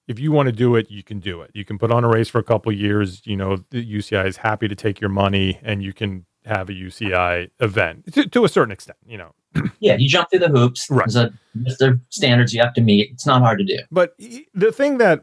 if 0.09 0.19
you 0.19 0.33
want 0.33 0.47
to 0.47 0.53
do 0.53 0.77
it, 0.77 0.91
you 0.91 1.03
can 1.03 1.21
do 1.21 1.41
it. 1.43 1.51
You 1.55 1.65
can 1.65 1.79
put 1.79 1.91
on 1.91 2.05
a 2.05 2.09
race 2.09 2.29
for 2.29 2.39
a 2.39 2.43
couple 2.43 2.73
years. 2.73 3.23
You 3.25 3.37
know, 3.37 3.65
the 3.71 3.85
UCI 3.85 4.27
is 4.27 4.37
happy 4.37 4.69
to 4.69 4.75
take 4.75 5.01
your 5.01 5.11
money, 5.11 5.59
and 5.63 5.83
you 5.83 5.93
can 5.93 6.27
have 6.45 6.69
a 6.69 6.73
UCI 6.73 7.51
event 7.61 8.13
to, 8.13 8.29
to 8.29 8.45
a 8.45 8.49
certain 8.49 8.73
extent. 8.73 8.99
You 9.07 9.19
know. 9.19 9.35
yeah, 9.81 9.97
you 9.99 10.09
jump 10.09 10.31
through 10.31 10.41
the 10.41 10.49
hoops. 10.49 10.91
Right. 10.91 11.07
There's, 11.07 11.17
a, 11.17 11.33
there's 11.55 11.99
standards 12.11 12.53
you 12.53 12.61
have 12.63 12.75
to 12.75 12.81
meet. 12.81 13.11
It's 13.13 13.27
not 13.27 13.43
hard 13.43 13.59
to 13.59 13.65
do. 13.65 13.79
But 13.91 14.15
the 14.55 14.73
thing 14.73 14.99
that, 14.99 15.23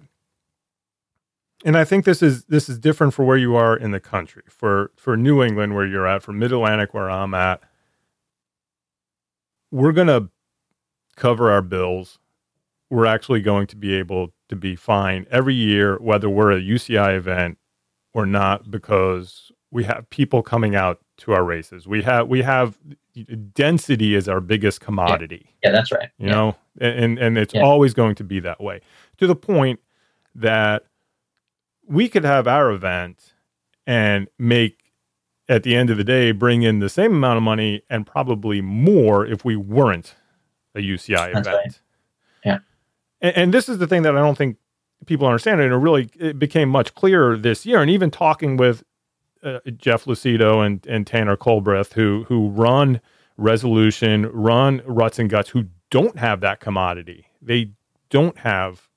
and 1.66 1.78
I 1.78 1.84
think 1.84 2.06
this 2.06 2.22
is 2.22 2.46
this 2.46 2.70
is 2.70 2.80
different 2.80 3.14
for 3.14 3.26
where 3.26 3.38
you 3.38 3.56
are 3.56 3.76
in 3.76 3.92
the 3.92 4.00
country. 4.00 4.44
For 4.50 4.92
for 4.96 5.18
New 5.18 5.44
England, 5.44 5.76
where 5.76 5.86
you're 5.86 6.08
at, 6.08 6.24
for 6.24 6.32
Mid 6.32 6.52
Atlantic, 6.52 6.94
where 6.94 7.10
I'm 7.10 7.34
at, 7.34 7.62
we're 9.72 9.92
gonna 9.92 10.30
cover 11.16 11.52
our 11.52 11.62
bills. 11.62 12.20
We're 12.90 13.06
actually 13.06 13.42
going 13.42 13.68
to 13.68 13.76
be 13.76 13.94
able 13.94 14.34
to 14.48 14.56
be 14.56 14.76
fine 14.76 15.28
every 15.30 15.54
year, 15.54 15.98
whether 16.00 16.30
we're 16.30 16.52
a 16.52 16.60
UCI 16.60 17.16
event 17.16 17.60
or 18.14 18.26
not, 18.26 18.72
because 18.72 19.52
we 19.70 19.84
have 19.84 20.10
people 20.10 20.42
coming 20.42 20.76
out 20.76 21.00
to 21.18 21.34
our 21.34 21.44
races. 21.44 21.88
We 21.88 22.02
have 22.04 22.28
we 22.28 22.42
have 22.42 22.78
density 23.54 24.16
is 24.16 24.28
our 24.28 24.40
biggest 24.40 24.82
commodity. 24.82 25.50
Yeah, 25.62 25.70
yeah 25.70 25.72
that's 25.72 25.92
right. 25.92 26.10
You 26.18 26.28
yeah. 26.28 26.34
know, 26.34 26.56
and 26.80 27.20
and 27.20 27.38
it's 27.38 27.54
yeah. 27.54 27.62
always 27.62 27.94
going 27.94 28.16
to 28.16 28.24
be 28.24 28.40
that 28.40 28.62
way 28.62 28.82
to 29.18 29.28
the 29.28 29.36
point 29.36 29.80
that 30.36 30.86
we 31.90 32.08
could 32.08 32.24
have 32.24 32.48
our 32.48 32.72
event 32.72 33.34
and 33.86 34.28
make 34.38 34.94
at 35.50 35.64
the 35.64 35.76
end 35.76 35.90
of 35.90 35.98
the 35.98 36.04
day 36.04 36.32
bring 36.32 36.62
in 36.62 36.80
the 36.80 36.90
same 36.90 37.14
amount 37.14 37.38
of 37.38 37.44
money 37.44 37.82
and 37.90 38.06
probably 38.06 38.62
more 38.62 39.26
if 39.26 39.44
we 39.44 39.56
weren't 39.56 40.16
a 40.76 40.80
UCI 40.80 41.34
that's 41.34 41.48
event. 41.48 41.64
Right. 41.66 41.80
And, 43.22 43.38
and 43.38 43.54
this 43.54 43.70
is 43.70 43.78
the 43.78 43.88
thing 43.88 44.04
that 44.04 44.16
I 44.16 44.20
don't 44.20 44.38
think 44.38 44.58
people 45.06 45.28
understand. 45.28 45.62
And 45.62 45.74
it 45.74 45.78
really 45.78 46.10
it 46.20 46.40
became 46.40 46.70
much 46.70 46.94
clearer 46.96 47.38
this 47.38 47.66
year. 47.66 47.82
And 47.82 47.90
even 47.90 48.12
talking 48.12 48.58
with 48.58 48.84
uh, 49.44 49.60
Jeff 49.78 50.06
Lucido 50.06 50.66
and, 50.66 50.86
and 50.88 51.06
Tanner 51.06 51.38
Colbreth, 51.38 51.94
who 51.94 52.26
who 52.28 52.50
run 52.50 53.02
Resolution, 53.38 54.26
run 54.34 54.82
Ruts 54.86 55.18
and 55.18 55.30
Guts, 55.30 55.50
who 55.50 55.66
don't 55.90 56.20
have 56.20 56.42
that 56.42 56.60
commodity. 56.60 57.28
They 57.42 57.72
don't 58.10 58.38
have 58.40 58.89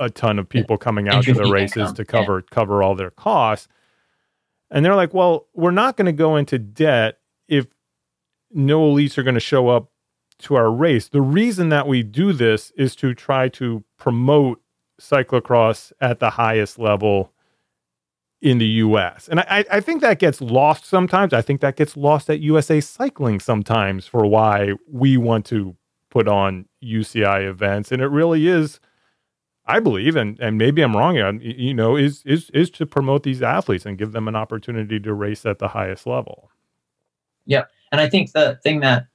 a 0.00 0.10
ton 0.10 0.38
of 0.38 0.48
people 0.48 0.76
coming 0.76 1.08
out 1.08 1.24
to 1.24 1.34
the 1.34 1.50
races 1.50 1.92
to 1.92 2.04
cover 2.04 2.38
yeah. 2.38 2.54
cover 2.54 2.82
all 2.82 2.94
their 2.94 3.10
costs. 3.10 3.68
And 4.70 4.84
they're 4.84 4.96
like, 4.96 5.14
well, 5.14 5.46
we're 5.54 5.70
not 5.70 5.96
going 5.96 6.06
to 6.06 6.12
go 6.12 6.36
into 6.36 6.58
debt 6.58 7.18
if 7.48 7.66
no 8.52 8.80
elites 8.80 9.18
are 9.18 9.22
going 9.22 9.34
to 9.34 9.40
show 9.40 9.68
up 9.68 9.90
to 10.38 10.54
our 10.54 10.70
race. 10.70 11.08
The 11.08 11.20
reason 11.20 11.68
that 11.68 11.86
we 11.86 12.02
do 12.02 12.32
this 12.32 12.72
is 12.76 12.96
to 12.96 13.14
try 13.14 13.48
to 13.50 13.84
promote 13.98 14.60
cyclocross 15.00 15.92
at 16.00 16.18
the 16.18 16.30
highest 16.30 16.78
level 16.78 17.32
in 18.40 18.58
the 18.58 18.66
US. 18.66 19.28
And 19.28 19.40
I, 19.40 19.64
I 19.70 19.80
think 19.80 20.00
that 20.00 20.18
gets 20.18 20.40
lost 20.40 20.86
sometimes. 20.86 21.32
I 21.32 21.42
think 21.42 21.60
that 21.60 21.76
gets 21.76 21.96
lost 21.96 22.30
at 22.30 22.40
USA 22.40 22.80
Cycling 22.80 23.38
sometimes 23.40 24.06
for 24.06 24.24
why 24.24 24.74
we 24.90 25.16
want 25.16 25.44
to 25.46 25.76
put 26.10 26.26
on 26.26 26.66
UCI 26.82 27.48
events. 27.48 27.92
And 27.92 28.00
it 28.00 28.08
really 28.08 28.48
is, 28.48 28.80
I 29.70 29.80
believe, 29.80 30.16
and, 30.16 30.38
and 30.40 30.58
maybe 30.58 30.82
I'm 30.82 30.96
wrong, 30.96 31.16
you 31.40 31.74
know, 31.74 31.96
is 31.96 32.22
is 32.26 32.50
is 32.50 32.70
to 32.70 32.86
promote 32.86 33.22
these 33.22 33.42
athletes 33.42 33.86
and 33.86 33.96
give 33.96 34.12
them 34.12 34.26
an 34.26 34.34
opportunity 34.34 34.98
to 35.00 35.14
race 35.14 35.46
at 35.46 35.58
the 35.58 35.68
highest 35.68 36.06
level. 36.06 36.50
Yeah. 37.46 37.64
And 37.92 38.00
I 38.00 38.08
think 38.08 38.32
the 38.32 38.58
thing 38.62 38.80
that 38.80 39.06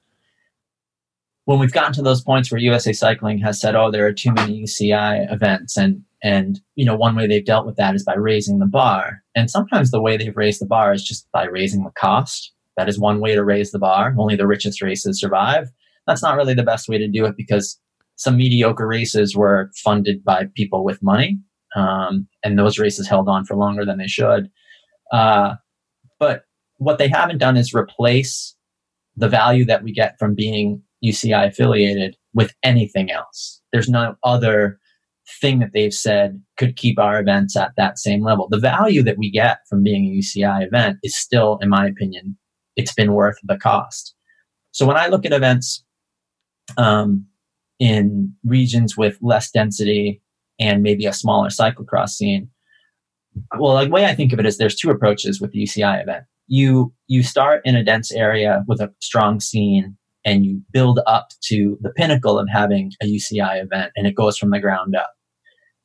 when 1.46 1.60
we've 1.60 1.72
gotten 1.72 1.94
to 1.94 2.02
those 2.02 2.22
points 2.22 2.52
where 2.52 2.60
USA 2.60 2.94
Cycling 2.94 3.40
has 3.40 3.60
said, 3.60 3.76
"Oh, 3.76 3.92
there 3.92 4.06
are 4.06 4.14
too 4.14 4.32
many 4.32 4.64
UCI 4.64 5.32
events," 5.32 5.78
and 5.78 6.04
and 6.24 6.60
you 6.76 6.86
know, 6.86 6.96
one 6.96 7.16
way 7.16 7.28
they've 7.28 7.46
dealt 7.46 7.66
with 7.66 7.76
that 7.76 7.94
is 7.94 8.04
by 8.04 8.16
raising 8.16 8.60
the 8.60 8.66
bar. 8.66 9.24
And 9.36 9.52
sometimes 9.52 9.92
the 9.92 10.02
way 10.02 10.18
they've 10.18 10.36
raised 10.36 10.62
the 10.62 10.66
bar 10.66 10.94
is 10.94 11.04
just 11.04 11.30
by 11.32 11.46
raising 11.46 11.84
the 11.84 11.92
cost. 11.92 12.52
That 12.78 12.90
is 12.90 13.00
one 13.00 13.20
way 13.20 13.36
to 13.36 13.44
raise 13.44 13.72
the 13.72 13.80
bar. 13.80 14.16
Only 14.18 14.36
the 14.36 14.48
richest 14.48 14.82
races 14.82 15.20
survive. 15.20 15.70
That's 16.08 16.24
not 16.24 16.36
really 16.36 16.54
the 16.54 16.64
best 16.64 16.90
way 16.90 16.98
to 16.98 17.08
do 17.08 17.26
it 17.26 17.36
because 17.38 17.80
some 18.16 18.38
mediocre 18.38 18.88
races 18.88 19.36
were 19.36 19.72
funded 19.76 20.24
by 20.24 20.48
people 20.56 20.84
with 20.84 21.04
money, 21.04 21.40
um, 21.76 22.28
and 22.44 22.58
those 22.58 22.80
races 22.80 23.08
held 23.08 23.28
on 23.28 23.46
for 23.46 23.56
longer 23.56 23.86
than 23.86 23.98
they 23.98 24.08
should. 24.08 24.50
Uh, 25.12 25.56
but 26.20 26.44
what 26.78 26.98
they 26.98 27.08
haven't 27.08 27.38
done 27.38 27.58
is 27.58 27.74
replace 27.74 28.56
the 29.16 29.30
value 29.30 29.66
that 29.66 29.84
we 29.84 29.94
get 29.94 30.18
from 30.20 30.36
being 30.36 30.82
UCI 31.04 31.48
affiliated 31.48 32.16
with 32.34 32.54
anything 32.64 33.12
else. 33.12 33.62
There's 33.72 33.90
no 33.90 34.16
other 34.24 34.80
thing 35.42 35.60
that 35.60 35.72
they've 35.74 35.94
said 35.94 36.42
could 36.58 36.76
keep 36.76 37.00
our 37.00 37.20
events 37.20 37.56
at 37.56 37.72
that 37.78 37.98
same 37.98 38.24
level. 38.24 38.48
The 38.50 38.60
value 38.60 39.04
that 39.04 39.18
we 39.18 39.32
get 39.32 39.60
from 39.70 39.84
being 39.84 40.06
a 40.06 40.20
UCI 40.20 40.66
event 40.66 40.98
is 41.04 41.16
still, 41.16 41.58
in 41.62 41.70
my 41.70 41.88
opinion, 41.88 42.38
it's 42.76 42.94
been 42.94 43.14
worth 43.14 43.38
the 43.44 43.58
cost. 43.58 44.14
So 44.72 44.86
when 44.86 44.98
I 44.98 45.08
look 45.08 45.26
at 45.26 45.34
events 45.34 45.84
um, 46.78 47.26
in 47.80 48.34
regions 48.46 48.96
with 48.98 49.18
less 49.22 49.52
density 49.52 50.22
and 50.60 50.82
maybe 50.82 51.06
a 51.06 51.14
smaller 51.14 51.50
cyclocross 51.50 52.10
scene, 52.10 52.50
well, 53.58 53.84
the 53.84 53.90
way 53.90 54.06
I 54.06 54.16
think 54.16 54.32
of 54.34 54.40
it 54.40 54.46
is 54.46 54.58
there's 54.58 54.76
two 54.76 54.90
approaches 54.90 55.42
with 55.42 55.52
the 55.52 55.64
UCI 55.64 56.02
event. 56.02 56.24
You 56.48 56.94
you 57.08 57.24
start 57.24 57.62
in 57.66 57.76
a 57.76 57.84
dense 57.84 58.12
area 58.12 58.64
with 58.68 58.80
a 58.80 58.94
strong 59.02 59.40
scene 59.40 59.98
and 60.24 60.46
you 60.46 60.62
build 60.72 61.00
up 61.06 61.30
to 61.46 61.78
the 61.82 61.92
pinnacle 61.92 62.40
of 62.40 62.48
having 62.52 62.92
a 63.02 63.06
UCI 63.06 63.64
event 63.64 63.92
and 63.96 64.08
it 64.08 64.16
goes 64.16 64.38
from 64.38 64.52
the 64.52 64.60
ground 64.60 64.96
up. 64.96 65.12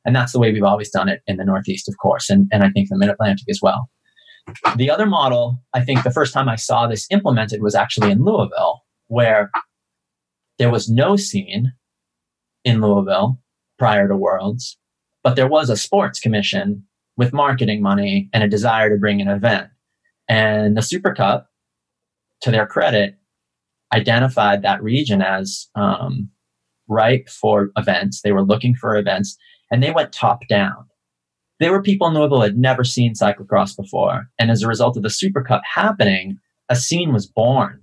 And 0.05 0.17
that's 0.17 0.33
the 0.33 0.39
way 0.39 0.53
we've 0.53 0.63
always 0.63 0.91
done 0.91 1.09
it 1.09 1.21
in 1.27 1.37
the 1.37 1.45
Northeast, 1.45 1.89
of 1.89 1.95
course, 1.99 2.31
and, 2.31 2.49
and 2.51 2.63
I 2.63 2.71
think 2.71 2.89
the 2.89 2.97
Mid 2.97 3.11
Atlantic 3.11 3.47
as 3.51 3.61
well. 3.63 3.91
The 4.77 4.91
other 4.91 5.07
model, 5.07 5.63
I 5.75 5.85
think 5.85 6.03
the 6.03 6.11
first 6.11 6.33
time 6.33 6.49
I 6.49 6.57
saw 6.57 6.87
this 6.87 7.07
implemented 7.11 7.63
was 7.63 7.75
actually 7.75 8.11
in 8.11 8.25
Louisville, 8.25 8.81
where 9.09 9.51
there 10.59 10.71
was 10.71 10.89
no 10.89 11.17
scene 11.17 11.73
in 12.65 12.81
Louisville 12.81 13.41
prior 13.79 14.09
to 14.09 14.17
Worlds, 14.17 14.79
but 15.23 15.37
there 15.37 15.49
was 15.49 15.71
a 15.71 15.77
sports 15.77 16.21
commission 16.21 16.85
with 17.17 17.33
marketing 17.33 17.83
money 17.83 18.29
and 18.33 18.43
a 18.43 18.49
desire 18.49 18.91
to 18.91 18.99
bring 18.99 19.21
an 19.21 19.29
event. 19.29 19.69
And 20.29 20.77
the 20.77 20.83
Super 20.83 21.15
Cup, 21.15 21.51
to 22.43 22.51
their 22.51 22.67
credit, 22.67 23.17
identified 23.93 24.63
that 24.63 24.83
region 24.83 25.21
as 25.21 25.69
um, 25.75 26.31
ripe 26.89 27.29
for 27.29 27.71
events. 27.77 28.23
They 28.23 28.33
were 28.33 28.45
looking 28.45 28.75
for 28.75 28.97
events 28.97 29.37
and 29.71 29.83
they 29.83 29.91
went 29.91 30.13
top 30.13 30.47
down. 30.49 30.87
There 31.59 31.73
were 31.73 31.83
people 31.83 32.07
in 32.07 32.15
Louisville 32.15 32.41
had 32.41 32.57
never 32.57 32.85
seen 32.85 33.15
cyclocross 33.15 33.77
before. 33.77 34.27
And 34.39 34.51
as 34.51 34.63
a 34.63 34.69
result 34.69 34.97
of 34.97 35.03
the 35.03 35.11
Super 35.11 35.43
Cup 35.43 35.63
happening, 35.75 36.39
a 36.69 36.77
scene 36.77 37.13
was 37.13 37.27
born 37.27 37.83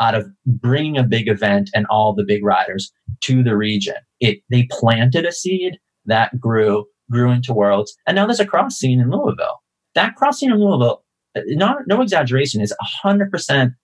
out 0.00 0.14
of 0.14 0.28
bringing 0.46 0.96
a 0.96 1.02
big 1.02 1.28
event 1.28 1.70
and 1.74 1.84
all 1.90 2.14
the 2.14 2.24
big 2.24 2.44
riders 2.44 2.92
to 3.22 3.42
the 3.42 3.56
region. 3.56 3.96
It, 4.20 4.40
they 4.50 4.68
planted 4.70 5.24
a 5.24 5.32
seed 5.32 5.78
that 6.06 6.38
grew, 6.40 6.86
grew 7.10 7.30
into 7.30 7.52
worlds. 7.52 7.96
And 8.06 8.16
now 8.16 8.26
there's 8.26 8.40
a 8.40 8.46
cross 8.46 8.76
scene 8.76 9.00
in 9.00 9.10
Louisville. 9.10 9.62
That 9.94 10.16
cross 10.16 10.38
scene 10.38 10.52
in 10.52 10.60
Louisville, 10.60 11.04
not, 11.46 11.86
no 11.86 12.00
exaggeration, 12.00 12.60
is 12.60 12.74
100% 13.04 13.74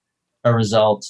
a 0.45 0.55
result 0.55 1.07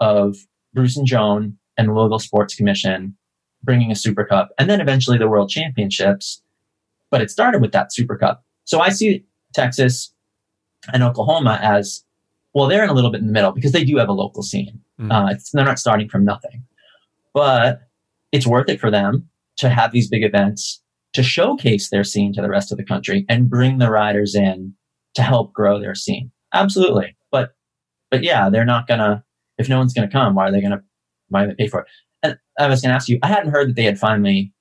of 0.00 0.36
Bruce 0.74 0.96
and 0.96 1.06
Joan 1.06 1.56
and 1.76 1.88
the 1.88 1.92
Louisville 1.92 2.18
Sports 2.18 2.54
Commission 2.54 3.16
bringing 3.62 3.92
a 3.92 3.96
Super 3.96 4.24
Cup 4.24 4.50
and 4.58 4.68
then 4.68 4.80
eventually 4.80 5.18
the 5.18 5.28
World 5.28 5.48
Championships. 5.48 6.42
But 7.10 7.20
it 7.20 7.30
started 7.30 7.60
with 7.60 7.72
that 7.72 7.92
Super 7.92 8.16
Cup. 8.16 8.44
So 8.64 8.80
I 8.80 8.88
see 8.88 9.24
Texas 9.54 10.12
and 10.92 11.02
Oklahoma 11.02 11.58
as 11.62 12.04
well, 12.54 12.68
they're 12.68 12.84
in 12.84 12.90
a 12.90 12.94
little 12.94 13.10
bit 13.10 13.20
in 13.20 13.26
the 13.26 13.32
middle 13.32 13.52
because 13.52 13.72
they 13.72 13.84
do 13.84 13.96
have 13.96 14.08
a 14.08 14.12
local 14.12 14.42
scene. 14.42 14.80
Mm. 15.00 15.10
Uh, 15.10 15.38
they're 15.52 15.64
not 15.64 15.78
starting 15.78 16.08
from 16.08 16.24
nothing, 16.24 16.64
but 17.34 17.80
it's 18.32 18.46
worth 18.46 18.68
it 18.68 18.80
for 18.80 18.90
them 18.90 19.28
to 19.58 19.68
have 19.68 19.92
these 19.92 20.08
big 20.08 20.24
events 20.24 20.82
to 21.12 21.22
showcase 21.22 21.90
their 21.90 22.04
scene 22.04 22.32
to 22.32 22.40
the 22.40 22.48
rest 22.48 22.72
of 22.72 22.78
the 22.78 22.84
country 22.84 23.26
and 23.28 23.50
bring 23.50 23.78
the 23.78 23.90
riders 23.90 24.34
in 24.34 24.74
to 25.14 25.22
help 25.22 25.52
grow 25.52 25.78
their 25.78 25.94
scene. 25.94 26.30
Absolutely. 26.54 27.16
But, 27.30 27.50
but 28.10 28.22
yeah, 28.22 28.48
they're 28.48 28.64
not 28.64 28.86
gonna, 28.86 29.22
if 29.58 29.68
no 29.68 29.78
one's 29.78 29.92
to 29.92 30.08
come, 30.08 30.34
why 30.34 30.48
are 30.48 30.52
they 30.52 30.60
to 30.60 30.82
why 31.28 31.44
are 31.44 31.48
they 31.48 31.54
pay 31.54 31.68
for 31.68 31.80
it? 31.80 31.86
And 32.22 32.38
I 32.58 32.68
was 32.68 32.82
to 32.82 32.88
ask 32.88 33.08
you, 33.08 33.18
I 33.22 33.28
hadn't 33.28 33.50
heard 33.50 33.68
that 33.68 33.76
they 33.76 33.84
had 33.84 33.98
finally 33.98 34.52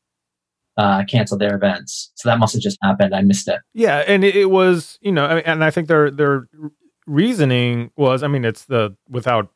uh, 0.77 1.03
canceled 1.05 1.41
their 1.41 1.55
events, 1.55 2.11
so 2.15 2.29
that 2.29 2.39
must 2.39 2.53
have 2.53 2.61
just 2.61 2.77
happened. 2.81 3.13
I 3.13 3.21
missed 3.21 3.47
it. 3.47 3.59
Yeah, 3.73 4.03
and 4.07 4.23
it, 4.23 4.35
it 4.35 4.49
was, 4.49 4.97
you 5.01 5.11
know, 5.11 5.25
and 5.25 5.63
I 5.63 5.69
think 5.69 5.87
their 5.87 6.09
their 6.09 6.47
reasoning 7.05 7.91
was, 7.97 8.23
I 8.23 8.27
mean, 8.27 8.45
it's 8.45 8.65
the 8.65 8.95
without 9.09 9.51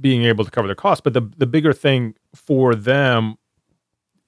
being 0.00 0.24
able 0.24 0.44
to 0.44 0.50
cover 0.50 0.68
their 0.68 0.74
costs, 0.74 1.00
but 1.00 1.12
the 1.12 1.22
the 1.36 1.46
bigger 1.46 1.72
thing 1.72 2.14
for 2.34 2.74
them 2.74 3.36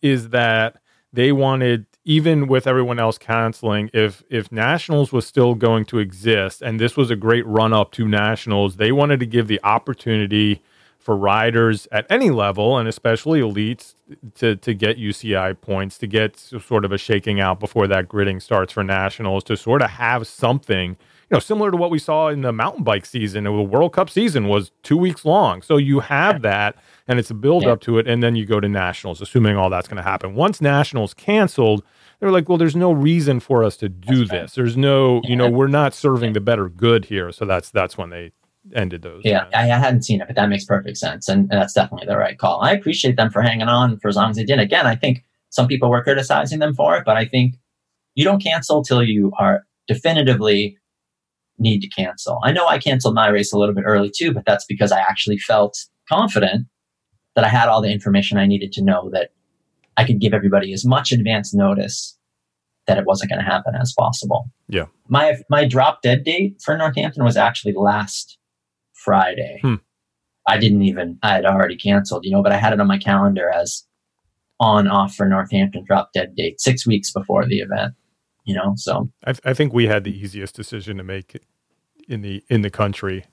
is 0.03 0.31
that 0.31 0.81
they 1.13 1.33
wanted 1.33 1.87
even 2.05 2.47
with 2.47 2.67
everyone 2.67 2.99
else 2.99 3.17
canceling, 3.19 3.91
if 3.95 4.23
if 4.29 4.53
nationals 4.53 5.13
was 5.13 5.27
still 5.27 5.55
going 5.55 5.85
to 5.87 5.99
exist, 5.99 6.61
and 6.61 6.79
this 6.79 6.97
was 6.97 7.11
a 7.11 7.17
great 7.17 7.47
run 7.47 7.73
up 7.73 7.93
to 7.93 8.07
nationals, 8.07 8.77
they 8.77 8.93
wanted 8.93 9.21
to 9.21 9.27
give 9.27 9.49
the 9.49 9.61
opportunity 9.65 10.63
for 10.99 11.17
riders 11.17 11.87
at 11.93 12.07
any 12.11 12.31
level, 12.31 12.79
and 12.79 12.89
especially 12.89 13.41
elites, 13.41 13.95
to 14.35 14.57
to 14.57 14.75
get 14.75 14.99
UCI 14.99 15.59
points, 15.61 15.97
to 15.99 16.07
get 16.07 16.37
sort 16.37 16.85
of 16.85 16.93
a 16.93 16.99
shaking 16.99 17.41
out 17.41 17.59
before 17.59 17.87
that 17.87 18.09
gridding 18.09 18.41
starts 18.41 18.73
for 18.73 18.85
nationals, 18.85 19.45
to 19.45 19.57
sort 19.57 19.81
of 19.81 19.91
have 19.91 20.27
something, 20.27 20.97
know, 21.35 21.41
similar 21.41 21.71
to 21.71 21.77
what 21.77 21.91
we 21.91 21.99
saw 21.99 22.29
in 22.29 22.41
the 22.41 22.53
mountain 22.53 22.85
bike 22.85 23.05
season. 23.05 23.45
The 23.45 23.53
World 23.53 23.93
Cup 23.93 24.09
season 24.09 24.49
was 24.49 24.73
two 24.83 24.97
weeks 24.97 25.25
long, 25.25 25.63
so 25.63 25.77
you 25.77 26.01
have 26.01 26.43
that 26.43 26.77
and 27.07 27.19
it's 27.19 27.31
a 27.31 27.35
build 27.35 27.65
yeah. 27.65 27.71
up 27.71 27.81
to 27.83 27.99
it, 27.99 28.09
and 28.09 28.23
then 28.23 28.35
you 28.35 28.47
go 28.47 28.61
to 28.61 28.69
nationals, 28.69 29.21
assuming 29.21 29.57
all 29.57 29.69
that's 29.69 29.89
going 29.89 29.99
to 29.99 30.03
happen. 30.03 30.35
Once 30.35 30.61
nationals 30.61 31.13
canceled, 31.13 31.85
they 32.21 32.27
were 32.27 32.33
like, 32.33 32.49
well, 32.49 32.59
there's 32.59 32.77
no 32.77 32.93
reason 32.93 33.41
for 33.41 33.63
us 33.63 33.77
to 33.79 33.89
do 33.89 34.25
this. 34.25 34.55
There's 34.55 34.77
no, 34.77 35.21
you 35.25 35.37
know, 35.37 35.51
we're 35.51 35.67
not 35.67 35.93
serving 35.93 36.33
the 36.33 36.41
better 36.41 36.69
good 36.69 37.05
here. 37.05 37.31
So 37.33 37.45
that's 37.45 37.71
that's 37.71 37.99
when 37.99 38.11
they 38.11 38.33
ended 38.75 39.03
those. 39.03 39.23
Yeah, 39.25 39.47
I, 39.55 39.65
I 39.65 39.79
hadn't 39.79 40.03
seen 40.03 40.21
it, 40.21 40.27
but 40.27 40.37
that 40.37 40.49
makes 40.49 40.65
perfect 40.65 40.97
sense, 40.97 41.29
and, 41.29 41.51
and 41.51 41.61
that's 41.61 41.75
definitely 41.75 42.07
the 42.07 42.17
right 42.17 42.39
call. 42.39 42.63
I 42.63 42.73
appreciate 42.73 43.17
them 43.17 43.31
for 43.31 43.43
hanging 43.43 43.69
on 43.69 43.99
for 43.99 44.09
as 44.09 44.17
long 44.17 44.31
as 44.31 44.37
they 44.37 44.45
did. 44.45 44.59
Again, 44.59 44.87
I 44.87 44.97
think 44.97 45.25
some 45.51 45.69
people 45.69 45.91
were 45.91 46.03
criticizing 46.03 46.59
them 46.59 46.75
for 46.75 46.97
it, 46.97 47.05
but 47.05 47.17
I 47.17 47.27
think 47.27 47.57
you 48.15 48.25
don't 48.25 48.43
cancel 48.43 48.83
till 48.83 49.03
you 49.03 49.33
are 49.39 49.67
definitively 49.87 50.79
need 51.59 51.81
to 51.81 51.89
cancel. 51.89 52.41
I 52.45 52.53
know 52.53 52.67
I 52.67 52.79
canceled 52.79 53.15
my 53.15 53.29
race 53.29 53.53
a 53.53 53.59
little 53.59 53.75
bit 53.75 53.85
early 53.87 54.11
too, 54.15 54.33
but 54.33 54.45
that's 54.45 54.65
because 54.65 54.93
I 54.93 55.01
actually 55.01 55.39
felt 55.39 55.77
confident 56.09 56.67
that 57.35 57.45
I 57.45 57.49
had 57.49 57.69
all 57.69 57.81
the 57.81 57.93
information 57.93 58.39
I 58.39 58.47
needed 58.47 58.73
to 58.73 58.83
know 58.83 59.11
that 59.13 59.31
I 59.97 60.05
could 60.05 60.21
give 60.21 60.35
everybody 60.35 60.73
as 60.73 60.85
much 60.85 61.13
advance 61.13 61.55
notice 61.55 62.17
that 62.87 62.99
it 62.99 63.07
wasn't 63.07 63.31
going 63.31 63.43
to 63.43 63.51
happen 63.51 63.75
as 63.81 63.95
possible. 63.99 64.51
Yeah. 64.69 64.87
My 65.09 65.37
my 65.49 65.67
drop 65.67 66.03
dead 66.03 66.25
date 66.25 66.61
for 66.63 66.77
Northampton 66.77 67.25
was 67.25 67.37
actually 67.37 67.75
last 67.75 68.39
Friday. 68.93 69.59
Hmm. 69.63 69.77
I 70.47 70.59
didn't 70.59 70.83
even 70.83 71.19
I 71.23 71.35
had 71.35 71.47
already 71.47 71.77
canceled, 71.77 72.25
you 72.25 72.31
know, 72.31 72.43
but 72.43 72.53
I 72.53 72.59
had 72.59 72.73
it 72.73 72.81
on 72.81 72.87
my 72.87 72.99
calendar 72.99 73.51
as 73.51 73.85
on 74.61 74.87
off 74.87 75.15
for 75.15 75.27
Northampton 75.27 75.85
drop 75.87 76.11
dead 76.13 76.35
date 76.37 76.61
6 76.61 76.87
weeks 76.87 77.11
before 77.11 77.47
the 77.47 77.59
event, 77.59 77.95
you 78.45 78.55
know. 78.55 78.75
So 78.77 79.11
I, 79.25 79.33
th- 79.33 79.41
I 79.45 79.55
think 79.55 79.73
we 79.73 79.87
had 79.87 80.05
the 80.05 80.17
easiest 80.17 80.55
decision 80.55 80.99
to 80.99 81.03
make 81.03 81.37
in 82.09 82.23
the 82.23 82.43
in 82.49 82.63
the 82.63 82.71
country. 82.71 83.25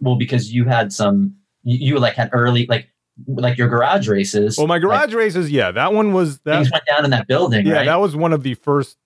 Well, 0.00 0.16
because 0.16 0.52
you 0.52 0.64
had 0.64 0.92
some 0.92 1.34
you, 1.62 1.94
you 1.94 1.98
like 1.98 2.14
had 2.14 2.30
early 2.32 2.66
like 2.66 2.88
like 3.26 3.58
your 3.58 3.68
garage 3.68 4.08
races. 4.08 4.56
Well, 4.56 4.66
my 4.66 4.78
garage 4.78 5.08
like, 5.08 5.16
races, 5.16 5.50
yeah, 5.50 5.70
that 5.72 5.92
one 5.92 6.12
was 6.12 6.40
that 6.40 6.56
things 6.56 6.70
went 6.70 6.84
down 6.86 7.04
in 7.04 7.10
that 7.10 7.26
building. 7.26 7.66
Yeah, 7.66 7.74
right? 7.74 7.86
that 7.86 8.00
was 8.00 8.14
one 8.14 8.32
of 8.32 8.42
the 8.42 8.54
first 8.54 8.96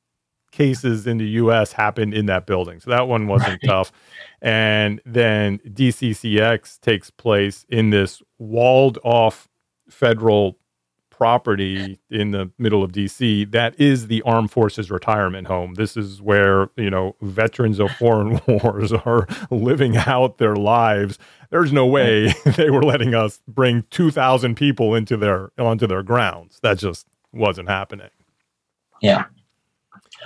cases 0.53 1.07
in 1.07 1.19
the 1.19 1.27
US 1.27 1.73
happened 1.73 2.15
in 2.15 2.27
that 2.27 2.47
building. 2.47 2.79
So 2.79 2.91
that 2.91 3.09
one 3.09 3.27
wasn't 3.27 3.53
right. 3.63 3.69
tough. 3.69 3.93
And 4.41 5.01
then 5.05 5.59
DCCX 5.61 6.81
takes 6.81 7.11
place 7.11 7.65
in 7.69 7.91
this 7.91 8.23
walled 8.39 8.99
off 9.03 9.49
federal 9.89 10.59
property 11.23 12.01
in 12.11 12.33
the 12.33 12.51
middle 12.59 12.83
of 12.83 12.91
DC 12.91 13.49
that 13.53 13.81
is 13.81 14.09
the 14.09 14.21
armed 14.23 14.51
forces 14.51 14.91
retirement 14.91 15.47
home. 15.47 15.75
This 15.75 15.97
is 15.97 16.21
where, 16.21 16.69
you 16.75 16.91
know, 16.91 17.15
veterans 17.23 17.79
of 17.79 17.93
foreign 17.93 18.41
wars 18.49 18.93
are 18.93 19.29
living 19.49 19.97
out 19.97 20.39
their 20.39 20.57
lives. 20.57 21.21
There's 21.51 21.73
no 21.73 21.87
way 21.87 22.35
they 22.57 22.71
were 22.71 22.83
letting 22.83 23.15
us 23.15 23.41
bring 23.47 23.85
2000 23.91 24.57
people 24.57 24.97
into 24.97 25.17
their 25.17 25.53
onto 25.57 25.87
their 25.87 26.03
grounds. 26.03 26.59
That 26.65 26.79
just 26.79 27.07
wasn't 27.33 27.69
happening. 27.69 28.11
Yeah. 29.01 29.27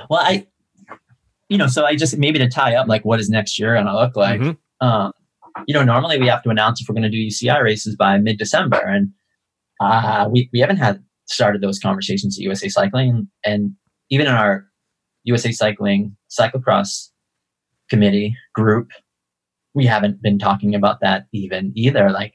Well, 0.08 0.20
I 0.22 0.46
you 1.50 1.58
know, 1.58 1.66
so 1.66 1.84
I 1.84 1.94
just 1.94 2.16
maybe 2.16 2.38
to 2.38 2.48
tie 2.48 2.74
up 2.74 2.88
like 2.88 3.04
what 3.04 3.20
is 3.20 3.28
next 3.28 3.58
year 3.58 3.74
going 3.74 3.84
to 3.84 3.94
look 3.94 4.16
like. 4.16 4.40
Mm-hmm. 4.40 4.86
Um, 4.86 5.12
you 5.66 5.74
know, 5.74 5.84
normally 5.84 6.18
we 6.18 6.26
have 6.28 6.42
to 6.44 6.48
announce 6.48 6.80
if 6.80 6.88
we're 6.88 6.94
going 6.94 7.02
to 7.02 7.10
do 7.10 7.18
UCI 7.18 7.62
races 7.62 7.96
by 7.96 8.16
mid 8.16 8.38
December, 8.38 8.78
and 8.78 9.12
uh, 9.80 10.28
we, 10.30 10.48
we 10.52 10.60
haven't 10.60 10.78
had 10.78 11.02
started 11.26 11.60
those 11.60 11.78
conversations 11.78 12.38
at 12.38 12.42
USA 12.42 12.68
Cycling. 12.68 13.28
And 13.44 13.72
even 14.10 14.26
in 14.26 14.32
our 14.32 14.66
USA 15.24 15.52
Cycling 15.52 16.16
cyclocross 16.30 17.10
committee 17.90 18.36
group, 18.54 18.90
we 19.74 19.86
haven't 19.86 20.22
been 20.22 20.38
talking 20.38 20.74
about 20.74 21.00
that 21.00 21.26
even 21.32 21.72
either. 21.74 22.10
Like 22.10 22.34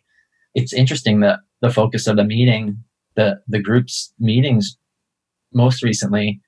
it's 0.54 0.74
interesting 0.74 1.22
that 1.22 1.40
the 1.62 1.72
focus 1.72 2.08
of 2.08 2.18
the 2.18 2.24
meeting, 2.24 2.78
the 3.16 3.42
the 3.48 3.60
group's 3.60 4.14
meetings 4.20 4.78
most 5.54 5.84
recently 5.84 6.42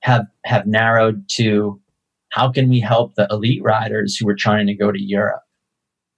have 0.00 0.26
have 0.44 0.66
narrowed 0.66 1.24
to 1.28 1.80
how 2.30 2.50
can 2.50 2.68
we 2.68 2.80
help 2.80 3.14
the 3.14 3.26
elite 3.30 3.62
riders 3.62 4.16
who 4.16 4.28
are 4.28 4.34
trying 4.34 4.66
to 4.66 4.74
go 4.74 4.92
to 4.92 5.00
Europe? 5.00 5.40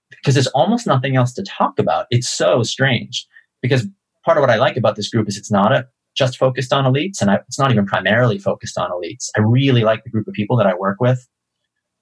Because 0.09 0.33
there's 0.33 0.47
almost 0.47 0.85
nothing 0.85 1.15
else 1.15 1.33
to 1.33 1.43
talk 1.43 1.79
about. 1.79 2.07
It's 2.09 2.27
so 2.27 2.63
strange 2.63 3.25
because 3.61 3.87
part 4.25 4.37
of 4.37 4.41
what 4.41 4.49
I 4.49 4.55
like 4.55 4.77
about 4.77 4.95
this 4.95 5.09
group 5.09 5.27
is 5.27 5.37
it's 5.37 5.51
not 5.51 5.71
a, 5.71 5.87
just 6.15 6.37
focused 6.37 6.73
on 6.73 6.85
elites, 6.85 7.21
and 7.21 7.29
I, 7.31 7.35
it's 7.47 7.59
not 7.59 7.71
even 7.71 7.85
primarily 7.85 8.37
focused 8.39 8.77
on 8.77 8.91
elites. 8.91 9.29
I 9.37 9.41
really 9.41 9.83
like 9.83 10.03
the 10.03 10.09
group 10.09 10.27
of 10.27 10.33
people 10.33 10.57
that 10.57 10.67
I 10.67 10.75
work 10.75 10.97
with 10.99 11.27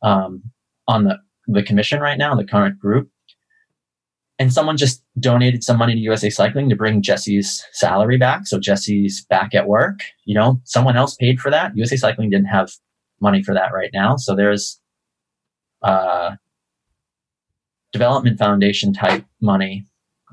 um, 0.02 0.44
on 0.88 1.04
the 1.04 1.18
the 1.48 1.64
commission 1.64 2.02
right 2.02 2.18
now, 2.18 2.36
the 2.36 2.46
current 2.46 2.78
group. 2.80 3.10
And 4.40 4.54
someone 4.54 4.78
just 4.78 5.04
donated 5.20 5.64
some 5.64 5.78
money 5.78 5.94
to 5.94 6.00
USA 6.00 6.30
Cycling 6.30 6.70
to 6.70 6.76
bring 6.76 7.02
Jesse's 7.02 7.66
salary 7.72 8.18
back. 8.18 8.46
So 8.46 8.60
Jesse's 8.60 9.26
back 9.30 9.56
at 9.56 9.68
work. 9.68 10.02
You 10.26 10.36
know, 10.36 10.62
someone 10.64 10.96
else 10.96 11.16
paid 11.16 11.40
for 11.40 11.50
that. 11.50 11.76
USA 11.76 11.96
Cycling 11.96 12.30
didn't 12.30 12.48
have 12.48 12.70
money 13.20 13.42
for 13.42 13.54
that 13.56 13.74
right 13.74 13.90
now. 13.94 14.16
So 14.18 14.36
there's 14.36 14.80
uh, 15.82 16.36
development 17.92 18.38
foundation 18.38 18.94
type 18.94 19.26
money 19.42 19.86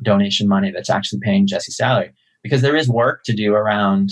donation 0.03 0.49
money 0.49 0.71
that's 0.71 0.91
actually 0.91 1.21
paying 1.23 1.47
Jesse's 1.47 1.77
salary 1.77 2.13
because 2.43 2.63
there 2.63 2.77
is 2.77 2.89
work 2.89 3.23
to 3.25 3.35
do 3.35 3.55
around 3.55 4.11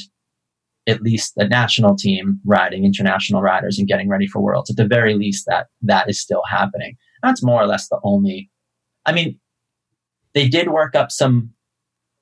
at 0.87 1.03
least 1.03 1.35
the 1.37 1.47
national 1.47 1.97
team 1.97 2.41
riding 2.45 2.85
international 2.85 3.41
riders 3.41 3.79
and 3.79 3.87
getting 3.87 4.09
ready 4.09 4.27
for 4.27 4.41
worlds. 4.41 4.71
At 4.71 4.77
the 4.77 4.87
very 4.87 5.15
least, 5.15 5.47
that 5.47 5.67
that 5.83 6.09
is 6.09 6.21
still 6.21 6.43
happening. 6.49 6.97
That's 7.23 7.43
more 7.43 7.63
or 7.63 7.67
less 7.67 7.89
the 7.89 8.01
only. 8.03 8.51
I 9.07 9.13
mean, 9.13 9.39
they 10.35 10.49
did 10.49 10.71
work 10.71 10.95
up 10.95 11.13
some 11.13 11.51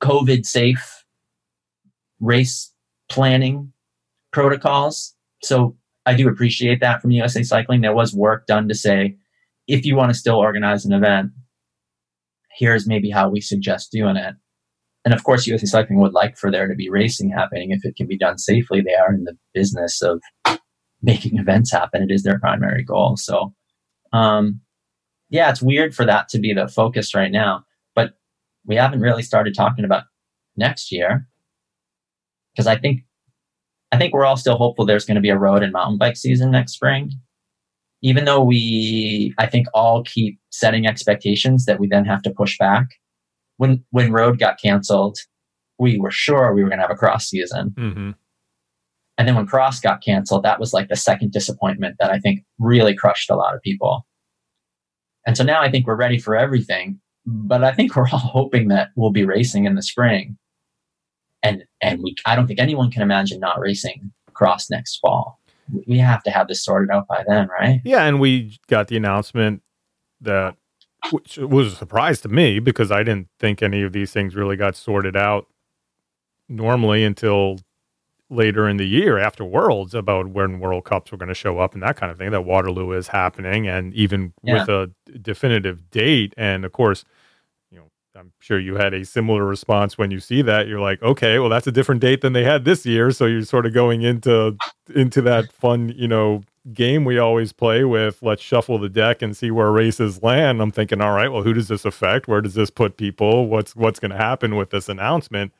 COVID 0.03 0.45
safe 0.45 1.05
race 2.21 2.73
planning 3.09 3.73
protocols. 4.33 5.15
So 5.43 5.77
I 6.07 6.15
do 6.15 6.29
appreciate 6.29 6.81
that 6.81 7.01
from 7.01 7.11
USA 7.13 7.43
Cycling. 7.43 7.81
There 7.81 7.95
was 7.95 8.15
work 8.15 8.47
done 8.47 8.69
to 8.69 8.75
say 8.75 9.17
if 9.67 9.87
you 9.87 9.97
want 9.97 10.13
to 10.13 10.19
still 10.19 10.37
organize 10.37 10.85
an 10.85 10.93
event, 10.93 11.31
here's 12.61 12.87
maybe 12.87 13.11
how 13.11 13.29
we 13.29 13.41
suggest 13.41 13.91
doing 13.91 14.17
it. 14.17 14.35
And 15.05 15.15
of 15.15 15.25
course, 15.25 15.47
USA 15.47 15.67
Cycling 15.67 15.99
would 16.01 16.13
like 16.13 16.37
for 16.37 16.51
there 16.51 16.69
to 16.69 16.75
be 16.75 16.91
racing 16.91 17.31
happening 17.31 17.71
if 17.71 17.85
it 17.85 17.97
can 17.97 18.07
be 18.07 18.19
done 18.19 18.37
safely. 18.37 18.83
They 18.83 18.95
are 18.95 19.13
in 19.13 19.25
the 19.25 19.37
business 19.55 20.03
of 20.03 20.21
making 21.03 21.39
events 21.39 21.73
happen. 21.73 22.03
It 22.03 22.13
is 22.13 22.23
their 22.23 22.39
primary 22.39 22.85
goal. 22.85 23.17
So, 23.17 23.55
um, 24.13 24.61
yeah, 25.31 25.49
it's 25.49 25.63
weird 25.63 25.95
for 25.95 26.05
that 26.05 26.29
to 26.29 26.39
be 26.39 26.53
the 26.53 26.69
focus 26.69 27.15
right 27.15 27.33
now. 27.33 27.65
But 27.95 28.13
we 28.67 28.77
haven't 28.77 29.01
really 29.01 29.23
started 29.23 29.55
talking 29.55 29.87
about 29.87 30.05
next 30.57 30.93
year 30.93 31.27
because 32.53 32.67
I 32.67 32.77
think 32.77 33.01
I 33.91 33.97
think 33.97 34.13
we're 34.13 34.27
all 34.27 34.37
still 34.37 34.59
hopeful 34.59 34.85
there's 34.85 35.07
going 35.07 35.17
to 35.17 35.21
be 35.23 35.31
a 35.31 35.39
road 35.39 35.63
and 35.63 35.73
mountain 35.73 35.99
bike 35.99 36.17
season 36.17 36.51
next 36.51 36.75
spring 36.75 37.11
even 38.03 38.25
though 38.25 38.43
we, 38.43 39.35
I 39.39 39.47
think, 39.47 39.67
all 39.75 40.03
keep 40.05 40.40
setting 40.51 40.87
expectations 40.87 41.65
that 41.65 41.79
we 41.79 41.87
then 41.87 42.05
have 42.05 42.23
to 42.23 42.31
push 42.31 42.59
back. 42.59 42.87
When 43.57 43.85
when 43.91 44.13
road 44.13 44.39
got 44.39 44.61
canceled, 44.61 45.19
we 45.79 45.99
were 45.99 46.11
sure 46.11 46.55
we 46.55 46.63
were 46.63 46.69
going 46.69 46.79
to 46.79 46.87
have 46.87 46.91
a 46.91 46.99
cross 46.99 47.29
season. 47.29 47.75
Mm-hmm. 47.77 48.11
And 49.19 49.29
then 49.29 49.35
when 49.35 49.47
cross 49.47 49.81
got 49.81 50.03
canceled, 50.03 50.45
that 50.45 50.59
was 50.59 50.73
like 50.73 50.89
the 50.89 50.97
second 50.97 51.33
disappointment 51.33 51.97
that 52.01 52.11
I 52.11 52.19
think 52.19 52.41
really 52.59 52.95
crushed 52.95 53.29
a 53.29 53.37
lot 53.37 53.55
of 53.55 53.61
people. 53.61 54.07
And 55.27 55.37
so 55.37 55.45
now 55.45 55.61
I 55.61 55.71
think 55.71 55.87
we're 55.87 55.97
ready 55.97 56.19
for 56.19 56.35
everything, 56.35 57.01
but 57.27 57.63
I 57.63 57.73
think 57.73 57.95
we're 57.95 58.09
all 58.09 58.19
hoping 58.19 58.69
that 58.69 58.89
we'll 58.97 59.11
be 59.11 59.27
racing 59.27 59.67
in 59.67 59.75
the 59.75 59.83
spring. 59.83 60.39
And 61.43 61.65
and 61.83 62.03
we 62.03 62.15
I 62.27 62.37
don't 62.37 62.47
think 62.47 62.61
anyone 62.61 62.91
can 62.91 63.03
imagine 63.03 63.41
not 63.41 63.61
racing 63.61 64.13
cross 64.33 64.71
next 64.71 64.99
fall 64.99 65.41
we 65.87 65.99
have 65.99 66.23
to 66.25 66.31
have 66.31 66.49
this 66.49 66.65
sorted 66.65 66.91
out 66.91 67.07
by 67.09 67.25
then, 67.27 67.49
right? 67.49 67.81
Yeah, 67.85 68.05
and 68.05 68.21
we 68.21 68.59
got 68.69 68.89
the 68.89 68.97
announcement 68.97 69.63
that 70.21 70.57
which 71.11 71.39
was 71.39 71.73
a 71.73 71.77
surprise 71.77 72.21
to 72.21 72.29
me 72.29 72.59
because 72.59 72.91
I 72.91 73.03
didn't 73.03 73.29
think 73.39 73.63
any 73.63 73.83
of 73.83 73.93
these 73.93 74.13
things 74.13 74.37
really 74.37 74.57
got 74.57 74.77
sorted 74.77 75.17
out 75.17 75.47
normally 76.49 77.05
until 77.05 77.59
later 78.29 78.69
in 78.69 78.77
the 78.77 78.87
year 78.87 79.19
after 79.19 79.45
Worlds 79.45 79.95
about 79.95 80.29
when 80.29 80.61
World 80.61 80.85
Cups 80.85 81.11
were 81.11 81.19
going 81.19 81.29
to 81.29 81.35
show 81.35 81.59
up 81.59 81.75
and 81.75 81.83
that 81.83 81.97
kind 81.97 82.13
of 82.13 82.19
thing. 82.19 82.31
That 82.31 82.45
Waterloo 82.45 82.93
is 82.93 83.09
happening, 83.09 83.67
and 83.67 83.93
even 83.95 84.33
yeah. 84.43 84.61
with 84.61 84.69
a 84.69 84.91
definitive 85.21 85.91
date, 85.91 86.35
and 86.37 86.65
of 86.65 86.73
course 86.73 87.05
I'm 88.17 88.33
sure 88.41 88.59
you 88.59 88.75
had 88.75 88.93
a 88.93 89.05
similar 89.05 89.45
response 89.45 89.97
when 89.97 90.11
you 90.11 90.19
see 90.19 90.43
that. 90.43 90.67
You're 90.67 90.81
like, 90.81 91.01
okay, 91.03 91.39
well, 91.39 91.49
that's 91.49 91.67
a 91.67 91.73
different 91.73 92.01
date 92.01 92.23
than 92.23 92.33
they 92.33 92.43
had 92.43 92.65
this 92.65 92.85
year. 92.85 93.13
So 93.13 93.27
you're 93.27 93.45
sort 93.45 93.67
of 93.67 93.73
going 93.73 94.03
into 94.03 94.57
into 94.95 95.23
that 95.23 95.53
fun, 95.53 95.91
you 95.97 96.09
know, 96.09 96.43
game 96.73 97.05
we 97.05 97.19
always 97.19 97.53
play 97.53 97.85
with. 97.85 98.21
Let's 98.23 98.43
shuffle 98.43 98.79
the 98.79 98.89
deck 98.89 99.23
and 99.23 99.37
see 99.37 99.51
where 99.51 99.71
races 99.71 100.23
land. 100.23 100.61
I'm 100.61 100.73
thinking, 100.73 101.01
all 101.01 101.13
right, 101.13 101.29
well, 101.29 101.43
who 101.43 101.55
does 101.55 101.69
this 101.69 101.85
affect? 101.85 102.27
Where 102.27 102.41
does 102.41 102.55
this 102.55 102.71
put 102.71 102.97
people? 102.97 103.47
What's 103.47 103.77
what's 103.77 104.01
going 104.01 104.11
to 104.11 104.17
happen 104.17 104.57
with 104.57 104.71
this 104.71 104.89
announcement? 104.89 105.53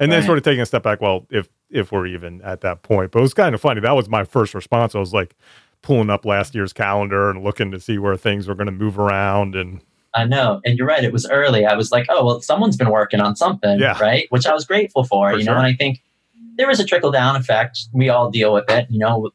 And 0.00 0.10
right. 0.10 0.18
then 0.18 0.26
sort 0.26 0.38
of 0.38 0.44
taking 0.44 0.62
a 0.62 0.66
step 0.66 0.82
back. 0.82 1.02
Well, 1.02 1.26
if 1.30 1.48
if 1.70 1.92
we're 1.92 2.06
even 2.06 2.40
at 2.42 2.62
that 2.62 2.82
point, 2.82 3.10
but 3.10 3.18
it 3.18 3.22
was 3.22 3.34
kind 3.34 3.54
of 3.54 3.60
funny. 3.60 3.80
That 3.80 3.96
was 3.96 4.08
my 4.08 4.24
first 4.24 4.54
response. 4.54 4.94
I 4.94 5.00
was 5.00 5.12
like 5.12 5.34
pulling 5.82 6.08
up 6.08 6.24
last 6.24 6.54
year's 6.54 6.72
calendar 6.72 7.28
and 7.28 7.44
looking 7.44 7.70
to 7.72 7.78
see 7.78 7.98
where 7.98 8.16
things 8.16 8.48
were 8.48 8.54
going 8.54 8.66
to 8.66 8.72
move 8.72 8.98
around 8.98 9.54
and 9.54 9.82
I 10.14 10.24
know. 10.24 10.60
And 10.64 10.78
you're 10.78 10.86
right. 10.86 11.02
It 11.02 11.12
was 11.12 11.28
early. 11.28 11.66
I 11.66 11.74
was 11.74 11.90
like, 11.90 12.06
oh, 12.08 12.24
well, 12.24 12.40
someone's 12.40 12.76
been 12.76 12.90
working 12.90 13.20
on 13.20 13.34
something, 13.34 13.80
yeah. 13.80 13.98
right? 13.98 14.26
Which 14.30 14.46
I 14.46 14.54
was 14.54 14.64
grateful 14.64 15.04
for, 15.04 15.30
for 15.30 15.36
you 15.36 15.44
sure. 15.44 15.54
know, 15.54 15.58
and 15.58 15.66
I 15.66 15.74
think 15.74 16.02
there 16.56 16.68
was 16.68 16.78
a 16.78 16.84
trickle 16.84 17.10
down 17.10 17.34
effect. 17.34 17.78
We 17.92 18.08
all 18.08 18.30
deal 18.30 18.52
with 18.52 18.70
it, 18.70 18.86
you 18.90 19.00
know, 19.00 19.30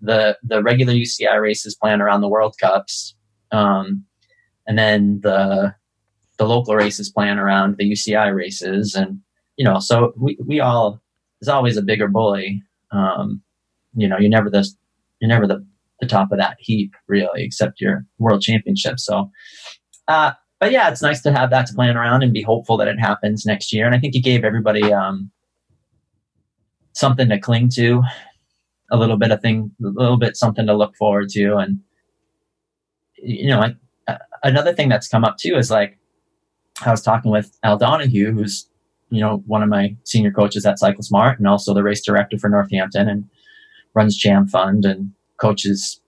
the, 0.00 0.36
the 0.42 0.62
regular 0.62 0.92
UCI 0.92 1.40
races 1.40 1.76
plan 1.76 2.02
around 2.02 2.20
the 2.22 2.28
World 2.28 2.56
Cups. 2.60 3.14
Um, 3.52 4.04
and 4.66 4.76
then 4.76 5.20
the, 5.22 5.74
the 6.38 6.46
local 6.46 6.74
races 6.74 7.10
plan 7.10 7.38
around 7.38 7.76
the 7.78 7.90
UCI 7.90 8.34
races. 8.34 8.94
And, 8.94 9.20
you 9.56 9.64
know, 9.64 9.78
so 9.78 10.12
we, 10.16 10.36
we 10.44 10.58
all, 10.58 11.00
there's 11.40 11.48
always 11.48 11.76
a 11.76 11.82
bigger 11.82 12.08
bully. 12.08 12.62
Um, 12.90 13.42
you 13.94 14.08
know, 14.08 14.18
you're 14.18 14.28
never 14.28 14.50
the, 14.50 14.68
you're 15.20 15.28
never 15.28 15.46
the, 15.46 15.64
the 16.00 16.06
top 16.08 16.32
of 16.32 16.38
that 16.38 16.56
heap 16.58 16.92
really, 17.06 17.44
except 17.44 17.80
your 17.80 18.04
world 18.18 18.42
championship. 18.42 18.98
So, 18.98 19.30
uh, 20.08 20.32
but 20.60 20.72
yeah, 20.72 20.88
it's 20.88 21.02
nice 21.02 21.20
to 21.22 21.32
have 21.32 21.50
that 21.50 21.66
to 21.66 21.74
plan 21.74 21.96
around 21.96 22.22
and 22.22 22.32
be 22.32 22.42
hopeful 22.42 22.76
that 22.78 22.88
it 22.88 22.98
happens 22.98 23.44
next 23.44 23.72
year. 23.72 23.86
And 23.86 23.94
I 23.94 23.98
think 23.98 24.14
it 24.14 24.20
gave 24.20 24.44
everybody 24.44 24.92
um, 24.92 25.30
something 26.92 27.28
to 27.28 27.38
cling 27.38 27.68
to, 27.70 28.02
a 28.90 28.96
little 28.96 29.16
bit 29.16 29.30
of 29.30 29.40
thing, 29.40 29.70
a 29.84 29.88
little 29.88 30.16
bit 30.16 30.36
something 30.36 30.66
to 30.66 30.74
look 30.74 30.96
forward 30.96 31.28
to. 31.30 31.56
And 31.56 31.80
you 33.16 33.48
know, 33.48 33.60
like 33.60 33.76
uh, 34.08 34.18
another 34.42 34.72
thing 34.72 34.88
that's 34.88 35.08
come 35.08 35.24
up 35.24 35.36
too 35.38 35.56
is 35.56 35.70
like 35.70 35.98
I 36.84 36.90
was 36.90 37.02
talking 37.02 37.30
with 37.30 37.56
Al 37.62 37.76
Donahue, 37.76 38.32
who's 38.32 38.68
you 39.10 39.20
know 39.20 39.42
one 39.46 39.62
of 39.62 39.68
my 39.68 39.96
senior 40.04 40.30
coaches 40.30 40.64
at 40.66 40.78
Cycle 40.78 41.02
Smart 41.02 41.38
and 41.38 41.48
also 41.48 41.74
the 41.74 41.82
race 41.82 42.04
director 42.04 42.38
for 42.38 42.48
Northampton 42.48 43.08
and 43.08 43.28
runs 43.94 44.16
Jam 44.16 44.46
Fund 44.46 44.84
and 44.84 45.12
coaches 45.40 46.00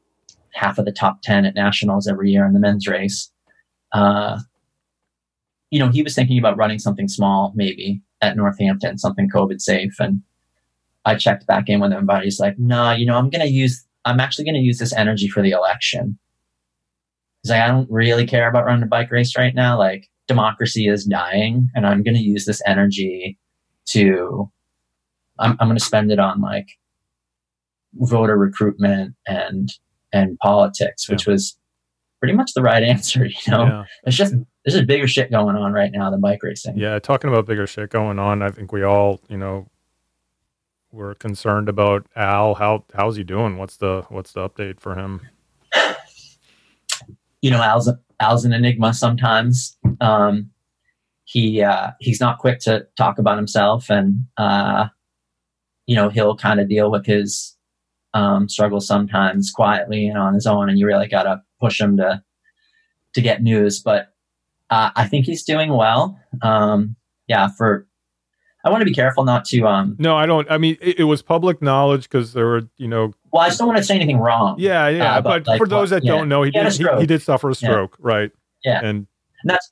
half 0.55 0.78
of 0.78 0.86
the 0.86 0.92
top 0.92 1.20
10 1.22 1.44
at 1.44 1.55
nationals 1.55 2.09
every 2.09 2.30
year 2.30 2.47
in 2.47 2.55
the 2.55 2.61
men's 2.61 2.86
race 2.86 3.30
uh, 3.93 4.39
you 5.70 5.78
know, 5.78 5.91
he 5.91 6.03
was 6.03 6.14
thinking 6.14 6.39
about 6.39 6.57
running 6.57 6.78
something 6.78 7.09
small, 7.09 7.53
maybe 7.55 8.01
at 8.20 8.37
Northampton, 8.37 8.99
something 8.99 9.28
COVID 9.28 9.61
safe. 9.61 9.95
And 9.99 10.22
I 11.05 11.16
checked 11.16 11.47
back 11.47 11.68
in 11.68 11.80
with 11.80 11.93
him, 11.93 12.07
but 12.07 12.24
he's 12.24 12.41
like, 12.41 12.59
"No, 12.59 12.76
nah, 12.76 12.93
you 12.93 13.07
know, 13.07 13.16
I'm 13.16 13.30
gonna 13.30 13.47
use. 13.47 13.84
I'm 14.05 14.20
actually 14.20 14.45
gonna 14.45 14.59
use 14.59 14.78
this 14.78 14.93
energy 14.93 15.28
for 15.28 15.43
the 15.43 15.51
election." 15.51 16.18
He's 17.43 17.51
like, 17.51 17.61
"I 17.61 17.68
don't 17.68 17.91
really 17.91 18.26
care 18.26 18.49
about 18.49 18.66
running 18.66 18.82
a 18.82 18.87
bike 18.87 19.11
race 19.11 19.37
right 19.37 19.55
now. 19.55 19.78
Like, 19.78 20.09
democracy 20.26 20.89
is 20.89 21.05
dying, 21.05 21.68
and 21.74 21.87
I'm 21.87 22.03
gonna 22.03 22.18
use 22.18 22.45
this 22.45 22.62
energy 22.66 23.39
to. 23.87 24.51
I'm 25.39 25.57
I'm 25.61 25.68
gonna 25.68 25.80
spend 25.80 26.11
it 26.11 26.18
on 26.18 26.41
like 26.41 26.68
voter 27.95 28.37
recruitment 28.37 29.14
and 29.26 29.72
and 30.12 30.39
politics, 30.39 31.09
which 31.09 31.26
yeah. 31.26 31.32
was 31.34 31.59
pretty 32.21 32.35
much 32.35 32.53
the 32.55 32.62
right 32.62 32.83
answer. 32.95 33.27
You 33.27 33.53
know, 33.53 33.64
yeah. 33.64 33.85
it's 34.05 34.17
just 34.17 34.35
there's 34.64 34.75
just 34.75 34.87
bigger 34.87 35.09
shit 35.09 35.31
going 35.31 35.57
on 35.57 35.73
right 35.73 35.91
now 35.93 36.11
than 36.11 36.21
bike 36.21 36.43
racing. 36.43 36.77
Yeah, 36.79 36.99
talking 36.99 37.31
about 37.31 37.47
bigger 37.47 37.67
shit 37.67 37.91
going 37.91 38.19
on, 38.19 38.43
I 38.43 38.51
think 38.51 38.73
we 38.73 38.83
all, 38.83 39.21
you 39.29 39.37
know, 39.37 39.69
we're 40.93 41.14
concerned 41.14 41.69
about 41.69 42.07
Al. 42.17 42.55
How 42.55 42.85
how's 42.95 43.17
he 43.17 43.25
doing? 43.25 43.59
What's 43.59 43.77
the 43.77 44.05
what's 44.09 44.33
the 44.33 44.49
update 44.49 44.81
for 44.81 44.95
him? 44.95 45.21
You 47.43 47.51
know, 47.51 47.62
Al's 47.62 47.89
Al's 48.19 48.45
an 48.45 48.53
enigma 48.53 48.95
sometimes. 48.95 49.77
Um, 50.01 50.51
he 51.25 51.62
uh, 51.62 51.91
he's 52.01 52.21
not 52.21 52.39
quick 52.39 52.61
to 52.61 52.87
talk 52.97 53.19
about 53.19 53.37
himself, 53.37 53.91
and 53.91 54.27
uh, 54.37 54.89
you 55.87 55.95
know 55.95 56.09
he'll 56.09 56.37
kind 56.37 56.61
of 56.61 56.69
deal 56.69 56.91
with 56.91 57.05
his 57.05 57.55
um, 58.17 58.49
struggles 58.49 58.87
sometimes 58.87 59.51
quietly 59.51 60.09
and 60.09 60.17
on 60.17 60.33
his 60.33 60.47
own, 60.47 60.71
and 60.71 60.79
you 60.79 60.87
really 60.87 61.07
got 61.07 61.25
to 61.25 61.43
push 61.61 61.81
him 61.81 61.99
to 61.99 62.23
to 63.14 63.21
get 63.21 63.43
news. 63.43 63.81
But 63.81 64.14
uh, 64.71 64.91
I 64.97 65.07
think 65.07 65.27
he's 65.27 65.45
doing 65.45 65.75
well. 65.75 66.19
Um, 66.41 66.97
yeah, 67.29 67.49
for 67.57 67.87
I 68.64 68.71
want 68.71 68.81
to 68.81 68.87
be 68.87 68.95
careful 68.95 69.25
not 69.25 69.45
to. 69.47 69.67
Um, 69.67 69.97
no, 69.99 70.17
I 70.17 70.25
don't. 70.25 70.51
I 70.51 70.57
mean, 70.57 70.79
it, 70.81 71.01
it 71.01 71.05
was 71.05 71.21
public 71.21 71.61
knowledge 71.61 72.05
because 72.05 72.33
there 72.33 72.47
were, 72.47 72.62
you 72.79 72.89
know. 72.89 73.12
Well, 73.33 73.43
I 73.43 73.49
just 73.49 73.59
don't 73.59 73.69
want 73.69 73.79
to 73.79 73.85
say 73.85 73.95
anything 73.95 74.19
wrong. 74.19 74.57
Yeah, 74.59 74.89
yeah. 74.89 75.17
Uh, 75.17 75.21
but, 75.21 75.45
but 75.45 75.47
like, 75.47 75.59
for 75.59 75.69
those 75.69 75.91
that 75.91 76.03
yeah. 76.03 76.12
don't 76.12 76.29
know, 76.29 76.43
he, 76.43 76.51
he 76.53 76.59
did. 76.59 76.73
He, 76.73 76.87
he, 77.01 77.07
did 77.07 77.21
suffer 77.21 77.51
a 77.51 77.55
stroke, 77.55 77.97
yeah. 78.01 78.07
right? 78.07 78.31
Yeah, 78.64 78.79
and, 78.79 79.07
and 79.43 79.51
that's 79.51 79.71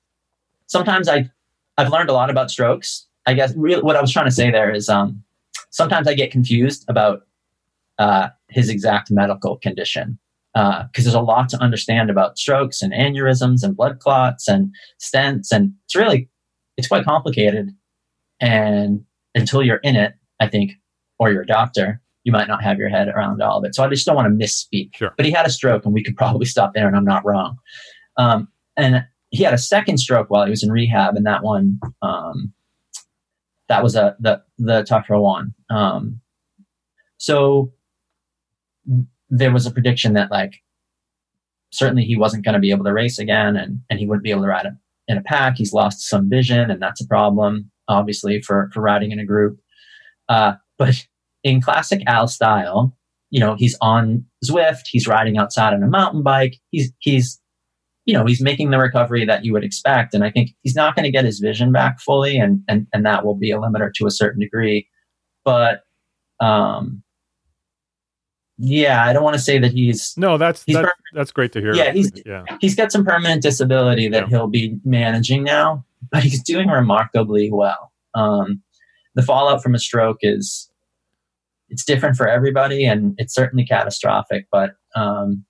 sometimes 0.67 1.09
I 1.09 1.31
I've 1.79 1.91
learned 1.91 2.11
a 2.11 2.13
lot 2.13 2.29
about 2.29 2.51
strokes. 2.51 3.07
I 3.27 3.33
guess 3.33 3.55
really 3.57 3.83
what 3.83 3.97
I 3.97 4.03
was 4.03 4.13
trying 4.13 4.27
to 4.27 4.31
say 4.31 4.51
there 4.51 4.71
is 4.71 4.91
um, 4.91 5.25
sometimes 5.71 6.07
I 6.07 6.13
get 6.13 6.31
confused 6.31 6.85
about 6.89 7.27
uh, 7.99 8.29
his 8.49 8.69
exact 8.69 9.11
medical 9.11 9.57
condition 9.59 10.19
because 10.55 10.85
uh, 10.85 11.03
there's 11.03 11.15
a 11.15 11.21
lot 11.21 11.49
to 11.49 11.61
understand 11.61 12.11
about 12.11 12.39
strokes 12.39 12.81
and 12.81 12.93
aneurysms 12.93 13.65
and 13.65 13.77
blood 13.77 13.99
clots 13.99 14.47
and 14.47 14.73
stents, 15.03 15.51
and 15.51 15.73
it's 15.85 15.97
really 15.97 16.29
it's 16.77 16.87
quite 16.87 17.05
complicated. 17.05 17.71
And 18.41 19.05
until 19.35 19.63
you're 19.63 19.79
in 19.79 19.97
it, 19.97 20.15
I 20.39 20.47
think, 20.47 20.73
or 21.19 21.33
you're 21.33 21.43
a 21.43 21.47
doctor, 21.47 22.01
you 22.23 22.31
might 22.31 22.47
not 22.47 22.63
have 22.63 22.79
your 22.79 22.89
head 22.89 23.09
around 23.09 23.43
all 23.43 23.59
of 23.59 23.65
it. 23.65 23.75
So 23.75 23.83
I 23.83 23.89
just 23.89 24.07
don't 24.07 24.15
want 24.15 24.29
to 24.29 24.45
misspeak. 24.45 24.95
Sure. 24.95 25.13
But 25.17 25.27
he 25.27 25.33
had 25.33 25.47
a 25.47 25.51
stroke, 25.51 25.85
and 25.85 25.93
we 25.93 26.05
could 26.05 26.17
probably 26.17 26.47
stop 26.47 26.73
there, 26.73 26.87
and 26.87 26.97
I'm 26.97 27.05
not 27.05 27.25
wrong. 27.25 27.59
Um, 28.17 28.47
and 28.77 29.05
he 29.31 29.43
had 29.43 29.55
a 29.55 29.59
second 29.59 29.99
stroke 29.99 30.31
while 30.31 30.45
he 30.45 30.51
was 30.51 30.63
in 30.63 30.71
rehab, 30.71 31.17
and 31.17 31.27
that 31.27 31.43
one, 31.43 31.81
um, 32.01 32.53
that 33.69 33.83
was 33.83 33.97
a 33.97 34.15
the 34.21 34.41
the 34.59 34.85
tougher 34.85 35.19
one. 35.19 35.53
Um, 35.69 36.21
so 37.19 37.73
there 39.31 39.53
was 39.53 39.67
a 39.67 39.71
prediction 39.71 40.15
that 40.15 40.31
like 40.31 40.55
certainly 41.73 42.05
he 42.05 42.17
wasn't 42.17 42.45
going 42.45 42.55
to 42.55 42.61
be 42.61 42.71
able 42.71 42.85
to 42.85 42.93
race 42.93 43.19
again, 43.19 43.57
and 43.57 43.81
and 43.91 43.99
he 43.99 44.07
wouldn't 44.07 44.25
be 44.25 44.31
able 44.31 44.43
to 44.43 44.49
ride 44.49 44.67
in 45.09 45.19
a 45.19 45.23
pack. 45.23 45.57
He's 45.57 45.73
lost 45.73 46.09
some 46.09 46.31
vision, 46.31 46.71
and 46.71 46.83
that's 46.83 47.01
a 47.01 47.07
problem 47.09 47.71
obviously 47.89 48.41
for 48.43 48.71
for 48.73 48.81
riding 48.81 49.13
in 49.13 49.21
a 49.21 49.27
group. 49.27 49.61
Uh, 50.29 50.55
but 50.79 51.07
in 51.45 51.61
classic 51.61 52.03
Al 52.07 52.29
style, 52.29 52.97
you 53.31 53.41
know, 53.41 53.57
he's 53.59 53.77
on 53.83 54.25
Zwift, 54.45 54.85
he's 54.87 55.09
riding 55.09 55.39
outside 55.39 55.75
on 55.75 55.83
a 55.83 55.89
mountain 55.89 56.23
bike, 56.23 56.57
he's 56.71 56.93
he's 57.01 57.41
you 58.07 58.15
know, 58.15 58.27
he's 58.27 58.43
making 58.43 58.71
the 58.71 58.79
recovery 58.79 59.27
that 59.27 59.47
you 59.47 59.53
would 59.55 59.65
expect. 59.65 60.15
And 60.15 60.25
I 60.25 60.31
think 60.31 60.51
he's 60.63 60.77
not 60.77 60.95
going 60.97 61.05
to 61.05 61.11
get 61.13 61.25
his 61.25 61.41
vision 61.41 61.73
back 61.73 62.01
fully 62.01 62.39
and 62.39 62.63
and 62.69 62.89
and 62.95 63.07
that 63.07 63.27
will 63.27 63.37
be 63.37 63.53
a 63.53 63.59
limiter 63.59 63.93
to 63.95 64.07
a 64.09 64.13
certain 64.13 64.41
degree. 64.41 64.89
But 65.45 65.83
um 66.41 67.04
yeah, 68.59 69.05
I 69.05 69.13
don't 69.13 69.25
want 69.25 69.35
to 69.35 69.43
say 69.43 69.59
that 69.59 69.73
he's 69.73 70.15
no. 70.17 70.39
That's 70.39 70.63
he's 70.65 70.77
that's, 70.77 70.93
that's 71.13 71.33
great 71.33 71.53
to 71.53 71.61
hear. 71.61 71.75
Yeah, 71.75 71.93
he's 71.93 72.13
yeah. 72.25 72.45
he's 72.61 72.75
got 72.75 72.93
some 72.93 73.05
permanent 73.05 73.43
disability 73.43 74.09
that 74.09 74.25
yeah. 74.25 74.29
he'll 74.29 74.49
be 74.49 74.79
managing 74.85 75.43
now 75.43 75.85
but 76.11 76.23
he's 76.23 76.43
doing 76.43 76.69
remarkably 76.69 77.51
well. 77.53 77.93
Um, 78.15 78.63
the 79.15 79.23
fallout 79.23 79.63
from 79.63 79.75
a 79.75 79.79
stroke 79.79 80.19
is 80.23 80.71
it's 81.69 81.85
different 81.85 82.17
for 82.17 82.29
everybody, 82.29 82.85
and 82.85 83.15
it's 83.19 83.35
certainly 83.35 83.65
catastrophic. 83.65 84.47
But 84.51 84.73
um, 84.95 85.45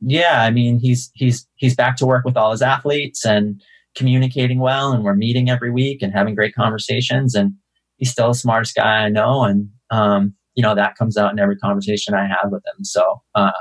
yeah, 0.00 0.42
I 0.42 0.50
mean, 0.50 0.78
he's 0.78 1.10
he's 1.14 1.46
he's 1.56 1.74
back 1.74 1.96
to 1.96 2.06
work 2.06 2.24
with 2.24 2.36
all 2.36 2.52
his 2.52 2.62
athletes 2.62 3.24
and 3.24 3.60
communicating 3.94 4.58
well, 4.58 4.92
and 4.92 5.02
we're 5.04 5.14
meeting 5.14 5.50
every 5.50 5.70
week 5.70 6.02
and 6.02 6.12
having 6.12 6.34
great 6.34 6.54
conversations. 6.54 7.34
And 7.34 7.54
he's 7.96 8.10
still 8.10 8.28
the 8.28 8.34
smartest 8.34 8.74
guy 8.74 9.04
I 9.04 9.08
know, 9.08 9.44
and 9.44 9.68
um, 9.90 10.34
you 10.56 10.62
know 10.62 10.74
that 10.74 10.96
comes 10.96 11.16
out 11.16 11.30
in 11.32 11.38
every 11.38 11.56
conversation 11.56 12.14
I 12.14 12.26
have 12.26 12.50
with 12.50 12.64
him. 12.66 12.84
So. 12.84 13.22
Uh, 13.34 13.52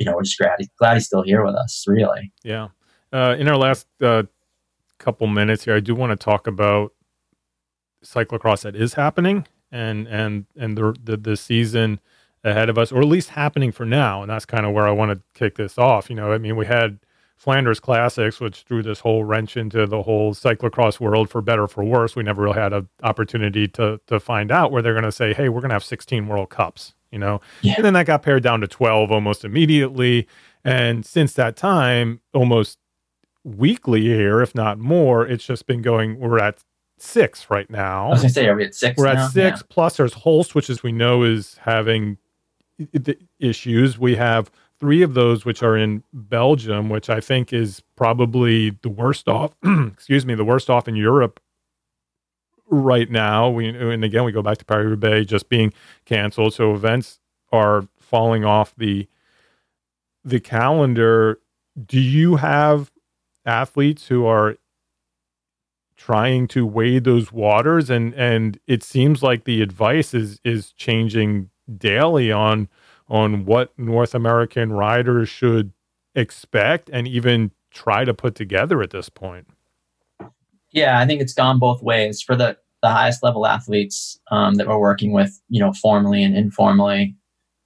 you 0.00 0.06
know, 0.06 0.14
we're 0.14 0.22
just 0.22 0.38
glad, 0.38 0.58
glad 0.78 0.94
he's 0.94 1.04
still 1.04 1.22
here 1.22 1.44
with 1.44 1.54
us, 1.54 1.84
really. 1.86 2.32
Yeah. 2.42 2.68
Uh, 3.12 3.36
in 3.38 3.48
our 3.48 3.56
last 3.58 3.86
uh, 4.00 4.22
couple 4.98 5.26
minutes 5.26 5.64
here, 5.64 5.76
I 5.76 5.80
do 5.80 5.94
want 5.94 6.10
to 6.10 6.16
talk 6.16 6.46
about 6.46 6.94
cyclocross 8.02 8.62
that 8.62 8.74
is 8.74 8.94
happening 8.94 9.46
and 9.70 10.08
and 10.08 10.46
and 10.56 10.76
the, 10.76 10.96
the 11.04 11.16
the, 11.18 11.36
season 11.36 12.00
ahead 12.42 12.68
of 12.70 12.78
us, 12.78 12.90
or 12.90 13.00
at 13.00 13.06
least 13.06 13.30
happening 13.30 13.72
for 13.72 13.84
now. 13.84 14.22
And 14.22 14.30
that's 14.30 14.46
kind 14.46 14.64
of 14.64 14.72
where 14.72 14.88
I 14.88 14.90
want 14.90 15.10
to 15.10 15.20
kick 15.38 15.56
this 15.56 15.76
off. 15.76 16.08
You 16.08 16.16
know, 16.16 16.32
I 16.32 16.38
mean, 16.38 16.56
we 16.56 16.66
had 16.66 16.98
Flanders 17.40 17.80
Classics, 17.80 18.38
which 18.38 18.64
threw 18.64 18.82
this 18.82 19.00
whole 19.00 19.24
wrench 19.24 19.56
into 19.56 19.86
the 19.86 20.02
whole 20.02 20.34
cyclocross 20.34 21.00
world 21.00 21.30
for 21.30 21.40
better 21.40 21.66
for 21.66 21.82
worse. 21.82 22.14
We 22.14 22.22
never 22.22 22.42
really 22.42 22.58
had 22.58 22.74
an 22.74 22.86
opportunity 23.02 23.66
to 23.68 23.98
to 24.08 24.20
find 24.20 24.52
out 24.52 24.70
where 24.70 24.82
they're 24.82 24.92
going 24.92 25.04
to 25.04 25.12
say, 25.12 25.32
"Hey, 25.32 25.48
we're 25.48 25.62
going 25.62 25.70
to 25.70 25.74
have 25.74 25.82
16 25.82 26.28
World 26.28 26.50
Cups." 26.50 26.92
You 27.10 27.18
know, 27.18 27.40
yeah. 27.62 27.74
and 27.76 27.84
then 27.84 27.94
that 27.94 28.04
got 28.04 28.22
pared 28.22 28.42
down 28.42 28.60
to 28.60 28.68
12 28.68 29.10
almost 29.10 29.42
immediately. 29.44 30.28
And 30.64 31.04
since 31.04 31.32
that 31.32 31.56
time, 31.56 32.20
almost 32.34 32.78
weekly 33.42 34.02
here, 34.02 34.42
if 34.42 34.54
not 34.54 34.78
more. 34.78 35.26
It's 35.26 35.46
just 35.46 35.66
been 35.66 35.80
going. 35.80 36.20
We're 36.20 36.38
at 36.38 36.62
six 36.98 37.48
right 37.48 37.70
now. 37.70 38.08
I 38.08 38.10
was 38.10 38.20
gonna 38.20 38.34
say, 38.34 38.48
are 38.48 38.54
we 38.54 38.66
at 38.66 38.74
six? 38.74 38.98
We're 38.98 39.14
now? 39.14 39.24
at 39.24 39.30
six. 39.30 39.60
Yeah. 39.60 39.66
Plus, 39.70 39.96
there's 39.96 40.12
Hulst, 40.12 40.54
which 40.54 40.68
as 40.68 40.82
we 40.82 40.92
know 40.92 41.22
is 41.22 41.56
having 41.62 42.18
issues. 43.38 43.98
We 43.98 44.16
have 44.16 44.50
three 44.80 45.02
of 45.02 45.14
those 45.14 45.44
which 45.44 45.62
are 45.62 45.76
in 45.76 46.02
Belgium, 46.12 46.88
which 46.88 47.10
I 47.10 47.20
think 47.20 47.52
is 47.52 47.82
probably 47.96 48.70
the 48.70 48.88
worst 48.88 49.28
off. 49.28 49.54
excuse 49.92 50.24
me, 50.24 50.34
the 50.34 50.44
worst 50.44 50.70
off 50.70 50.88
in 50.88 50.96
Europe 50.96 51.38
right 52.68 53.10
now. 53.10 53.50
We 53.50 53.68
and 53.68 54.02
again 54.02 54.24
we 54.24 54.32
go 54.32 54.42
back 54.42 54.58
to 54.58 54.64
Paris 54.64 54.98
Bay 54.98 55.24
just 55.24 55.48
being 55.48 55.72
canceled, 56.06 56.54
so 56.54 56.74
events 56.74 57.20
are 57.52 57.86
falling 57.98 58.44
off 58.44 58.74
the 58.76 59.06
the 60.24 60.40
calendar. 60.40 61.40
Do 61.86 62.00
you 62.00 62.36
have 62.36 62.90
athletes 63.44 64.08
who 64.08 64.26
are 64.26 64.56
trying 65.96 66.48
to 66.48 66.66
wade 66.66 67.04
those 67.04 67.30
waters 67.30 67.90
and 67.90 68.14
and 68.14 68.58
it 68.66 68.82
seems 68.82 69.22
like 69.22 69.44
the 69.44 69.60
advice 69.60 70.14
is 70.14 70.40
is 70.44 70.72
changing 70.72 71.50
daily 71.76 72.32
on 72.32 72.68
on 73.10 73.44
what 73.44 73.76
North 73.78 74.14
American 74.14 74.72
riders 74.72 75.28
should 75.28 75.72
expect 76.14 76.88
and 76.92 77.06
even 77.06 77.50
try 77.70 78.04
to 78.04 78.14
put 78.14 78.34
together 78.34 78.82
at 78.82 78.90
this 78.90 79.08
point. 79.08 79.48
Yeah, 80.72 80.98
I 81.00 81.06
think 81.06 81.20
it's 81.20 81.34
gone 81.34 81.58
both 81.58 81.82
ways 81.82 82.22
for 82.22 82.36
the 82.36 82.56
the 82.82 82.88
highest 82.88 83.22
level 83.22 83.46
athletes 83.46 84.18
um, 84.30 84.54
that 84.54 84.66
we're 84.66 84.78
working 84.78 85.12
with, 85.12 85.38
you 85.50 85.60
know, 85.60 85.70
formally 85.74 86.22
and 86.22 86.34
informally. 86.34 87.14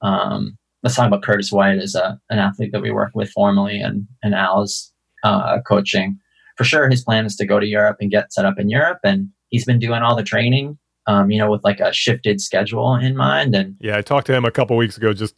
Um, 0.03 0.59
let's 0.83 0.97
talk 0.97 1.07
about 1.07 1.23
Curtis 1.23 1.53
White 1.53 1.79
as 1.79 1.95
a, 1.95 2.19
an 2.31 2.41
athlete 2.41 2.73
that 2.73 2.83
we 2.83 2.91
work 2.91 3.13
with 3.15 3.31
formally, 3.31 3.81
and 3.81 4.07
and 4.23 4.35
Al's 4.35 4.93
uh, 5.23 5.59
coaching. 5.67 6.19
For 6.57 6.65
sure, 6.65 6.89
his 6.89 7.05
plan 7.05 7.27
is 7.27 7.37
to 7.37 7.47
go 7.47 7.61
to 7.61 7.67
Europe 7.67 7.99
and 8.01 8.11
get 8.11 8.33
set 8.33 8.45
up 8.45 8.59
in 8.59 8.71
Europe, 8.71 8.99
and 9.05 9.29
he's 9.51 9.65
been 9.65 9.79
doing 9.79 10.03
all 10.03 10.17
the 10.17 10.23
training, 10.23 10.79
um, 11.07 11.31
you 11.31 11.39
know, 11.39 11.51
with 11.51 11.65
like 11.65 11.81
a 11.81 11.93
shifted 11.93 12.41
schedule 12.41 12.95
in 12.95 13.17
mind. 13.17 13.55
And 13.55 13.77
yeah, 13.81 13.97
I 13.97 14.03
talked 14.03 14.27
to 14.29 14.35
him 14.35 14.45
a 14.45 14.51
couple 14.51 14.77
weeks 14.77 14.97
ago. 14.97 15.13
Just 15.13 15.37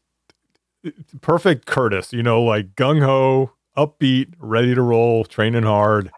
perfect 1.21 1.67
Curtis, 1.67 2.12
you 2.12 2.23
know, 2.23 2.43
like 2.43 2.75
gung 2.75 3.03
ho, 3.03 3.53
upbeat, 3.77 4.33
ready 4.39 4.75
to 4.75 4.83
roll, 4.83 5.25
training 5.25 5.64
hard. 5.64 6.11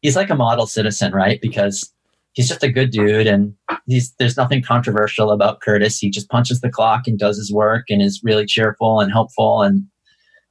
He's 0.00 0.16
like 0.16 0.30
a 0.30 0.34
model 0.34 0.66
citizen, 0.66 1.12
right? 1.12 1.40
Because 1.40 1.92
he's 2.32 2.48
just 2.48 2.62
a 2.64 2.72
good 2.72 2.90
dude 2.90 3.26
and 3.26 3.54
he's 3.86 4.12
there's 4.18 4.36
nothing 4.36 4.62
controversial 4.62 5.30
about 5.30 5.60
Curtis. 5.60 5.98
He 5.98 6.10
just 6.10 6.28
punches 6.28 6.60
the 6.60 6.70
clock 6.70 7.02
and 7.06 7.18
does 7.18 7.36
his 7.36 7.52
work 7.52 7.84
and 7.88 8.02
is 8.02 8.20
really 8.24 8.46
cheerful 8.46 9.00
and 9.00 9.12
helpful 9.12 9.62
and 9.62 9.84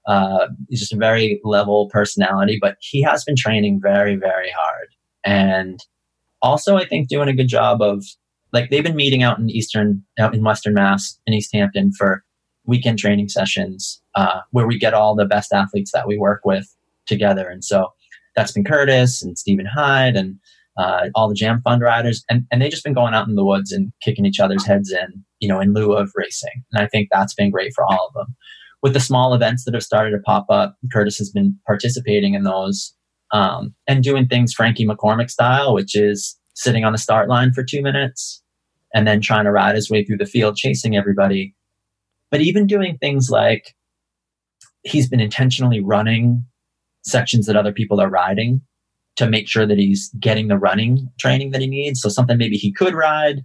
uh, 0.08 0.48
he's 0.70 0.80
just 0.80 0.94
a 0.94 0.98
very 0.98 1.39
level 1.44 1.88
personality, 1.89 2.58
but 2.60 2.76
he 2.80 3.02
has 3.02 3.24
been 3.24 3.36
training 3.36 3.80
very, 3.82 4.16
very 4.16 4.52
hard. 4.52 4.88
And 5.24 5.80
also, 6.42 6.76
I 6.76 6.86
think 6.88 7.08
doing 7.08 7.30
a 7.30 7.36
good 7.36 7.48
job 7.48 7.82
of 7.82 8.04
like 8.54 8.70
they've 8.70 8.84
been 8.84 8.95
meeting 8.95 9.24
out 9.24 9.39
in 9.39 9.49
Eastern, 9.49 10.04
out 10.20 10.34
in 10.34 10.43
Western 10.43 10.74
Mass 10.74 11.20
in 11.26 11.34
Easthampton 11.34 11.91
for 11.97 12.24
weekend 12.66 12.99
training 12.99 13.30
sessions 13.30 14.02
uh, 14.16 14.41
where 14.52 14.68
we 14.68 14.78
get 14.78 14.93
all 14.93 15.16
the 15.16 15.26
best 15.26 15.52
athletes 15.54 15.91
that 15.93 16.08
we 16.08 16.18
work 16.18 16.41
with 16.45 16.68
together. 17.08 17.49
And 17.49 17.64
so 17.64 17.88
that's 18.36 18.52
been 18.52 18.64
Curtis 18.64 19.22
and 19.22 19.38
Stephen 19.38 19.66
Hyde 19.66 20.16
and 20.16 20.38
uh, 20.78 21.10
all 21.16 21.28
the 21.28 21.36
Jam 21.36 21.62
Fund 21.64 21.82
riders, 21.82 22.24
and 22.30 22.45
and 22.49 22.62
they've 22.62 22.72
just 22.72 22.84
been 22.84 22.93
going 22.93 23.14
out 23.14 23.28
in 23.28 23.36
the 23.36 23.43
woods 23.43 23.72
and 23.72 23.91
kicking 24.02 24.26
each 24.26 24.39
other's 24.39 24.66
heads 24.66 24.91
in, 24.91 25.24
you 25.39 25.47
know, 25.47 25.60
in 25.60 25.74
lieu 25.74 25.93
of 25.93 26.12
racing. 26.16 26.64
And 26.72 26.84
I 26.84 26.88
think 26.88 27.10
that's 27.12 27.34
been 27.34 27.52
great 27.52 27.74
for 27.76 27.84
all 27.84 28.08
of 28.08 28.14
them. 28.14 28.36
With 28.82 28.93
the 28.93 28.99
small 28.99 29.34
events 29.34 29.66
that 29.66 29.74
have 29.74 29.84
started 29.84 30.12
to 30.12 30.20
pop 30.20 30.45
up, 30.49 30.76
Curtis 30.91 31.18
has 31.18 31.30
been 31.30 31.58
participating 31.68 32.34
in 32.34 32.43
those 32.43 32.95
um, 33.32 33.76
and 33.88 34.04
doing 34.04 34.28
things 34.28 34.54
Frankie 34.54 34.88
McCormick 34.88 35.30
style, 35.30 35.74
which 35.74 35.95
is 35.95 36.38
sitting 36.54 36.84
on 36.84 36.91
the 36.91 36.97
start 36.97 37.30
line 37.30 37.54
for 37.54 37.64
two 37.64 37.82
minutes 37.82 38.41
and 38.93 39.08
then 39.08 39.22
trying 39.22 39.45
to 39.45 39.52
ride 39.52 39.76
his 39.76 39.89
way 39.89 40.04
through 40.04 40.18
the 40.18 40.26
field, 40.26 40.58
chasing 40.58 40.95
everybody. 40.95 41.56
But 42.30 42.41
even 42.41 42.68
doing 42.68 42.97
things 42.97 43.30
like 43.30 43.76
he's 44.84 45.08
been 45.08 45.20
intentionally 45.20 45.80
running 45.80 46.45
sections 47.04 47.45
that 47.45 47.56
other 47.56 47.72
people 47.72 48.02
are 48.02 48.10
riding 48.10 48.62
to 49.16 49.30
make 49.30 49.47
sure 49.47 49.66
that 49.66 49.78
he's 49.78 50.10
getting 50.20 50.47
the 50.47 50.58
running 50.58 51.10
training 51.20 51.52
that 51.52 51.62
he 51.62 51.68
needs. 51.68 52.02
So 52.02 52.10
something 52.10 52.38
maybe 52.38 52.58
he 52.58 52.72
could 52.72 52.93
ride. 52.93 53.43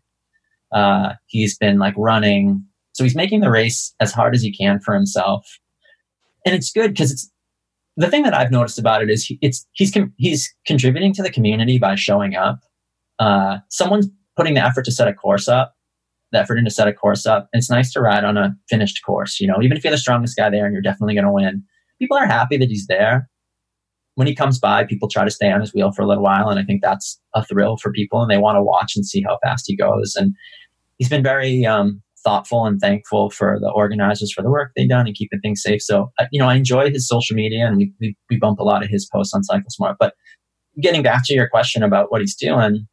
Uh, 0.73 1.15
he's 1.27 1.57
been 1.57 1.79
like 1.79 1.95
running. 1.97 2.65
So 2.93 3.05
he's 3.05 3.17
making 3.17 3.41
the 3.41 3.51
race 3.51 3.95
as 4.01 4.13
hard 4.13 4.35
as 4.35 4.43
he 4.43 4.57
can 4.57 4.81
for 4.81 4.95
himself. 4.95 5.47
And 6.45 6.55
it's 6.55 6.71
good 6.71 6.93
because 6.93 7.11
it's 7.13 7.31
the 7.97 8.09
thing 8.09 8.23
that 8.23 8.35
I've 8.35 8.51
noticed 8.51 8.79
about 8.79 9.03
it 9.03 9.11
is 9.11 9.25
he, 9.25 9.39
it's 9.43 9.67
he's 9.73 9.97
he's 10.17 10.55
contributing 10.67 11.13
to 11.15 11.23
the 11.23 11.31
community 11.31 11.79
by 11.79 11.95
showing 11.95 12.37
up. 12.37 12.61
Uh, 13.19 13.59
someone's 13.71 14.09
putting 14.37 14.55
the 14.55 14.65
effort 14.65 14.85
to 14.85 14.93
set 14.93 15.09
a 15.09 15.15
course 15.15 15.49
up, 15.49 15.75
the 16.33 16.39
effort 16.39 16.59
into 16.59 16.71
set 16.71 16.89
a 16.89 16.93
course 16.93 17.27
up. 17.27 17.49
It's 17.53 17.71
nice 17.71 17.93
to 17.93 18.01
ride 18.01 18.25
on 18.25 18.37
a 18.37 18.55
finished 18.69 19.01
course. 19.05 19.41
You 19.41 19.49
know, 19.49 19.57
even 19.63 19.77
if 19.77 19.85
you're 19.85 19.91
the 19.91 19.99
strongest 19.99 20.37
guy 20.37 20.51
there 20.51 20.65
and 20.65 20.73
you're 20.73 20.83
definitely 20.83 21.15
going 21.15 21.25
to 21.25 21.33
win, 21.33 21.63
people 21.99 22.17
are 22.17 22.27
happy 22.27 22.57
that 22.59 22.69
he's 22.69 22.87
there 22.87 23.29
when 24.17 24.27
he 24.27 24.35
comes 24.35 24.59
by, 24.59 24.85
people 24.85 25.09
try 25.09 25.25
to 25.25 25.31
stay 25.31 25.53
on 25.53 25.61
his 25.61 25.73
wheel 25.75 25.93
for 25.93 26.03
a 26.03 26.07
little 26.07 26.25
while, 26.25 26.49
and 26.49 26.59
I 26.59 26.65
think 26.65 26.81
that's 26.83 27.21
a 27.35 27.45
thrill 27.45 27.77
for 27.77 27.93
people, 27.93 28.23
and 28.23 28.31
they 28.31 28.39
want 28.39 28.57
to 28.57 28.63
watch 28.63 28.97
and 28.97 29.07
see 29.07 29.23
how 29.23 29.39
fast 29.45 29.65
he 29.67 29.77
goes. 29.77 30.15
And 30.17 30.35
he's 30.97 31.11
been 31.11 31.23
very 31.23 31.67
um, 31.67 32.03
thoughtful 32.25 32.65
and 32.65 32.81
thankful 32.81 33.29
for 33.29 33.59
the 33.61 33.71
organizers 33.71 34.33
for 34.33 34.41
the 34.41 34.51
work 34.51 34.73
they've 34.75 34.89
done 34.89 35.07
and 35.07 35.15
keeping 35.15 35.39
things 35.41 35.63
safe. 35.63 35.83
So, 35.83 36.11
you 36.33 36.41
know, 36.41 36.49
I 36.49 36.55
enjoy 36.55 36.91
his 36.91 37.07
social 37.07 37.37
media, 37.37 37.67
and 37.67 37.77
we, 37.77 37.93
we, 38.01 38.17
we 38.31 38.39
bump 38.39 38.59
a 38.59 38.65
lot 38.65 38.83
of 38.83 38.89
his 38.89 39.07
posts 39.07 39.35
on 39.35 39.45
Cycle 39.45 39.69
Smart. 39.69 39.99
But 40.01 40.15
getting 40.81 41.03
back 41.03 41.27
to 41.27 41.35
your 41.35 41.49
question 41.49 41.83
about 41.83 42.11
what 42.11 42.23
he's 42.23 42.35
doing, 42.35 42.89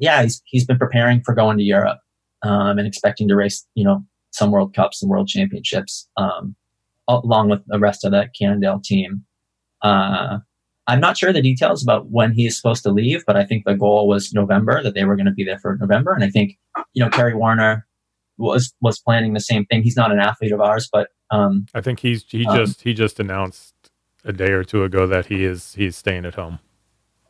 yeah, 0.00 0.22
he's 0.22 0.42
he's 0.46 0.64
been 0.64 0.78
preparing 0.78 1.22
for 1.22 1.34
going 1.34 1.58
to 1.58 1.64
Europe 1.64 1.98
um, 2.42 2.78
and 2.78 2.86
expecting 2.86 3.28
to 3.28 3.36
race, 3.36 3.66
you 3.74 3.84
know, 3.84 4.04
some 4.30 4.50
World 4.50 4.74
Cups 4.74 5.02
and 5.02 5.10
World 5.10 5.28
Championships 5.28 6.08
um, 6.16 6.54
along 7.08 7.50
with 7.50 7.60
the 7.66 7.78
rest 7.78 8.04
of 8.04 8.12
that 8.12 8.30
Cannondale 8.38 8.80
team. 8.82 9.24
Uh, 9.82 10.38
I'm 10.86 11.00
not 11.00 11.16
sure 11.16 11.32
the 11.32 11.40
details 11.40 11.82
about 11.82 12.10
when 12.10 12.32
he's 12.32 12.56
supposed 12.56 12.82
to 12.82 12.90
leave, 12.90 13.24
but 13.26 13.36
I 13.36 13.44
think 13.44 13.64
the 13.64 13.74
goal 13.74 14.06
was 14.06 14.32
November 14.34 14.82
that 14.82 14.94
they 14.94 15.04
were 15.04 15.16
going 15.16 15.26
to 15.26 15.32
be 15.32 15.44
there 15.44 15.58
for 15.58 15.76
November. 15.80 16.12
And 16.12 16.22
I 16.22 16.28
think, 16.28 16.58
you 16.92 17.02
know, 17.02 17.10
Kerry 17.10 17.34
Werner 17.34 17.86
was 18.36 18.74
was 18.80 18.98
planning 19.00 19.32
the 19.32 19.40
same 19.40 19.64
thing. 19.66 19.82
He's 19.82 19.96
not 19.96 20.12
an 20.12 20.18
athlete 20.18 20.52
of 20.52 20.60
ours, 20.60 20.88
but 20.92 21.08
um, 21.30 21.66
I 21.74 21.80
think 21.80 22.00
he's 22.00 22.24
he 22.28 22.44
um, 22.46 22.56
just 22.56 22.82
he 22.82 22.92
just 22.92 23.18
announced 23.18 23.74
a 24.24 24.32
day 24.32 24.50
or 24.50 24.64
two 24.64 24.84
ago 24.84 25.06
that 25.06 25.26
he 25.26 25.44
is 25.44 25.74
he's 25.74 25.96
staying 25.96 26.26
at 26.26 26.34
home. 26.34 26.58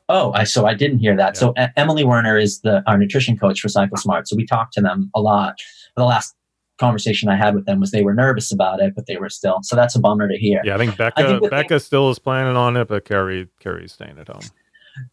Oh, 0.09 0.33
I 0.35 0.45
so 0.45 0.67
I 0.67 0.75
didn't 0.75 0.99
hear 0.99 1.17
that. 1.17 1.35
Yeah. 1.35 1.41
So 1.41 1.55
Emily 1.77 2.05
Werner 2.05 2.39
is 2.39 2.61
the 2.61 2.83
our 2.87 2.99
nutrition 2.99 3.37
coach 3.39 3.61
for 3.61 3.69
Cycle 3.69 3.97
Smart. 3.97 4.29
So 4.29 4.37
we 4.37 4.45
talked 4.45 4.75
to 4.75 4.81
them 4.81 5.11
a 5.15 5.21
lot 5.21 5.57
the 5.97 6.05
last 6.05 6.35
conversation 6.79 7.29
I 7.29 7.37
had 7.37 7.55
with 7.55 7.67
them 7.67 7.81
was 7.81 7.93
they 7.93 8.03
were 8.03 8.15
nervous 8.15 8.53
about 8.53 8.81
it, 8.81 8.95
but 8.95 9.07
they 9.07 9.17
were 9.17 9.29
still. 9.29 9.61
So 9.63 9.77
that's 9.77 9.95
a 9.95 10.01
bummer 10.01 10.29
to 10.29 10.37
hear. 10.37 10.61
Yeah, 10.65 10.75
I 10.75 10.79
think 10.79 10.97
Becca 10.97 11.21
I 11.21 11.39
think 11.39 11.51
Becca 11.51 11.81
still 11.81 12.11
is 12.11 12.19
planning 12.19 12.57
on 12.57 12.77
it, 12.77 12.89
but 12.89 13.05
Kerry 13.05 13.49
Kerry's 13.61 13.93
staying 13.93 14.19
at 14.19 14.29
home. 14.29 14.43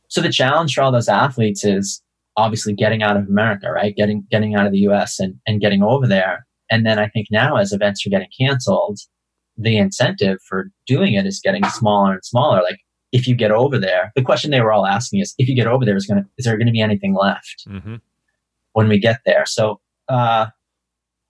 So 0.08 0.22
the 0.22 0.32
challenge 0.32 0.74
for 0.74 0.82
all 0.82 0.92
those 0.92 1.10
athletes 1.10 1.64
is 1.64 2.02
obviously 2.38 2.74
getting 2.74 3.04
out 3.04 3.18
of 3.18 3.28
America, 3.28 3.72
right? 3.72 3.96
Getting 3.96 4.26
getting 4.32 4.56
out 4.56 4.66
of 4.66 4.72
the 4.72 4.80
US 4.80 5.20
and, 5.20 5.36
and 5.48 5.62
getting 5.62 5.84
over 5.84 6.08
there. 6.08 6.46
And 6.70 6.86
then 6.86 6.98
I 6.98 7.08
think 7.10 7.28
now 7.32 7.58
as 7.58 7.74
events 7.74 8.06
are 8.06 8.10
getting 8.10 8.30
canceled, 8.40 9.00
the 9.58 9.78
incentive 9.78 10.38
for 10.48 10.72
doing 10.88 11.14
it 11.14 11.26
is 11.26 11.42
getting 11.44 11.64
smaller 11.66 12.14
and 12.14 12.26
smaller. 12.26 12.62
Like 12.64 12.80
if 13.12 13.28
you 13.28 13.36
get 13.36 13.52
over 13.52 13.78
there, 13.78 14.12
the 14.16 14.22
question 14.22 14.52
they 14.52 14.62
were 14.62 14.72
all 14.72 14.86
asking 14.86 15.20
is 15.20 15.34
if 15.38 15.50
you 15.50 15.56
get 15.56 15.68
over 15.68 15.86
there 15.86 15.96
is 15.96 16.06
gonna 16.06 16.26
is 16.38 16.46
there 16.46 16.58
gonna 16.58 16.72
be 16.72 16.82
anything 16.82 17.14
left 17.14 17.66
mm-hmm. 17.68 17.96
when 18.74 18.88
we 18.88 19.00
get 19.00 19.22
there? 19.26 19.46
So 19.46 19.80
uh 20.08 20.48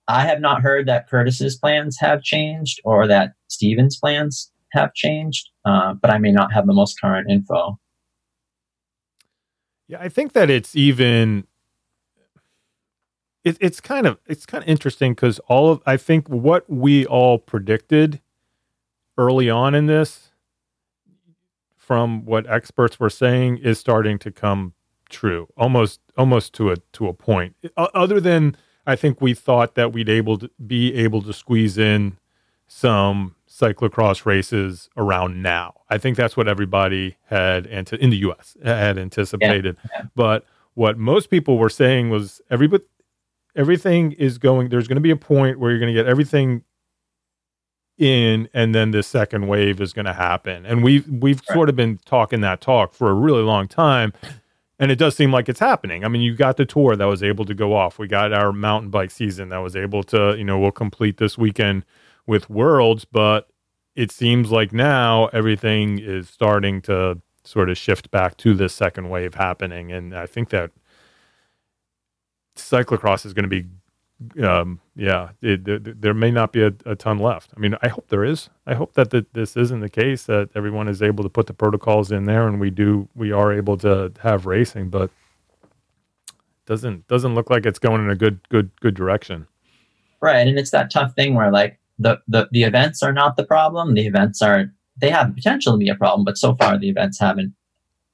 I 0.08 0.26
have 0.26 0.40
not 0.40 0.62
heard 0.62 0.86
that 0.88 1.08
Curtis's 1.08 1.56
plans 1.56 1.96
have 2.00 2.22
changed 2.22 2.80
or 2.84 3.06
that 3.06 3.32
Stephen's 3.48 3.96
plans 3.96 4.50
have 4.72 4.94
changed, 4.94 5.48
uh, 5.64 5.94
but 5.94 6.10
I 6.10 6.18
may 6.18 6.32
not 6.32 6.52
have 6.52 6.66
the 6.66 6.72
most 6.72 7.00
current 7.00 7.30
info. 7.30 7.78
Yeah, 9.88 9.98
I 10.00 10.08
think 10.08 10.32
that 10.32 10.50
it's 10.50 10.74
even. 10.74 11.46
It, 13.44 13.56
it's 13.60 13.80
kind 13.80 14.06
of 14.06 14.18
it's 14.26 14.46
kind 14.46 14.62
of 14.62 14.68
interesting 14.68 15.14
because 15.14 15.38
all 15.40 15.70
of 15.70 15.82
I 15.84 15.96
think 15.96 16.28
what 16.28 16.68
we 16.70 17.04
all 17.06 17.38
predicted 17.38 18.20
early 19.18 19.50
on 19.50 19.74
in 19.74 19.86
this, 19.86 20.30
from 21.92 22.24
what 22.24 22.48
experts 22.48 22.98
were 22.98 23.10
saying, 23.10 23.58
is 23.58 23.78
starting 23.78 24.18
to 24.18 24.30
come 24.30 24.72
true 25.10 25.46
almost 25.58 26.00
almost 26.16 26.54
to 26.54 26.70
a 26.70 26.76
to 26.94 27.06
a 27.06 27.12
point. 27.12 27.54
Other 27.76 28.18
than 28.18 28.56
I 28.86 28.96
think 28.96 29.20
we 29.20 29.34
thought 29.34 29.74
that 29.74 29.92
we'd 29.92 30.08
able 30.08 30.38
to 30.38 30.50
be 30.66 30.94
able 30.94 31.20
to 31.20 31.34
squeeze 31.34 31.76
in 31.76 32.16
some 32.66 33.36
cyclocross 33.46 34.24
races 34.24 34.88
around 34.96 35.42
now. 35.42 35.74
I 35.90 35.98
think 35.98 36.16
that's 36.16 36.34
what 36.34 36.48
everybody 36.48 37.18
had 37.26 37.66
ante- 37.66 37.96
in 37.96 38.08
the 38.08 38.16
U.S. 38.28 38.56
had 38.64 38.96
anticipated. 38.96 39.76
Yeah, 39.84 39.90
yeah. 39.98 40.06
But 40.16 40.46
what 40.72 40.96
most 40.96 41.28
people 41.28 41.58
were 41.58 41.68
saying 41.68 42.08
was 42.08 42.40
everybody, 42.48 42.84
everything 43.54 44.12
is 44.12 44.38
going. 44.38 44.70
There's 44.70 44.88
going 44.88 44.96
to 44.96 45.02
be 45.02 45.10
a 45.10 45.16
point 45.16 45.58
where 45.58 45.70
you're 45.70 45.78
going 45.78 45.94
to 45.94 46.00
get 46.00 46.08
everything 46.08 46.62
in, 47.98 48.48
and 48.54 48.74
then 48.74 48.90
the 48.90 49.02
second 49.02 49.48
wave 49.48 49.80
is 49.80 49.92
going 49.92 50.06
to 50.06 50.12
happen. 50.12 50.66
And 50.66 50.82
we've 50.82 51.08
we've 51.08 51.40
right. 51.48 51.54
sort 51.54 51.68
of 51.68 51.76
been 51.76 51.98
talking 52.04 52.40
that 52.40 52.60
talk 52.60 52.94
for 52.94 53.10
a 53.10 53.14
really 53.14 53.42
long 53.42 53.68
time 53.68 54.12
and 54.82 54.90
it 54.90 54.98
does 54.98 55.14
seem 55.14 55.30
like 55.30 55.48
it's 55.48 55.60
happening. 55.60 56.04
I 56.04 56.08
mean, 56.08 56.22
you 56.22 56.34
got 56.34 56.56
the 56.56 56.64
tour 56.64 56.96
that 56.96 57.04
was 57.04 57.22
able 57.22 57.44
to 57.44 57.54
go 57.54 57.72
off. 57.72 58.00
We 58.00 58.08
got 58.08 58.32
our 58.32 58.52
mountain 58.52 58.90
bike 58.90 59.12
season 59.12 59.48
that 59.50 59.58
was 59.58 59.76
able 59.76 60.02
to, 60.04 60.34
you 60.36 60.42
know, 60.42 60.58
we'll 60.58 60.72
complete 60.72 61.18
this 61.18 61.38
weekend 61.38 61.84
with 62.26 62.50
Worlds, 62.50 63.04
but 63.04 63.48
it 63.94 64.10
seems 64.10 64.50
like 64.50 64.72
now 64.72 65.26
everything 65.26 66.00
is 66.00 66.28
starting 66.28 66.82
to 66.82 67.20
sort 67.44 67.70
of 67.70 67.78
shift 67.78 68.10
back 68.10 68.36
to 68.38 68.54
this 68.54 68.74
second 68.74 69.08
wave 69.08 69.34
happening, 69.34 69.92
and 69.92 70.16
I 70.16 70.26
think 70.26 70.48
that 70.50 70.72
cyclocross 72.56 73.24
is 73.24 73.32
going 73.32 73.48
to 73.48 73.62
be 73.62 73.66
um, 74.42 74.80
yeah, 74.94 75.30
it, 75.40 76.00
there 76.00 76.14
may 76.14 76.30
not 76.30 76.52
be 76.52 76.62
a, 76.62 76.72
a, 76.84 76.94
ton 76.94 77.18
left. 77.18 77.50
I 77.56 77.60
mean, 77.60 77.76
I 77.82 77.88
hope 77.88 78.08
there 78.08 78.24
is. 78.24 78.50
I 78.66 78.74
hope 78.74 78.94
that 78.94 79.10
the, 79.10 79.26
this 79.32 79.56
isn't 79.56 79.80
the 79.80 79.88
case 79.88 80.24
that 80.24 80.50
everyone 80.54 80.88
is 80.88 81.02
able 81.02 81.24
to 81.24 81.30
put 81.30 81.46
the 81.46 81.54
protocols 81.54 82.12
in 82.12 82.24
there 82.24 82.46
and 82.46 82.60
we 82.60 82.70
do 82.70 83.08
we 83.14 83.32
are 83.32 83.52
able 83.52 83.76
to 83.78 84.12
have 84.22 84.46
racing, 84.46 84.90
but 84.90 85.10
doesn't 86.66 87.06
doesn't 87.08 87.34
look 87.34 87.50
like 87.50 87.66
it's 87.66 87.78
going 87.78 88.02
in 88.02 88.10
a 88.10 88.16
good 88.16 88.40
good 88.48 88.70
good 88.80 88.94
direction. 88.94 89.46
Right, 90.20 90.46
and 90.46 90.58
it's 90.58 90.70
that 90.70 90.90
tough 90.90 91.14
thing 91.14 91.34
where 91.34 91.50
like 91.50 91.78
the 91.98 92.20
the 92.28 92.48
the 92.52 92.64
events 92.64 93.02
are 93.02 93.12
not 93.12 93.36
the 93.36 93.44
problem. 93.44 93.94
The 93.94 94.06
events 94.06 94.42
are 94.42 94.72
they 94.96 95.10
have 95.10 95.28
the 95.28 95.34
potential 95.34 95.72
to 95.72 95.78
be 95.78 95.88
a 95.88 95.94
problem, 95.94 96.24
but 96.24 96.38
so 96.38 96.54
far 96.54 96.78
the 96.78 96.88
events 96.88 97.18
haven't, 97.18 97.54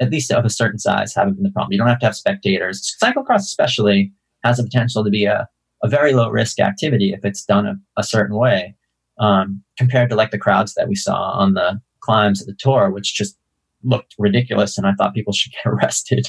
at 0.01 0.11
least 0.11 0.31
of 0.33 0.45
a 0.45 0.51
certain 0.51 0.79
size, 0.79 1.15
haven't 1.15 1.35
been 1.35 1.43
the 1.43 1.51
problem. 1.51 1.73
You 1.73 1.79
don't 1.79 1.89
have 1.89 1.99
to 2.01 2.07
have 2.07 2.17
spectators. 2.17 2.97
Cyclocross 3.03 3.41
especially 3.41 4.13
has 4.45 4.59
the 4.59 4.63
potential 4.63 5.05
to 5.05 5.11
be 5.11 5.25
a 5.25 5.49
a 5.83 5.89
very 5.89 6.13
low 6.13 6.29
risk 6.31 6.61
activity 6.61 7.13
if 7.13 7.25
it's 7.25 7.45
done 7.45 7.67
a, 7.67 7.77
a 7.97 8.03
certain 8.03 8.37
way 8.37 8.75
um, 9.19 9.63
compared 9.77 10.11
to 10.11 10.17
like 10.17 10.31
the 10.31 10.39
crowds 10.39 10.75
that 10.75 10.89
we 10.89 10.95
saw 10.95 11.33
on 11.33 11.55
the 11.55 11.81
climbs 12.01 12.41
of 12.41 12.47
the 12.47 12.55
tour, 12.59 12.91
which 12.91 13.15
just 13.15 13.37
looked 13.85 14.15
ridiculous 14.19 14.77
and 14.77 14.87
I 14.87 14.93
thought 14.95 15.15
people 15.15 15.33
should 15.33 15.53
get 15.53 15.67
arrested. 15.67 16.29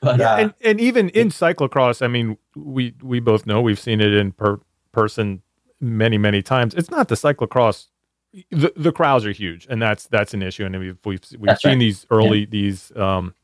but 0.00 0.18
yeah, 0.18 0.34
uh, 0.34 0.36
and, 0.36 0.54
and 0.62 0.80
even 0.80 1.08
in 1.10 1.28
cyclocross, 1.28 2.02
I 2.02 2.08
mean, 2.08 2.36
we 2.56 2.94
we 3.02 3.20
both 3.20 3.46
know 3.46 3.60
we've 3.60 3.80
seen 3.80 4.00
it 4.00 4.12
in 4.12 4.32
per 4.32 4.60
person 4.92 5.42
many 5.80 6.18
many 6.18 6.42
times. 6.42 6.74
It's 6.74 6.90
not 6.90 7.08
the 7.08 7.14
cyclocross. 7.14 7.86
The 8.50 8.72
the 8.76 8.92
crowds 8.92 9.24
are 9.24 9.32
huge, 9.32 9.66
and 9.70 9.80
that's 9.80 10.06
that's 10.06 10.34
an 10.34 10.42
issue. 10.42 10.64
And 10.64 10.78
we've 10.78 10.98
we've, 11.04 11.20
we've 11.38 11.58
seen 11.58 11.72
right. 11.72 11.78
these 11.78 12.06
early 12.10 12.40
yeah. 12.40 12.46
these 12.50 12.92
um, 12.96 13.34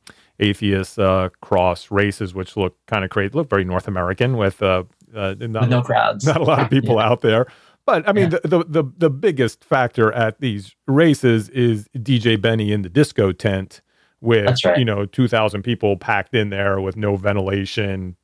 Ethias 0.41 0.99
uh, 0.99 1.31
cross 1.41 1.91
races, 1.91 2.35
which 2.35 2.57
look 2.57 2.77
kind 2.87 3.05
of 3.05 3.11
crazy, 3.11 3.33
look 3.33 3.49
very 3.49 3.65
North 3.65 3.89
American 3.89 4.37
with 4.37 4.63
uh, 4.63 4.85
uh, 5.15 5.35
not, 5.39 5.69
no 5.69 5.83
crowds, 5.83 6.27
not 6.27 6.41
a 6.41 6.45
lot 6.45 6.61
of 6.61 6.71
people 6.71 6.97
yeah. 6.97 7.07
out 7.07 7.21
there. 7.21 7.47
But 7.87 8.09
I 8.09 8.13
mean, 8.13 8.31
yeah. 8.31 8.39
the, 8.43 8.49
the, 8.49 8.65
the 8.65 8.93
the 8.97 9.11
biggest 9.11 9.63
factor 9.63 10.13
at 10.13 10.41
these 10.41 10.75
races 10.87 11.49
is 11.51 11.89
DJ 11.97 12.41
Benny 12.41 12.73
in 12.73 12.83
the 12.83 12.89
disco 12.89 13.33
tent 13.33 13.83
with 14.21 14.65
right. 14.65 14.79
you 14.79 14.85
know 14.85 15.05
two 15.07 15.29
thousand 15.29 15.63
people 15.63 15.97
packed 15.97 16.35
in 16.35 16.51
there 16.51 16.81
with 16.81 16.97
no 16.97 17.17
ventilation, 17.17 18.17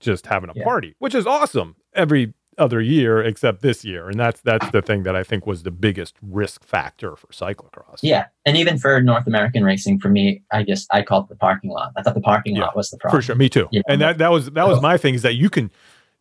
just 0.00 0.26
having 0.26 0.48
a 0.50 0.54
Yeah. 0.54 0.64
party, 0.64 0.94
which 0.98 1.14
is 1.14 1.26
awesome 1.26 1.76
every 1.94 2.32
other 2.58 2.80
year 2.80 3.22
except 3.22 3.62
this 3.62 3.84
year. 3.84 4.08
And 4.08 4.18
that's 4.18 4.40
that's 4.40 4.68
the 4.70 4.82
thing 4.82 5.02
that 5.02 5.14
I 5.14 5.22
think 5.22 5.46
was 5.46 5.62
the 5.62 5.70
biggest 5.70 6.16
risk 6.22 6.64
factor 6.64 7.16
for 7.16 7.26
cyclocross. 7.28 7.98
Yeah, 8.02 8.26
and 8.46 8.56
even 8.56 8.78
for 8.78 9.00
North 9.02 9.26
American 9.26 9.62
racing, 9.64 10.00
for 10.00 10.08
me, 10.08 10.42
I 10.52 10.62
just 10.62 10.88
I 10.92 11.02
called 11.02 11.28
the 11.28 11.36
parking 11.36 11.70
lot. 11.70 11.92
I 11.96 12.02
thought 12.02 12.14
the 12.14 12.20
parking 12.20 12.56
lot 12.56 12.74
was 12.74 12.90
the 12.90 12.96
problem. 12.96 13.20
For 13.20 13.24
sure. 13.26 13.36
Me 13.36 13.48
too. 13.48 13.68
And 13.88 14.00
that 14.00 14.18
that 14.18 14.30
was 14.30 14.50
that 14.52 14.66
was 14.66 14.80
my 14.80 14.96
thing 14.96 15.14
is 15.14 15.22
that 15.22 15.34
you 15.34 15.50
can 15.50 15.70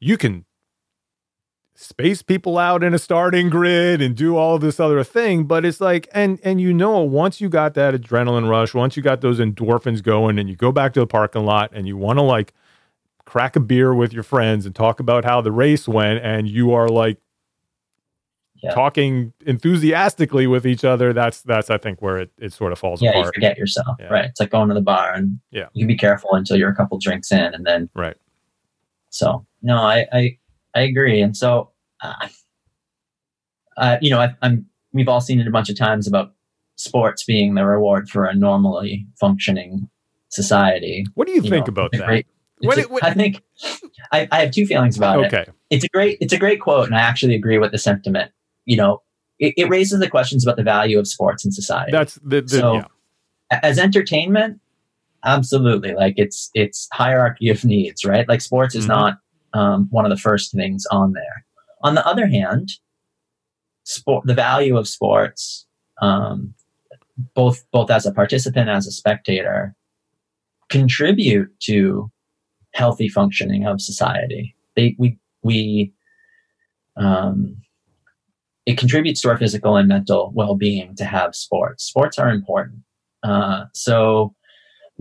you 0.02 0.18
can 0.18 0.44
space 1.76 2.22
people 2.22 2.58
out 2.58 2.84
in 2.84 2.94
a 2.94 3.00
starting 3.00 3.50
grid 3.50 4.02
and 4.02 4.16
do 4.16 4.36
all 4.36 4.60
this 4.60 4.80
other 4.80 5.04
thing 5.04 5.46
but 5.46 5.64
it's 5.66 5.80
like 5.80 6.08
and 6.14 6.40
and 6.44 6.60
you 6.60 6.74
know 6.74 7.00
once 7.00 7.40
you 7.40 7.48
got 7.50 7.74
that 7.74 7.94
adrenaline 7.94 8.48
rush 8.50 8.74
once 8.74 8.98
you 8.98 9.02
got 9.02 9.22
those 9.22 9.40
endorphins 9.40 10.04
going 10.04 10.38
and 10.38 10.50
you 10.50 10.56
go 10.56 10.72
back 10.72 10.94
to 10.94 11.00
the 11.00 11.08
parking 11.08 11.46
lot 11.46 11.72
and 11.74 11.88
you 11.88 11.96
want 11.98 12.20
to 12.20 12.24
like 12.24 12.54
crack 13.26 13.56
a 13.56 13.60
beer 13.60 13.96
with 13.96 14.12
your 14.14 14.22
friends 14.24 14.66
and 14.66 14.76
talk 14.76 15.00
about 15.00 15.24
how 15.24 15.40
the 15.42 15.52
race 15.52 15.88
went 15.88 16.24
and 16.24 16.48
you 16.50 16.74
are 16.74 16.90
like 16.90 17.18
Yeah. 18.62 18.74
talking 18.76 19.34
enthusiastically 19.48 20.46
with 20.46 20.68
each 20.68 20.84
other 20.84 21.14
that's 21.14 21.42
that's 21.42 21.70
i 21.72 21.78
think 21.80 22.00
where 22.02 22.20
it, 22.20 22.32
it 22.38 22.54
sort 22.54 22.74
of 22.74 22.80
falls 22.80 23.02
Yeah, 23.02 23.14
you 23.14 23.20
apart 23.22 23.34
forget 23.34 23.58
yourself, 23.58 23.98
Yeah. 24.00 24.08
right? 24.14 24.26
It's 24.26 24.40
like 24.40 24.52
going 24.52 24.68
to 24.68 24.76
the 24.76 24.82
bar 24.82 25.14
and 25.14 25.40
Yeah. 25.52 25.68
you 25.74 25.82
can 25.84 25.88
be 25.88 25.98
careful 25.98 26.32
until 26.34 26.58
you're 26.58 26.70
a 26.70 26.76
couple 26.76 27.00
drinks 27.00 27.32
in, 27.32 27.54
and 27.56 27.66
then 27.66 27.90
right 27.96 28.18
So 29.12 29.46
no, 29.62 29.76
I 29.78 30.08
I, 30.12 30.38
I 30.76 30.82
agree, 30.82 31.22
and 31.22 31.38
so 31.38 31.70
uh, 32.02 32.28
uh, 33.78 33.98
you 34.02 34.10
know 34.10 34.20
I, 34.20 34.34
I'm 34.42 34.66
we've 34.94 35.08
all 35.08 35.22
seen 35.22 35.40
it 35.40 35.48
a 35.48 35.52
bunch 35.52 35.70
of 35.70 35.78
times 35.78 36.08
about 36.08 36.34
sports 36.76 37.24
being 37.24 37.54
the 37.56 37.66
reward 37.66 38.10
for 38.10 38.26
a 38.26 38.34
normally 38.34 39.06
functioning 39.20 39.88
society. 40.30 41.06
what 41.16 41.28
do 41.28 41.34
you, 41.34 41.42
You 41.44 41.50
think 41.50 41.68
know, 41.68 41.72
about 41.72 41.92
that 41.92 42.06
great- 42.08 42.26
What 42.62 42.78
a- 42.78 42.84
what- 42.84 43.04
I 43.04 43.14
think 43.14 43.44
I, 44.12 44.28
I 44.32 44.40
have 44.42 44.52
two 44.52 44.66
feelings 44.66 44.98
about 44.98 45.20
it. 45.20 45.28
okay 45.28 45.46
It's 45.70 45.84
a 45.84 45.90
great 45.90 46.18
it's 46.22 46.34
a 46.34 46.38
great 46.38 46.60
quote, 46.62 46.88
and 46.88 46.96
I 46.96 47.02
actually 47.02 47.36
agree 47.36 47.58
with 47.58 47.72
the 47.72 47.78
sentiment. 47.78 48.32
You 48.66 48.78
know, 48.78 49.02
it, 49.40 49.54
it 49.58 49.70
raises 49.70 50.00
the 50.00 50.10
questions 50.10 50.46
about 50.46 50.56
the 50.58 50.64
value 50.64 50.98
of 50.98 51.08
sports 51.08 51.44
in 51.46 51.52
society 51.52 51.92
that's 51.92 52.16
the, 52.24 52.42
the 52.42 52.48
So- 52.50 52.74
yeah 52.76 52.86
as 53.64 53.78
entertainment 53.78 54.61
absolutely. 55.26 55.94
Like 55.94 56.16
it's 56.18 56.50
it's 56.54 56.88
hierarchy 56.94 57.50
of 57.50 57.64
needs 57.66 58.04
right? 58.06 58.28
Like 58.28 58.42
sports 58.42 58.76
is 58.76 58.86
Mhm. 58.86 58.90
not 58.90 59.18
um, 59.54 59.88
one 59.92 60.06
of 60.06 60.12
the 60.12 60.18
first 60.18 60.54
things 60.54 60.86
on 60.92 61.14
there. 61.14 61.46
On 61.84 61.96
the 61.96 62.06
other 62.08 62.28
hand 62.28 62.70
sport 63.84 64.26
the 64.26 64.34
value 64.34 64.78
of 64.78 64.88
sports 64.88 65.66
um, 66.02 66.54
both 67.36 67.66
both 67.72 67.90
as 67.92 68.06
a 68.06 68.12
participant 68.14 68.70
as 68.70 68.88
a 68.88 68.92
spectator 68.92 69.76
contribute 70.70 71.50
to 71.60 72.10
healthy 72.74 73.10
functioning 73.10 73.66
of 73.66 73.82
society. 73.82 74.56
They 74.76 74.96
we 74.98 75.18
we 75.44 75.94
um, 76.98 77.58
it 78.66 78.78
contributes 78.78 79.22
to 79.22 79.30
our 79.30 79.38
physical 79.38 79.76
and 79.76 79.88
mental 79.88 80.32
well-being 80.36 80.96
to 80.96 81.06
have 81.06 81.36
sports. 81.36 81.84
Sports 81.84 82.18
are 82.20 82.30
important. 82.30 82.80
Uh, 83.24 83.66
so, 83.74 84.36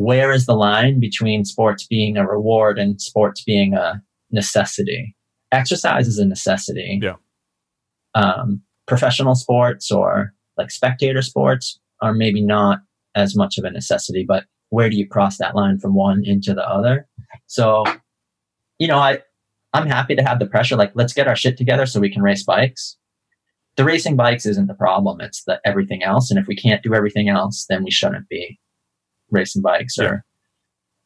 where 0.00 0.32
is 0.32 0.46
the 0.46 0.54
line 0.54 0.98
between 0.98 1.44
sports 1.44 1.86
being 1.86 2.16
a 2.16 2.26
reward 2.26 2.78
and 2.78 2.98
sports 2.98 3.44
being 3.44 3.74
a 3.74 4.02
necessity? 4.30 5.14
Exercise 5.52 6.08
is 6.08 6.18
a 6.18 6.24
necessity. 6.24 6.98
Yeah. 7.02 7.16
Um, 8.14 8.62
professional 8.86 9.34
sports 9.34 9.90
or 9.90 10.32
like 10.56 10.70
spectator 10.70 11.20
sports 11.20 11.78
are 12.00 12.14
maybe 12.14 12.40
not 12.40 12.78
as 13.14 13.36
much 13.36 13.58
of 13.58 13.64
a 13.64 13.70
necessity, 13.70 14.24
but 14.26 14.44
where 14.70 14.88
do 14.88 14.96
you 14.96 15.06
cross 15.06 15.36
that 15.36 15.54
line 15.54 15.78
from 15.78 15.94
one 15.94 16.22
into 16.24 16.54
the 16.54 16.66
other? 16.66 17.06
So, 17.46 17.84
you 18.78 18.88
know, 18.88 18.98
I 18.98 19.20
I'm 19.74 19.86
happy 19.86 20.16
to 20.16 20.22
have 20.22 20.38
the 20.38 20.46
pressure. 20.46 20.76
Like, 20.76 20.92
let's 20.94 21.12
get 21.12 21.28
our 21.28 21.36
shit 21.36 21.58
together 21.58 21.84
so 21.84 22.00
we 22.00 22.12
can 22.12 22.22
race 22.22 22.42
bikes 22.42 22.96
the 23.76 23.84
racing 23.84 24.16
bikes 24.16 24.44
isn't 24.44 24.66
the 24.66 24.74
problem 24.74 25.20
it's 25.20 25.44
the 25.44 25.60
everything 25.64 26.02
else 26.02 26.28
and 26.30 26.40
if 26.40 26.46
we 26.46 26.56
can't 26.56 26.82
do 26.82 26.92
everything 26.92 27.28
else 27.28 27.66
then 27.68 27.84
we 27.84 27.90
shouldn't 27.90 28.28
be 28.28 28.58
racing 29.30 29.62
bikes 29.62 29.98
or 29.98 30.04
Yeah. 30.04 30.16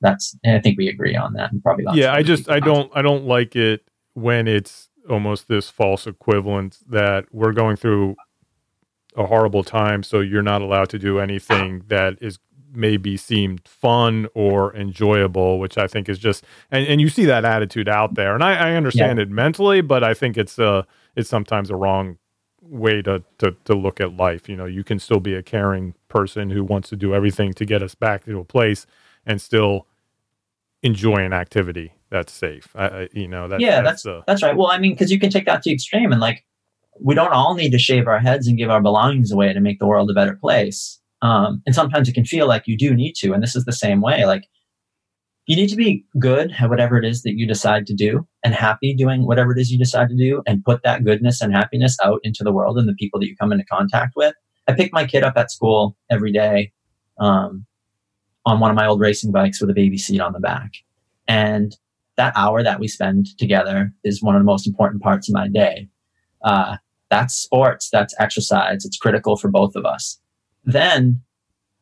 that's 0.00 0.36
i 0.46 0.58
think 0.60 0.78
we 0.78 0.88
agree 0.88 1.16
on 1.16 1.32
that 1.34 1.52
and 1.52 1.62
probably 1.62 1.84
yeah 1.92 2.12
i 2.12 2.22
just 2.22 2.48
i 2.50 2.60
don't. 2.60 2.90
i 2.94 3.02
don't 3.02 3.24
like 3.26 3.56
it 3.56 3.82
when 4.14 4.46
it's 4.48 4.88
almost 5.10 5.48
this 5.48 5.70
false 5.70 6.06
equivalent 6.06 6.78
that 6.88 7.26
we're 7.32 7.52
going 7.52 7.76
through 7.76 8.16
a 9.16 9.26
horrible 9.26 9.62
time 9.64 10.02
so 10.02 10.20
you're 10.20 10.42
not 10.42 10.62
allowed 10.62 10.88
to 10.90 10.98
do 10.98 11.18
anything 11.20 11.82
that 11.88 12.16
is 12.20 12.38
maybe 12.72 13.16
seemed 13.16 13.60
fun 13.68 14.26
or 14.34 14.74
enjoyable 14.74 15.60
which 15.60 15.78
i 15.78 15.86
think 15.86 16.08
is 16.08 16.18
just 16.18 16.44
and, 16.72 16.86
and 16.88 17.00
you 17.00 17.08
see 17.08 17.24
that 17.24 17.44
attitude 17.44 17.88
out 17.88 18.14
there. 18.14 18.34
And 18.34 18.42
i, 18.42 18.70
I 18.70 18.72
understand 18.74 19.20
it 19.20 19.30
mentally 19.30 19.80
but 19.80 20.02
i 20.02 20.12
think 20.14 20.36
it's 20.36 20.58
uh 20.58 20.82
it's 21.14 21.28
sometimes 21.28 21.70
a 21.70 21.76
wrong 21.76 22.18
way 22.62 23.02
to, 23.02 23.22
to 23.38 23.54
to 23.66 23.74
look 23.74 24.00
at 24.00 24.16
life. 24.16 24.48
You 24.48 24.56
know 24.56 24.64
you 24.64 24.82
can 24.82 24.98
still 24.98 25.20
be 25.20 25.34
a 25.34 25.42
caring 25.42 25.94
person 26.14 26.50
who 26.50 26.62
wants 26.62 26.88
to 26.88 26.96
do 26.96 27.12
everything 27.12 27.52
to 27.52 27.64
get 27.64 27.82
us 27.82 27.96
back 27.96 28.24
to 28.24 28.38
a 28.38 28.44
place 28.44 28.86
and 29.26 29.40
still 29.40 29.86
enjoy 30.82 31.16
an 31.16 31.32
activity 31.32 31.92
that's 32.10 32.32
safe. 32.32 32.68
I, 32.76 32.86
I 32.86 33.08
you 33.12 33.26
know 33.26 33.48
that 33.48 33.60
yeah 33.60 33.82
that's, 33.82 34.04
that's 34.04 34.20
uh, 34.20 34.22
that's 34.26 34.42
right. 34.42 34.56
Well 34.56 34.68
i 34.68 34.78
mean 34.78 34.92
because 34.92 35.10
you 35.10 35.18
can 35.18 35.30
take 35.30 35.46
that 35.46 35.62
to 35.62 35.72
extreme 35.72 36.12
and 36.12 36.20
like 36.20 36.44
we 37.00 37.14
don't 37.16 37.32
all 37.32 37.54
need 37.54 37.72
to 37.72 37.78
shave 37.78 38.06
our 38.06 38.20
heads 38.20 38.46
and 38.46 38.56
give 38.56 38.70
our 38.70 38.80
belongings 38.80 39.32
away 39.32 39.52
to 39.52 39.60
make 39.60 39.80
the 39.80 39.86
world 39.86 40.08
a 40.10 40.14
better 40.14 40.36
place. 40.36 41.00
Um, 41.22 41.60
and 41.66 41.74
sometimes 41.74 42.08
it 42.08 42.14
can 42.14 42.24
feel 42.24 42.46
like 42.46 42.64
you 42.66 42.76
do 42.76 42.94
need 42.94 43.14
to 43.16 43.32
and 43.32 43.42
this 43.42 43.56
is 43.56 43.64
the 43.64 43.72
same 43.72 44.00
way. 44.00 44.24
Like 44.24 44.44
you 45.46 45.56
need 45.56 45.68
to 45.70 45.76
be 45.76 46.04
good 46.18 46.54
at 46.60 46.70
whatever 46.70 46.96
it 46.96 47.04
is 47.04 47.22
that 47.22 47.34
you 47.34 47.46
decide 47.46 47.86
to 47.86 47.94
do 47.94 48.26
and 48.44 48.54
happy 48.54 48.94
doing 48.94 49.26
whatever 49.26 49.50
it 49.52 49.58
is 49.58 49.70
you 49.70 49.78
decide 49.78 50.08
to 50.08 50.16
do 50.16 50.42
and 50.46 50.64
put 50.64 50.82
that 50.84 51.04
goodness 51.04 51.40
and 51.40 51.52
happiness 51.52 51.96
out 52.04 52.20
into 52.22 52.44
the 52.44 52.52
world 52.52 52.78
and 52.78 52.88
the 52.88 52.94
people 52.94 53.18
that 53.18 53.26
you 53.26 53.36
come 53.36 53.50
into 53.50 53.64
contact 53.64 54.12
with 54.14 54.34
i 54.68 54.72
pick 54.72 54.92
my 54.92 55.06
kid 55.06 55.22
up 55.22 55.36
at 55.36 55.50
school 55.50 55.96
every 56.10 56.32
day 56.32 56.72
um, 57.18 57.64
on 58.46 58.60
one 58.60 58.70
of 58.70 58.76
my 58.76 58.86
old 58.86 59.00
racing 59.00 59.32
bikes 59.32 59.60
with 59.60 59.70
a 59.70 59.74
baby 59.74 59.98
seat 59.98 60.20
on 60.20 60.32
the 60.32 60.40
back 60.40 60.72
and 61.28 61.76
that 62.16 62.32
hour 62.36 62.62
that 62.62 62.80
we 62.80 62.88
spend 62.88 63.26
together 63.38 63.92
is 64.04 64.22
one 64.22 64.36
of 64.36 64.40
the 64.40 64.46
most 64.46 64.66
important 64.66 65.02
parts 65.02 65.28
of 65.28 65.34
my 65.34 65.48
day. 65.48 65.88
Uh, 66.44 66.76
that's 67.10 67.34
sports, 67.34 67.88
that's 67.90 68.14
exercise, 68.18 68.84
it's 68.84 68.96
critical 68.96 69.36
for 69.36 69.48
both 69.48 69.74
of 69.76 69.84
us. 69.84 70.20
Then 70.64 71.22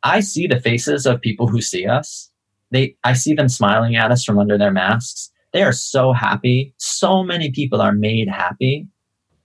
I 0.02 0.20
see 0.20 0.46
the 0.46 0.60
faces 0.60 1.06
of 1.06 1.20
people 1.20 1.46
who 1.46 1.60
see 1.60 1.86
us. 1.86 2.30
They, 2.70 2.96
I 3.04 3.12
see 3.12 3.34
them 3.34 3.48
smiling 3.48 3.96
at 3.96 4.10
us 4.10 4.24
from 4.24 4.38
under 4.38 4.58
their 4.58 4.72
masks. 4.72 5.30
They 5.52 5.62
are 5.62 5.72
so 5.72 6.12
happy. 6.12 6.74
So 6.78 7.22
many 7.22 7.50
people 7.50 7.80
are 7.80 7.92
made 7.92 8.28
happy 8.28 8.88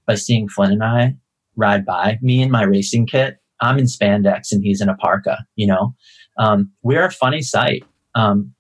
by 0.06 0.16
seeing 0.16 0.48
Flynn 0.48 0.72
and 0.72 0.84
I 0.84 1.16
ride 1.58 1.86
by. 1.86 2.18
Me 2.22 2.42
in 2.42 2.52
my 2.52 2.64
racing 2.64 3.08
kit. 3.08 3.38
I'm 3.60 3.80
in 3.80 3.86
spandex 3.86 4.52
and 4.52 4.64
he's 4.64 4.82
in 4.82 4.90
a 4.90 4.96
parka. 4.96 5.46
You 5.56 5.68
know, 5.68 5.96
um, 6.38 6.72
we're 6.84 7.06
a 7.06 7.12
funny 7.12 7.42
sight. 7.42 7.84
Um, 8.16 8.54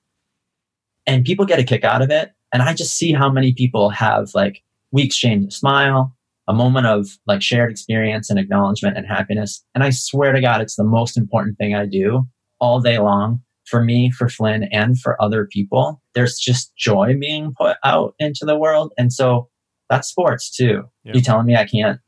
and 1.05 1.23
people 1.23 1.45
get 1.45 1.59
a 1.59 1.63
kick 1.63 1.83
out 1.83 2.01
of 2.01 2.09
it. 2.09 2.31
And 2.53 2.61
I 2.61 2.73
just 2.73 2.97
see 2.97 3.13
how 3.13 3.29
many 3.29 3.53
people 3.53 3.89
have 3.89 4.29
like 4.33 4.61
we 4.91 5.03
exchange 5.03 5.45
a 5.47 5.51
smile, 5.51 6.15
a 6.47 6.53
moment 6.53 6.87
of 6.87 7.07
like 7.27 7.41
shared 7.41 7.71
experience 7.71 8.29
and 8.29 8.39
acknowledgement 8.39 8.97
and 8.97 9.05
happiness. 9.05 9.63
And 9.75 9.83
I 9.83 9.89
swear 9.91 10.31
to 10.31 10.41
God, 10.41 10.61
it's 10.61 10.75
the 10.75 10.83
most 10.83 11.17
important 11.17 11.57
thing 11.57 11.75
I 11.75 11.85
do 11.85 12.27
all 12.59 12.79
day 12.79 12.99
long 12.99 13.41
for 13.65 13.83
me, 13.83 14.11
for 14.11 14.29
Flynn, 14.29 14.63
and 14.71 14.97
for 14.97 15.21
other 15.21 15.45
people. 15.45 16.01
There's 16.15 16.39
just 16.39 16.75
joy 16.75 17.15
being 17.19 17.53
put 17.59 17.77
out 17.83 18.15
into 18.17 18.45
the 18.45 18.57
world. 18.57 18.93
And 18.97 19.11
so 19.11 19.49
that's 19.89 20.07
sports 20.07 20.49
too. 20.49 20.83
Yeah. 21.03 21.13
You 21.15 21.21
telling 21.21 21.45
me 21.45 21.55
I 21.55 21.65
can't? 21.65 21.99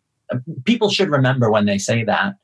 People 0.65 0.89
should 0.89 1.09
remember 1.09 1.51
when 1.51 1.65
they 1.65 1.77
say 1.77 2.03
that 2.03 2.35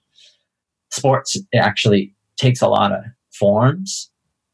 sports 0.92 1.38
actually 1.54 2.16
takes 2.38 2.62
a 2.62 2.68
lot 2.68 2.92
of 2.92 3.04
forms. 3.34 4.10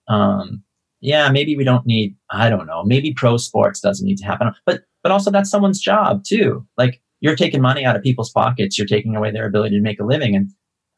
Um, 0.07 0.63
yeah, 0.99 1.29
maybe 1.29 1.55
we 1.55 1.63
don't 1.63 1.85
need, 1.85 2.15
I 2.29 2.49
don't 2.49 2.67
know, 2.67 2.83
maybe 2.83 3.13
pro 3.13 3.37
sports 3.37 3.79
doesn't 3.79 4.05
need 4.05 4.17
to 4.17 4.25
happen. 4.25 4.51
But 4.65 4.81
but 5.03 5.11
also 5.11 5.31
that's 5.31 5.49
someone's 5.49 5.79
job 5.81 6.23
too. 6.23 6.65
Like 6.77 7.01
you're 7.21 7.35
taking 7.35 7.61
money 7.61 7.85
out 7.85 7.95
of 7.95 8.03
people's 8.03 8.31
pockets, 8.31 8.77
you're 8.77 8.87
taking 8.87 9.15
away 9.15 9.31
their 9.31 9.47
ability 9.47 9.75
to 9.77 9.81
make 9.81 9.99
a 9.99 10.05
living. 10.05 10.35
And 10.35 10.49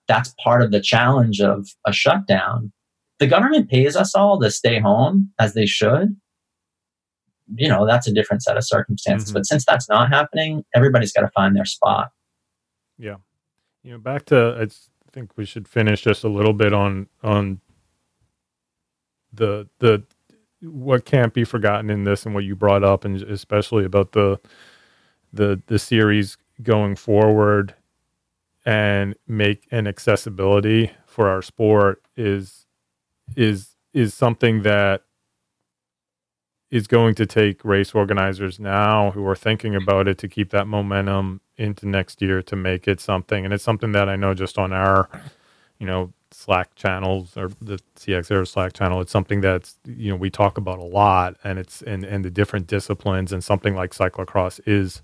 that's 0.07 0.34
part 0.43 0.61
of 0.61 0.71
the 0.71 0.81
challenge 0.81 1.39
of 1.39 1.67
a 1.88 1.93
shutdown. 1.93 2.71
The 3.19 3.27
government 3.27 3.69
pays 3.69 3.95
us 3.95 4.15
all 4.15 4.39
to 4.39 4.51
stay 4.51 4.79
home 4.79 5.31
as 5.39 5.53
they 5.53 5.65
should. 5.65 6.15
You 7.55 7.69
know, 7.69 7.86
that's 7.86 8.07
a 8.07 8.13
different 8.13 8.43
set 8.43 8.57
of 8.57 8.65
circumstances. 8.65 9.29
Mhm. 9.29 9.34
But 9.36 9.45
since 9.45 9.65
that's 9.65 9.88
not 9.88 10.09
happening, 10.09 10.63
everybody's 10.75 11.13
got 11.13 11.21
to 11.21 11.31
find 11.36 11.55
their 11.55 11.65
spot. 11.65 12.09
You 13.83 13.91
know 13.91 13.97
back 13.99 14.25
to 14.25 14.57
I 14.59 14.67
think 15.11 15.31
we 15.37 15.45
should 15.45 15.67
finish 15.67 16.01
just 16.01 16.23
a 16.23 16.29
little 16.29 16.53
bit 16.53 16.73
on 16.73 17.07
on 17.23 17.61
the 19.33 19.67
the 19.79 20.03
what 20.61 21.05
can't 21.05 21.33
be 21.33 21.43
forgotten 21.43 21.89
in 21.89 22.03
this 22.03 22.25
and 22.25 22.33
what 22.33 22.45
you 22.45 22.55
brought 22.55 22.83
up 22.83 23.05
and 23.05 23.21
especially 23.23 23.85
about 23.85 24.13
the 24.13 24.39
the 25.33 25.61
the 25.67 25.79
series 25.79 26.37
going 26.61 26.95
forward 26.95 27.75
and 28.65 29.15
make 29.27 29.67
an 29.71 29.87
accessibility 29.87 30.91
for 31.05 31.29
our 31.29 31.41
sport 31.41 32.01
is 32.15 32.65
is 33.35 33.75
is 33.93 34.13
something 34.13 34.63
that 34.63 35.03
is 36.74 36.88
going 36.88 37.13
to 37.13 37.24
take 37.24 37.63
race 37.63 37.93
organizers 37.93 38.59
now 38.59 39.11
who 39.11 39.24
are 39.28 39.36
thinking 39.36 39.76
about 39.76 40.07
it 40.07 40.17
to 40.17 40.28
keep 40.28 40.49
that 40.49 40.65
momentum 40.65 41.39
into 41.55 41.88
next 41.88 42.19
year 42.19 42.41
to 42.41 42.55
make 42.55 42.88
it 42.88 42.99
something. 42.99 43.45
And 43.45 43.53
it's 43.53 43.63
something 43.63 43.91
that 43.91 44.09
I 44.09 44.15
know 44.15 44.34
just 44.34 44.57
on 44.57 44.74
our, 44.74 45.07
you 45.78 45.86
know, 45.86 46.11
Slack 46.32 46.74
channels 46.74 47.38
or 47.38 47.51
the 47.61 47.78
CX 47.95 48.32
Air 48.32 48.43
Slack 48.45 48.74
channel. 48.74 49.01
It's 49.01 49.11
something 49.11 49.41
that's 49.41 49.78
you 49.86 50.09
know 50.09 50.15
we 50.15 50.32
talk 50.32 50.57
about 50.57 50.80
a 50.80 50.84
lot, 50.84 51.36
and 51.43 51.59
it's 51.59 51.84
and 51.84 52.03
and 52.03 52.26
the 52.26 52.32
different 52.32 52.65
disciplines, 52.65 53.32
and 53.32 53.43
something 53.43 53.76
like 53.76 53.91
cyclocross 53.91 54.59
is 54.65 55.03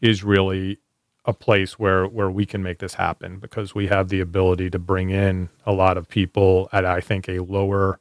is 0.00 0.24
really 0.24 0.78
a 1.26 1.34
place 1.34 1.78
where 1.78 2.06
where 2.06 2.30
we 2.30 2.46
can 2.46 2.62
make 2.62 2.78
this 2.78 2.94
happen 2.94 3.38
because 3.38 3.74
we 3.74 3.88
have 3.88 4.08
the 4.08 4.20
ability 4.20 4.70
to 4.70 4.78
bring 4.78 5.10
in 5.10 5.50
a 5.66 5.74
lot 5.74 5.98
of 5.98 6.08
people 6.08 6.70
at 6.72 6.86
I 6.86 7.02
think 7.02 7.28
a 7.28 7.40
lower 7.40 8.00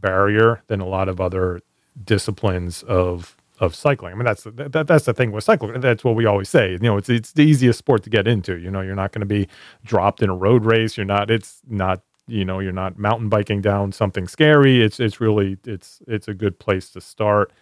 barrier 0.00 0.62
than 0.68 0.80
a 0.80 0.86
lot 0.86 1.08
of 1.08 1.20
other 1.20 1.60
disciplines 2.04 2.82
of 2.84 3.36
of 3.60 3.74
cycling. 3.76 4.12
I 4.12 4.16
mean 4.16 4.24
that's 4.24 4.44
that, 4.44 4.86
that's 4.86 5.04
the 5.04 5.14
thing 5.14 5.30
with 5.30 5.44
cycling. 5.44 5.80
That's 5.80 6.02
what 6.04 6.16
we 6.16 6.26
always 6.26 6.48
say. 6.48 6.72
You 6.72 6.78
know, 6.78 6.96
it's 6.96 7.08
it's 7.08 7.32
the 7.32 7.42
easiest 7.44 7.78
sport 7.78 8.02
to 8.04 8.10
get 8.10 8.26
into. 8.26 8.58
You 8.58 8.70
know, 8.70 8.80
you're 8.80 8.96
not 8.96 9.12
going 9.12 9.20
to 9.20 9.26
be 9.26 9.48
dropped 9.84 10.22
in 10.22 10.28
a 10.30 10.34
road 10.34 10.64
race. 10.64 10.96
You're 10.96 11.06
not. 11.06 11.30
It's 11.30 11.60
not. 11.68 12.02
You 12.28 12.44
know, 12.44 12.60
you're 12.60 12.72
not 12.72 12.98
mountain 12.98 13.28
biking 13.28 13.60
down 13.60 13.92
something 13.92 14.26
scary. 14.26 14.82
It's 14.82 15.00
it's 15.00 15.20
really 15.20 15.58
it's 15.66 16.00
it's 16.06 16.28
a 16.28 16.34
good 16.34 16.58
place 16.58 16.90
to 16.90 17.00
start. 17.00 17.52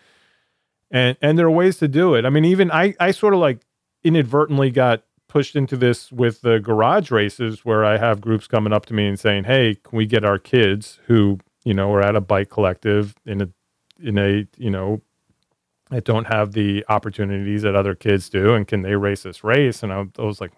And 0.90 1.16
and 1.22 1.38
there 1.38 1.46
are 1.46 1.50
ways 1.50 1.78
to 1.78 1.88
do 1.88 2.14
it. 2.14 2.24
I 2.24 2.30
mean, 2.30 2.44
even 2.44 2.70
I 2.70 2.94
I 2.98 3.10
sort 3.10 3.34
of 3.34 3.40
like 3.40 3.60
inadvertently 4.02 4.70
got 4.70 5.02
pushed 5.28 5.54
into 5.54 5.76
this 5.76 6.10
with 6.10 6.40
the 6.40 6.58
garage 6.58 7.10
races 7.10 7.64
where 7.64 7.84
I 7.84 7.98
have 7.98 8.20
groups 8.20 8.46
coming 8.46 8.72
up 8.72 8.86
to 8.86 8.94
me 8.94 9.06
and 9.06 9.18
saying, 9.18 9.44
"Hey, 9.44 9.76
can 9.82 9.96
we 9.96 10.06
get 10.06 10.24
our 10.24 10.38
kids 10.38 10.98
who, 11.06 11.38
you 11.64 11.74
know, 11.74 11.92
are 11.92 12.02
at 12.02 12.16
a 12.16 12.20
bike 12.20 12.50
collective 12.50 13.14
in 13.26 13.40
a 13.40 13.48
in 14.02 14.18
a, 14.18 14.46
you 14.56 14.70
know, 14.70 15.00
that 15.90 16.04
don't 16.04 16.26
have 16.26 16.52
the 16.52 16.84
opportunities 16.88 17.62
that 17.62 17.74
other 17.74 17.94
kids 17.94 18.28
do 18.28 18.54
and 18.54 18.66
can 18.66 18.82
they 18.82 18.94
race 18.96 19.22
this 19.22 19.42
race?" 19.44 19.82
And 19.82 19.92
I, 19.92 20.04
I 20.18 20.22
was 20.22 20.40
like, 20.40 20.52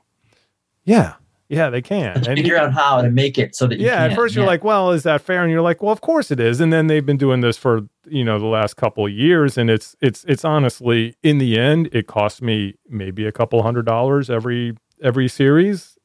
"Yeah, 0.85 1.15
yeah, 1.53 1.69
they 1.69 1.83
can. 1.83 2.17
And 2.17 2.25
figure 2.25 2.57
out 2.57 2.73
how 2.73 3.03
to 3.03 3.11
make 3.11 3.37
it 3.37 3.55
so 3.55 3.67
that 3.67 3.79
yeah. 3.79 3.97
Can. 3.97 4.13
At 4.13 4.17
first, 4.17 4.35
you're 4.35 4.47
like, 4.47 4.65
well, 4.65 4.91
is 4.91 5.03
that 5.03 5.21
fair? 5.21 5.43
And 5.43 5.53
you're 5.53 5.61
like, 5.61 5.83
well, 5.83 5.93
of 5.93 6.01
course 6.01 6.31
it 6.31 6.41
is. 6.41 6.63
And 6.63 6.73
then 6.73 6.87
they've 6.87 7.05
been 7.05 7.19
doing 7.19 7.43
this 7.43 7.59
for 7.59 7.83
you 8.09 8.25
know 8.25 8.39
the 8.39 8.47
last 8.47 8.79
couple 8.79 9.05
of 9.05 9.13
years, 9.13 9.59
and 9.59 9.69
it's 9.69 9.95
it's 10.01 10.25
it's 10.25 10.47
honestly 10.47 11.15
in 11.23 11.37
the 11.37 11.59
end, 11.59 11.91
it 11.93 12.07
cost 12.07 12.41
me 12.41 12.77
maybe 12.89 13.27
a 13.27 13.33
couple 13.33 13.63
hundred 13.63 13.85
dollars 13.85 14.31
every 14.31 14.79
every 15.03 15.29
series. 15.29 15.99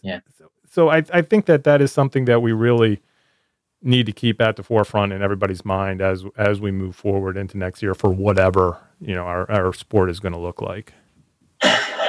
Yeah. 0.00 0.20
So, 0.38 0.50
so 0.70 0.88
I 0.88 1.04
I 1.12 1.20
think 1.20 1.44
that 1.44 1.64
that 1.64 1.82
is 1.82 1.92
something 1.92 2.24
that 2.24 2.40
we 2.40 2.52
really 2.52 3.02
need 3.82 4.06
to 4.06 4.12
keep 4.12 4.40
at 4.40 4.56
the 4.56 4.62
forefront 4.62 5.12
in 5.12 5.22
everybody's 5.22 5.64
mind 5.64 6.00
as 6.00 6.24
as 6.36 6.60
we 6.60 6.70
move 6.70 6.96
forward 6.96 7.36
into 7.36 7.58
next 7.58 7.82
year 7.82 7.94
for 7.94 8.10
whatever 8.10 8.78
you 9.00 9.14
know 9.14 9.24
our 9.24 9.50
our 9.50 9.72
sport 9.72 10.10
is 10.10 10.18
going 10.18 10.32
to 10.32 10.38
look 10.38 10.60
like 10.60 10.92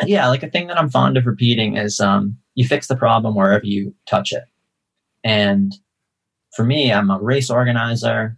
yeah, 0.06 0.28
like 0.28 0.44
a 0.44 0.50
thing 0.50 0.68
that 0.68 0.78
I'm 0.78 0.90
fond 0.90 1.18
of 1.18 1.26
repeating 1.26 1.78
is 1.78 2.00
um, 2.00 2.38
you 2.56 2.68
fix 2.68 2.88
the 2.88 2.96
problem 2.96 3.36
wherever 3.36 3.66
you 3.66 3.94
touch 4.08 4.32
it. 4.32 4.44
And 5.24 5.74
for 6.56 6.64
me, 6.64 6.92
I'm 6.92 7.10
a 7.10 7.20
race 7.20 7.50
organizer, 7.50 8.38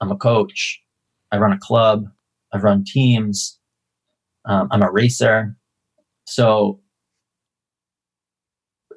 I'm 0.00 0.10
a 0.10 0.16
coach, 0.16 0.82
I 1.32 1.38
run 1.38 1.52
a 1.52 1.58
club, 1.58 2.04
I've 2.52 2.64
run 2.64 2.84
teams, 2.84 3.58
um, 4.44 4.68
I'm 4.70 4.82
a 4.82 4.90
racer. 4.90 5.56
So 6.26 6.80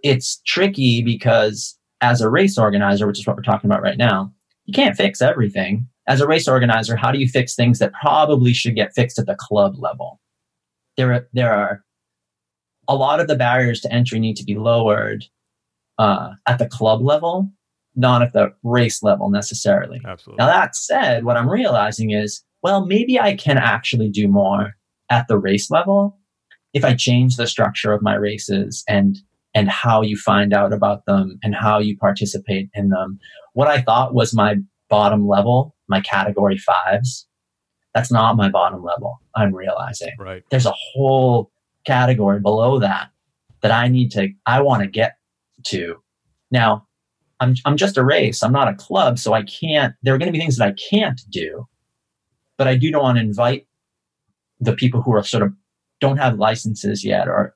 it's 0.03 0.41
tricky 0.45 1.01
because 1.01 1.78
as 2.01 2.21
a 2.21 2.29
race 2.29 2.57
organizer, 2.57 3.07
which 3.07 3.19
is 3.19 3.27
what 3.27 3.35
we're 3.35 3.43
talking 3.43 3.69
about 3.69 3.81
right 3.81 3.97
now, 3.97 4.33
you 4.65 4.73
can't 4.73 4.95
fix 4.95 5.21
everything. 5.21 5.87
As 6.07 6.21
a 6.21 6.27
race 6.27 6.47
organizer, 6.47 6.95
how 6.95 7.11
do 7.11 7.19
you 7.19 7.27
fix 7.27 7.55
things 7.55 7.79
that 7.79 7.93
probably 7.93 8.53
should 8.53 8.75
get 8.75 8.93
fixed 8.93 9.19
at 9.19 9.25
the 9.25 9.35
club 9.35 9.75
level? 9.77 10.19
There 10.97 11.13
are, 11.13 11.27
there 11.33 11.53
are 11.53 11.83
a 12.87 12.95
lot 12.95 13.19
of 13.19 13.27
the 13.27 13.35
barriers 13.35 13.81
to 13.81 13.93
entry 13.93 14.19
need 14.19 14.35
to 14.37 14.43
be 14.43 14.55
lowered 14.55 15.25
uh, 15.97 16.31
at 16.47 16.57
the 16.57 16.67
club 16.67 17.01
level, 17.01 17.49
not 17.95 18.21
at 18.21 18.33
the 18.33 18.51
race 18.63 19.03
level 19.03 19.29
necessarily. 19.29 20.01
Absolutely. 20.05 20.43
Now, 20.43 20.47
that 20.47 20.75
said, 20.75 21.23
what 21.25 21.37
I'm 21.37 21.49
realizing 21.49 22.11
is, 22.11 22.43
well, 22.63 22.85
maybe 22.85 23.19
I 23.19 23.35
can 23.35 23.57
actually 23.57 24.09
do 24.09 24.27
more 24.27 24.73
at 25.09 25.27
the 25.27 25.37
race 25.37 25.69
level 25.69 26.17
if 26.73 26.83
I 26.83 26.93
change 26.93 27.35
the 27.35 27.47
structure 27.47 27.91
of 27.91 28.01
my 28.01 28.15
races 28.15 28.83
and 28.87 29.17
and 29.53 29.69
how 29.69 30.01
you 30.01 30.15
find 30.15 30.53
out 30.53 30.73
about 30.73 31.05
them 31.05 31.39
and 31.43 31.55
how 31.55 31.79
you 31.79 31.97
participate 31.97 32.69
in 32.73 32.89
them. 32.89 33.19
What 33.53 33.67
I 33.67 33.81
thought 33.81 34.13
was 34.13 34.33
my 34.33 34.57
bottom 34.89 35.27
level, 35.27 35.75
my 35.87 36.01
category 36.01 36.57
fives, 36.57 37.27
that's 37.93 38.11
not 38.11 38.37
my 38.37 38.49
bottom 38.49 38.83
level. 38.83 39.19
I'm 39.35 39.53
realizing. 39.53 40.11
Right. 40.19 40.43
There's 40.51 40.65
a 40.65 40.73
whole 40.93 41.51
category 41.85 42.39
below 42.39 42.79
that 42.79 43.09
that 43.61 43.71
I 43.71 43.87
need 43.87 44.11
to, 44.11 44.29
I 44.45 44.61
want 44.61 44.83
to 44.83 44.87
get 44.87 45.17
to. 45.65 45.95
Now, 46.51 46.87
I'm, 47.41 47.55
I'm 47.65 47.77
just 47.77 47.97
a 47.97 48.05
race. 48.05 48.43
I'm 48.43 48.51
not 48.51 48.67
a 48.67 48.73
club. 48.73 49.19
So 49.19 49.33
I 49.33 49.43
can't, 49.43 49.93
there 50.01 50.13
are 50.13 50.17
going 50.17 50.27
to 50.27 50.33
be 50.33 50.39
things 50.39 50.57
that 50.57 50.67
I 50.67 50.75
can't 50.89 51.21
do, 51.29 51.67
but 52.57 52.67
I 52.67 52.75
do 52.75 52.91
want 52.93 53.17
to 53.17 53.23
invite 53.23 53.67
the 54.59 54.73
people 54.73 55.01
who 55.01 55.13
are 55.13 55.23
sort 55.23 55.43
of 55.43 55.53
don't 55.99 56.17
have 56.17 56.37
licenses 56.37 57.03
yet 57.03 57.27
or 57.27 57.55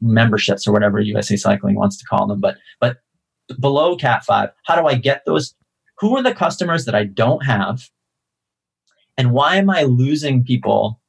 memberships 0.00 0.66
or 0.66 0.72
whatever 0.72 1.00
USA 1.00 1.36
Cycling 1.36 1.74
wants 1.74 1.96
to 1.98 2.04
call 2.04 2.26
them. 2.26 2.40
But, 2.40 2.56
but 2.80 2.98
below 3.60 3.96
Cat 3.96 4.24
5, 4.24 4.50
how 4.64 4.80
do 4.80 4.86
I 4.86 4.94
get 4.94 5.22
those? 5.26 5.54
Who 5.98 6.16
are 6.16 6.22
the 6.22 6.34
customers 6.34 6.84
that 6.84 6.94
I 6.94 7.04
don't 7.04 7.44
have? 7.44 7.88
And 9.16 9.32
why 9.32 9.56
am 9.56 9.70
I 9.70 9.82
losing 9.82 10.42
people 10.42 11.00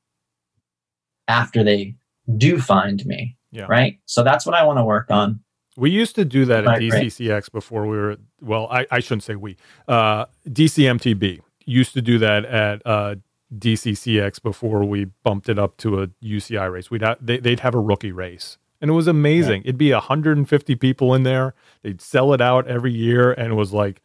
after 1.28 1.64
they 1.64 1.95
do 2.38 2.59
find 2.59 3.05
me. 3.05 3.38
Yeah. 3.51 3.66
Right. 3.70 3.99
So 4.05 4.24
that's 4.24 4.45
what 4.45 4.55
I 4.55 4.66
want 4.66 4.80
to 4.80 4.84
work 4.84 5.11
on. 5.11 5.39
We 5.76 5.89
used 5.89 6.16
to 6.16 6.26
do 6.26 6.45
that 6.45 6.66
at 6.66 6.80
DCCX 6.80 7.51
before 7.51 7.88
we 7.88 7.97
were, 7.97 8.18
well, 8.41 8.68
I, 8.70 8.86
I 8.91 8.99
shouldn't 8.99 9.24
say 9.24 9.36
we, 9.36 9.57
uh, 9.88 10.26
DCMTB 10.47 11.39
used 11.66 11.93
to 11.93 12.01
do 12.01 12.20
that 12.20 12.45
at 12.45 12.82
uh, 12.86 13.16
DCCX 13.58 14.41
before 14.41 14.84
we 14.84 15.06
bumped 15.24 15.49
it 15.49 15.60
up 15.60 15.78
to 15.78 16.01
a 16.01 16.08
UCI 16.24 16.72
race. 16.72 16.89
We'd 16.89 17.01
have, 17.01 17.18
they, 17.22 17.38
they'd 17.38 17.60
have 17.62 17.76
a 17.76 17.80
rookie 17.80 18.12
race. 18.12 18.58
And 18.82 18.89
it 18.89 18.93
was 18.93 19.08
amazing. 19.08 19.62
It'd 19.62 19.78
be 19.78 19.93
150 19.93 20.76
people 20.76 21.14
in 21.14 21.24
there. 21.24 21.54
They'd 21.84 22.01
sell 22.01 22.34
it 22.34 22.41
out 22.41 22.68
every 22.68 22.91
year. 22.91 23.32
And 23.32 23.54
it 23.54 23.56
was 23.56 23.72
like, 23.72 24.01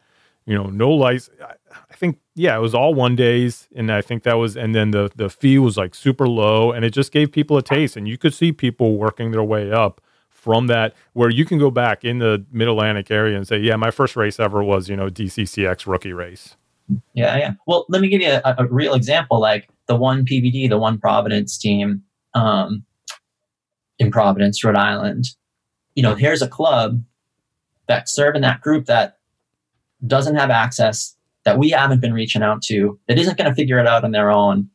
you 0.47 0.55
know, 0.55 0.67
no 0.67 0.91
lights. 0.91 1.29
I 1.91 1.95
think, 1.95 2.19
yeah, 2.37 2.57
it 2.57 2.61
was 2.61 2.77
all 2.77 2.95
one 2.95 3.17
days. 3.17 3.69
And 3.75 3.91
I 3.91 4.03
think 4.03 4.23
that 4.23 4.35
was, 4.35 4.57
and 4.57 4.75
then 4.75 4.93
the, 4.93 5.11
the 5.17 5.29
fee 5.29 5.59
was 5.59 5.77
like 5.77 5.97
super 5.97 6.29
low 6.29 6.71
and 6.71 6.85
it 6.85 6.91
just 6.91 7.11
gave 7.11 7.33
people 7.33 7.57
a 7.57 7.63
taste. 7.63 7.97
And 7.97 8.07
you 8.07 8.17
could 8.17 8.33
see 8.33 8.53
people 8.53 8.97
working 8.97 9.33
their 9.33 9.43
way 9.43 9.73
up 9.73 10.01
from 10.39 10.69
that, 10.69 10.95
where 11.13 11.29
you 11.29 11.45
can 11.45 11.59
go 11.59 11.71
back 11.71 12.05
in 12.05 12.21
the 12.21 12.47
mid 12.53 12.69
Atlantic 12.69 13.11
area 13.11 13.37
and 13.37 13.47
say, 13.47 13.59
yeah, 13.59 13.75
my 13.75 13.91
first 13.91 14.15
race 14.15 14.39
ever 14.39 14.63
was, 14.63 14.89
you 14.89 14.97
know, 14.97 15.09
DCCX 15.09 15.87
rookie 15.87 16.13
race. 16.13 16.57
Yeah. 17.15 17.37
Yeah. 17.37 17.53
Well, 17.67 17.87
let 17.89 18.01
me 18.01 18.09
give 18.09 18.23
you 18.23 18.31
a, 18.31 18.55
a 18.59 18.67
real 18.67 18.95
example 18.95 19.41
like 19.41 19.69
the 19.87 19.97
one 19.97 20.25
PVD, 20.25 20.69
the 20.69 20.79
one 20.79 20.99
Providence 20.99 21.59
team 21.59 22.03
um, 22.35 22.85
in 23.99 24.11
Providence, 24.11 24.63
Rhode 24.63 24.77
Island. 24.77 25.27
You 25.95 26.03
know, 26.03 26.15
here's 26.15 26.43
a 26.43 26.49
club 26.49 27.03
that's 27.89 28.13
serving 28.13 28.43
that 28.43 28.61
group 28.61 28.87
that 28.87 29.19
doesn't 30.07 30.37
have 30.37 30.51
access 30.51 31.17
that 31.45 31.59
we 31.59 31.71
haven't 31.71 32.01
been 32.01 32.13
reaching 32.13 32.43
out 32.43 32.63
to 32.63 32.99
that 33.09 33.19
isn't 33.19 33.39
going 33.39 33.49
to 33.49 33.55
figure 33.55 33.79
it 33.79 33.87
out 33.87 34.05
on 34.05 34.13
their 34.13 34.31
own 34.31 34.69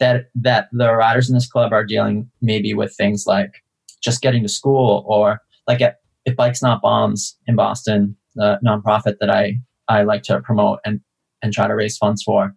that 0.00 0.30
that 0.34 0.68
the 0.72 0.92
riders 0.92 1.28
in 1.28 1.34
this 1.34 1.48
club 1.48 1.72
are 1.72 1.84
dealing 1.84 2.28
maybe 2.40 2.74
with 2.74 2.94
things 2.96 3.26
like 3.26 3.62
just 4.02 4.22
getting 4.22 4.42
to 4.42 4.48
school 4.48 5.04
or 5.06 5.40
like 5.66 5.80
at, 5.80 5.96
if 6.24 6.34
bikes 6.36 6.62
not 6.62 6.80
bombs 6.82 7.36
in 7.46 7.54
boston 7.54 8.16
the 8.34 8.58
nonprofit 8.64 9.16
that 9.20 9.30
i 9.30 9.58
i 9.88 10.02
like 10.02 10.22
to 10.22 10.40
promote 10.40 10.80
and 10.84 11.00
and 11.42 11.52
try 11.52 11.66
to 11.66 11.74
raise 11.74 11.96
funds 11.96 12.22
for 12.22 12.54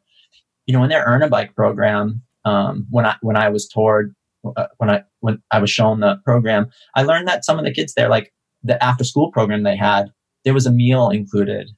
you 0.65 0.73
know 0.73 0.83
in 0.83 0.89
their 0.89 1.03
earn 1.05 1.23
a 1.23 1.27
bike 1.27 1.55
program 1.55 2.21
um, 2.45 2.85
when 2.89 3.05
i 3.05 3.15
when 3.21 3.35
i 3.35 3.49
was 3.49 3.67
toured 3.67 4.15
uh, 4.57 4.67
when 4.77 4.89
i 4.89 5.03
when 5.19 5.41
i 5.51 5.59
was 5.59 5.69
shown 5.69 5.99
the 5.99 6.15
program 6.25 6.69
i 6.95 7.03
learned 7.03 7.27
that 7.27 7.45
some 7.45 7.59
of 7.59 7.65
the 7.65 7.73
kids 7.73 7.93
there 7.93 8.09
like 8.09 8.33
the 8.63 8.81
after 8.83 9.03
school 9.03 9.31
program 9.31 9.63
they 9.63 9.75
had 9.75 10.11
there 10.43 10.53
was 10.53 10.65
a 10.65 10.71
meal 10.71 11.09
included 11.09 11.69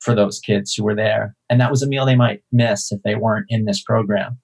for 0.00 0.14
those 0.14 0.38
kids 0.38 0.74
who 0.74 0.84
were 0.84 0.94
there. 0.94 1.34
And 1.50 1.60
that 1.60 1.70
was 1.70 1.82
a 1.82 1.88
meal 1.88 2.06
they 2.06 2.14
might 2.14 2.42
miss 2.52 2.92
if 2.92 3.02
they 3.02 3.16
weren't 3.16 3.46
in 3.48 3.64
this 3.64 3.82
program. 3.82 4.38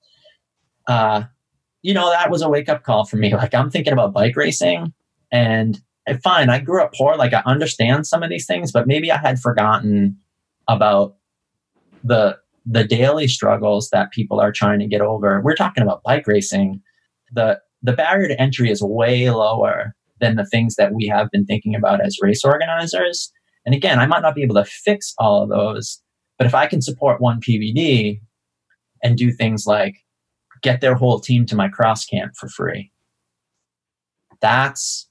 Uh, 0.89 1.25
you 1.83 1.95
know, 1.95 2.11
that 2.11 2.31
was 2.31 2.43
a 2.43 2.49
wake 2.49 2.69
up 2.69 2.83
call 2.83 3.05
for 3.05 3.17
me. 3.17 3.33
Like, 3.43 3.55
I'm 3.55 3.71
thinking 3.71 3.93
about 3.93 4.13
bike 4.13 4.37
racing 4.37 4.93
and 5.31 5.81
fine, 6.23 6.51
I 6.51 6.59
grew 6.59 6.83
up 6.83 6.93
poor. 6.95 7.17
Like, 7.17 7.33
I 7.33 7.43
understand 7.47 8.07
some 8.07 8.23
of 8.23 8.31
these 8.31 8.47
things, 8.47 8.73
but 8.73 8.87
maybe 8.87 9.11
I 9.11 9.19
had 9.19 9.39
forgotten 9.39 10.17
about 10.69 11.17
the 12.05 12.39
the 12.65 12.85
daily 12.85 13.27
struggles 13.27 13.91
that 13.91 14.13
people 14.13 14.41
are 14.41 14.53
trying 14.53 14.79
to 14.79 14.87
get 14.87 15.01
over. 15.01 15.41
We're 15.41 15.57
talking 15.57 15.83
about 15.83 16.03
bike 16.05 16.27
racing. 16.27 16.81
The 17.33 17.61
the 17.83 17.93
barrier 17.93 18.29
to 18.29 18.41
entry 18.41 18.71
is 18.71 18.83
way 18.83 19.31
lower 19.31 19.95
than 20.21 20.37
the 20.37 20.47
things 20.47 20.77
that 20.77 20.95
we 20.95 21.07
have 21.07 21.31
been 21.31 21.45
thinking 21.45 21.75
about 21.75 22.05
as 22.05 22.19
race 22.21 22.45
organizers. 22.45 23.33
And 23.67 23.75
again, 23.75 23.99
I 23.99 24.07
might 24.07 24.23
not 24.23 24.35
be 24.35 24.43
able 24.43 24.55
to 24.57 24.65
fix 24.65 25.15
all 25.19 25.43
of 25.43 25.49
those, 25.49 26.01
but 26.39 26.47
if 26.47 26.55
I 26.55 26.67
can 26.67 26.81
support 26.81 27.21
one 27.21 27.41
PVD 27.41 28.21
and 29.03 29.17
do 29.17 29.33
things 29.33 29.67
like 29.67 29.97
get 30.63 30.81
their 30.81 30.95
whole 30.95 31.21
team 31.21 31.45
to 31.47 31.57
my 31.57 31.69
cross 31.69 32.07
camp 32.07 32.35
for 32.37 32.49
free. 32.49 32.91
That's 34.41 35.09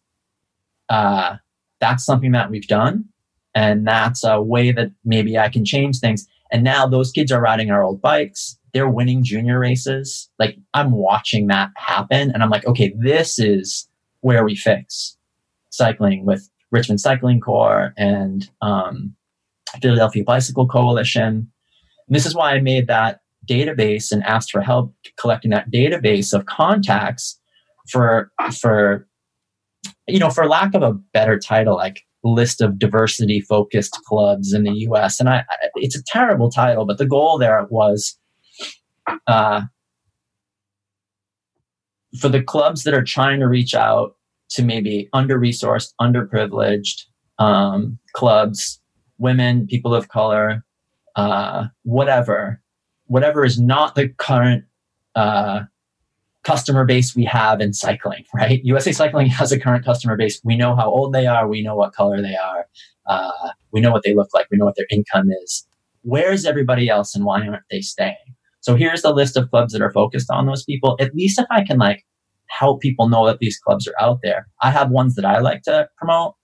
uh, 0.89 1.37
that's 1.79 2.05
something 2.05 2.31
that 2.31 2.49
we've 2.49 2.67
done, 2.67 3.05
and 3.55 3.85
that's 3.87 4.23
a 4.23 4.41
way 4.41 4.71
that 4.71 4.91
maybe 5.03 5.37
I 5.37 5.49
can 5.49 5.65
change 5.65 5.99
things. 5.99 6.27
And 6.51 6.63
now 6.63 6.87
those 6.87 7.11
kids 7.11 7.31
are 7.31 7.41
riding 7.41 7.71
our 7.71 7.83
old 7.83 8.01
bikes. 8.01 8.57
They're 8.73 8.89
winning 8.89 9.23
junior 9.23 9.59
races. 9.59 10.29
Like 10.39 10.57
I'm 10.73 10.91
watching 10.91 11.47
that 11.47 11.69
happen, 11.77 12.31
and 12.31 12.41
I'm 12.43 12.49
like, 12.49 12.65
okay, 12.65 12.93
this 12.97 13.39
is 13.39 13.87
where 14.21 14.43
we 14.43 14.55
fix 14.55 15.17
cycling 15.71 16.25
with 16.25 16.49
Richmond 16.71 17.01
Cycling 17.01 17.39
Corps 17.39 17.93
and 17.97 18.49
um, 18.61 19.15
Philadelphia 19.81 20.23
Bicycle 20.23 20.67
Coalition. 20.67 21.23
And 22.07 22.15
this 22.15 22.25
is 22.25 22.35
why 22.35 22.53
I 22.53 22.61
made 22.61 22.87
that 22.87 23.21
database 23.47 24.11
and 24.11 24.23
asked 24.23 24.51
for 24.51 24.61
help 24.61 24.93
collecting 25.19 25.51
that 25.51 25.71
database 25.71 26.33
of 26.33 26.45
contacts 26.45 27.39
for 27.89 28.31
for 28.59 29.07
you 30.07 30.19
know 30.19 30.29
for 30.29 30.47
lack 30.47 30.75
of 30.75 30.83
a 30.83 30.93
better 30.93 31.39
title 31.39 31.75
like 31.75 32.03
list 32.23 32.61
of 32.61 32.79
diversity 32.79 33.41
focused 33.41 33.99
clubs 34.05 34.53
in 34.53 34.63
the 34.63 34.73
US 34.89 35.19
and 35.19 35.29
I, 35.29 35.43
it's 35.75 35.95
a 35.95 36.03
terrible 36.03 36.49
title 36.51 36.85
but 36.85 36.97
the 36.97 37.05
goal 37.05 37.37
there 37.37 37.65
was 37.69 38.17
uh, 39.27 39.61
for 42.19 42.29
the 42.29 42.43
clubs 42.43 42.83
that 42.83 42.93
are 42.93 43.03
trying 43.03 43.39
to 43.39 43.47
reach 43.47 43.73
out 43.73 44.15
to 44.49 44.63
maybe 44.63 45.09
under 45.13 45.39
resourced 45.39 45.93
underprivileged 45.99 47.05
um, 47.39 47.97
clubs 48.13 48.79
women 49.17 49.65
people 49.67 49.95
of 49.95 50.09
color 50.09 50.63
uh, 51.15 51.67
whatever 51.83 52.61
whatever 53.05 53.43
is 53.43 53.59
not 53.59 53.95
the 53.95 54.09
current 54.09 54.63
uh, 55.15 55.61
customer 56.43 56.85
base 56.85 57.15
we 57.15 57.25
have 57.25 57.61
in 57.61 57.73
cycling, 57.73 58.25
right? 58.33 58.61
USA 58.63 58.91
Cycling 58.91 59.27
has 59.27 59.51
a 59.51 59.59
current 59.59 59.85
customer 59.85 60.15
base. 60.17 60.39
We 60.43 60.57
know 60.57 60.75
how 60.75 60.89
old 60.89 61.13
they 61.13 61.27
are. 61.27 61.47
We 61.47 61.61
know 61.61 61.75
what 61.75 61.93
color 61.93 62.21
they 62.21 62.35
are. 62.35 62.65
Uh, 63.05 63.49
we 63.71 63.81
know 63.81 63.91
what 63.91 64.03
they 64.03 64.15
look 64.15 64.29
like. 64.33 64.47
We 64.51 64.57
know 64.57 64.65
what 64.65 64.75
their 64.75 64.87
income 64.89 65.29
is. 65.43 65.67
Where's 66.03 66.45
everybody 66.45 66.89
else 66.89 67.15
and 67.15 67.25
why 67.25 67.45
aren't 67.45 67.63
they 67.69 67.81
staying? 67.81 68.15
So 68.61 68.75
here's 68.75 69.01
the 69.01 69.13
list 69.13 69.37
of 69.37 69.49
clubs 69.49 69.73
that 69.73 69.81
are 69.81 69.91
focused 69.91 70.29
on 70.31 70.45
those 70.45 70.63
people. 70.63 70.95
At 70.99 71.15
least 71.15 71.39
if 71.39 71.45
I 71.51 71.63
can 71.63 71.77
like 71.77 72.05
help 72.47 72.81
people 72.81 73.09
know 73.09 73.25
that 73.25 73.39
these 73.39 73.57
clubs 73.57 73.87
are 73.87 73.95
out 73.99 74.19
there. 74.21 74.47
I 74.61 74.71
have 74.71 74.91
ones 74.91 75.15
that 75.15 75.25
I 75.25 75.39
like 75.39 75.63
to 75.63 75.87
promote. 75.97 76.35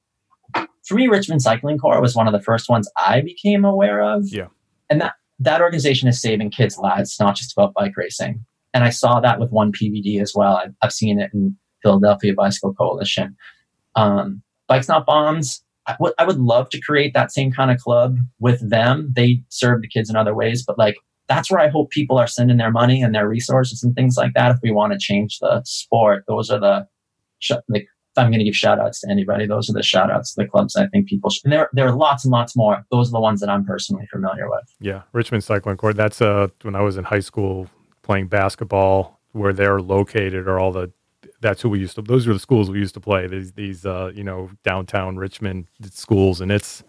Three 0.87 1.07
Richmond 1.07 1.41
Cycling 1.41 1.77
Corps 1.77 2.01
was 2.01 2.15
one 2.15 2.27
of 2.27 2.33
the 2.33 2.41
first 2.41 2.69
ones 2.69 2.89
I 2.97 3.21
became 3.21 3.65
aware 3.65 4.01
of. 4.01 4.23
Yeah. 4.27 4.47
And 4.89 5.01
that 5.01 5.13
that 5.39 5.61
organization 5.61 6.07
is 6.07 6.19
saving 6.19 6.49
kids' 6.49 6.77
lives. 6.77 7.09
It's 7.09 7.19
not 7.19 7.35
just 7.35 7.53
about 7.53 7.73
bike 7.73 7.95
racing. 7.95 8.43
And 8.77 8.85
I 8.85 8.91
saw 8.91 9.19
that 9.19 9.39
with 9.39 9.49
one 9.49 9.71
PVD 9.71 10.21
as 10.21 10.33
well. 10.35 10.57
I've, 10.57 10.71
I've 10.83 10.93
seen 10.93 11.19
it 11.19 11.31
in 11.33 11.57
Philadelphia 11.81 12.35
Bicycle 12.35 12.75
Coalition. 12.75 13.35
Um, 13.95 14.43
Bikes 14.67 14.87
Not 14.87 15.07
Bombs. 15.07 15.63
I, 15.87 15.93
w- 15.93 16.13
I 16.19 16.25
would 16.25 16.37
love 16.37 16.69
to 16.69 16.79
create 16.79 17.15
that 17.15 17.31
same 17.31 17.51
kind 17.51 17.71
of 17.71 17.79
club 17.79 18.17
with 18.39 18.69
them. 18.69 19.11
They 19.15 19.41
serve 19.49 19.81
the 19.81 19.87
kids 19.87 20.11
in 20.11 20.15
other 20.15 20.35
ways, 20.35 20.63
but 20.63 20.77
like 20.77 20.95
that's 21.27 21.49
where 21.49 21.59
I 21.59 21.69
hope 21.69 21.89
people 21.89 22.19
are 22.19 22.27
sending 22.27 22.57
their 22.57 22.69
money 22.69 23.01
and 23.01 23.15
their 23.15 23.27
resources 23.27 23.81
and 23.81 23.95
things 23.95 24.15
like 24.15 24.35
that. 24.35 24.51
If 24.51 24.57
we 24.61 24.69
want 24.69 24.93
to 24.93 24.99
change 24.99 25.39
the 25.39 25.63
sport, 25.65 26.25
those 26.27 26.51
are 26.51 26.59
the, 26.59 26.87
like 27.67 27.87
I'm 28.15 28.29
going 28.29 28.37
to 28.37 28.45
give 28.45 28.55
shout 28.55 28.79
outs 28.79 29.01
to 29.01 29.09
anybody. 29.09 29.47
Those 29.47 29.71
are 29.71 29.73
the 29.73 29.81
shout 29.81 30.11
outs 30.11 30.35
to 30.35 30.43
the 30.43 30.47
clubs 30.47 30.75
I 30.75 30.85
think 30.85 31.07
people 31.07 31.31
should. 31.31 31.45
And 31.45 31.53
there, 31.53 31.67
there 31.73 31.87
are 31.87 31.95
lots 31.95 32.25
and 32.25 32.31
lots 32.31 32.55
more. 32.55 32.85
Those 32.91 33.09
are 33.09 33.13
the 33.13 33.21
ones 33.21 33.39
that 33.39 33.49
I'm 33.49 33.65
personally 33.65 34.05
familiar 34.11 34.47
with. 34.47 34.71
Yeah. 34.79 35.01
Richmond 35.13 35.43
Cycling 35.43 35.77
Corps. 35.77 35.93
That's 35.93 36.21
uh, 36.21 36.49
when 36.61 36.75
I 36.75 36.81
was 36.81 36.95
in 36.95 37.05
high 37.05 37.21
school 37.21 37.67
playing 38.07 38.27
basketball, 38.27 39.19
where 39.33 39.53
they're 39.53 39.79
located 39.79 40.47
are 40.47 40.59
all 40.59 40.71
the, 40.71 40.91
that's 41.41 41.61
who 41.61 41.69
we 41.69 41.79
used 41.79 41.95
to, 41.95 42.01
those 42.01 42.27
are 42.27 42.33
the 42.33 42.39
schools 42.39 42.71
we 42.71 42.79
used 42.79 42.95
to 42.95 42.99
play. 42.99 43.27
These, 43.27 43.51
these, 43.51 43.85
uh, 43.85 44.11
you 44.15 44.23
know, 44.23 44.49
downtown 44.63 45.17
Richmond 45.17 45.67
schools. 45.91 46.41
And 46.41 46.51
it's, 46.51 46.83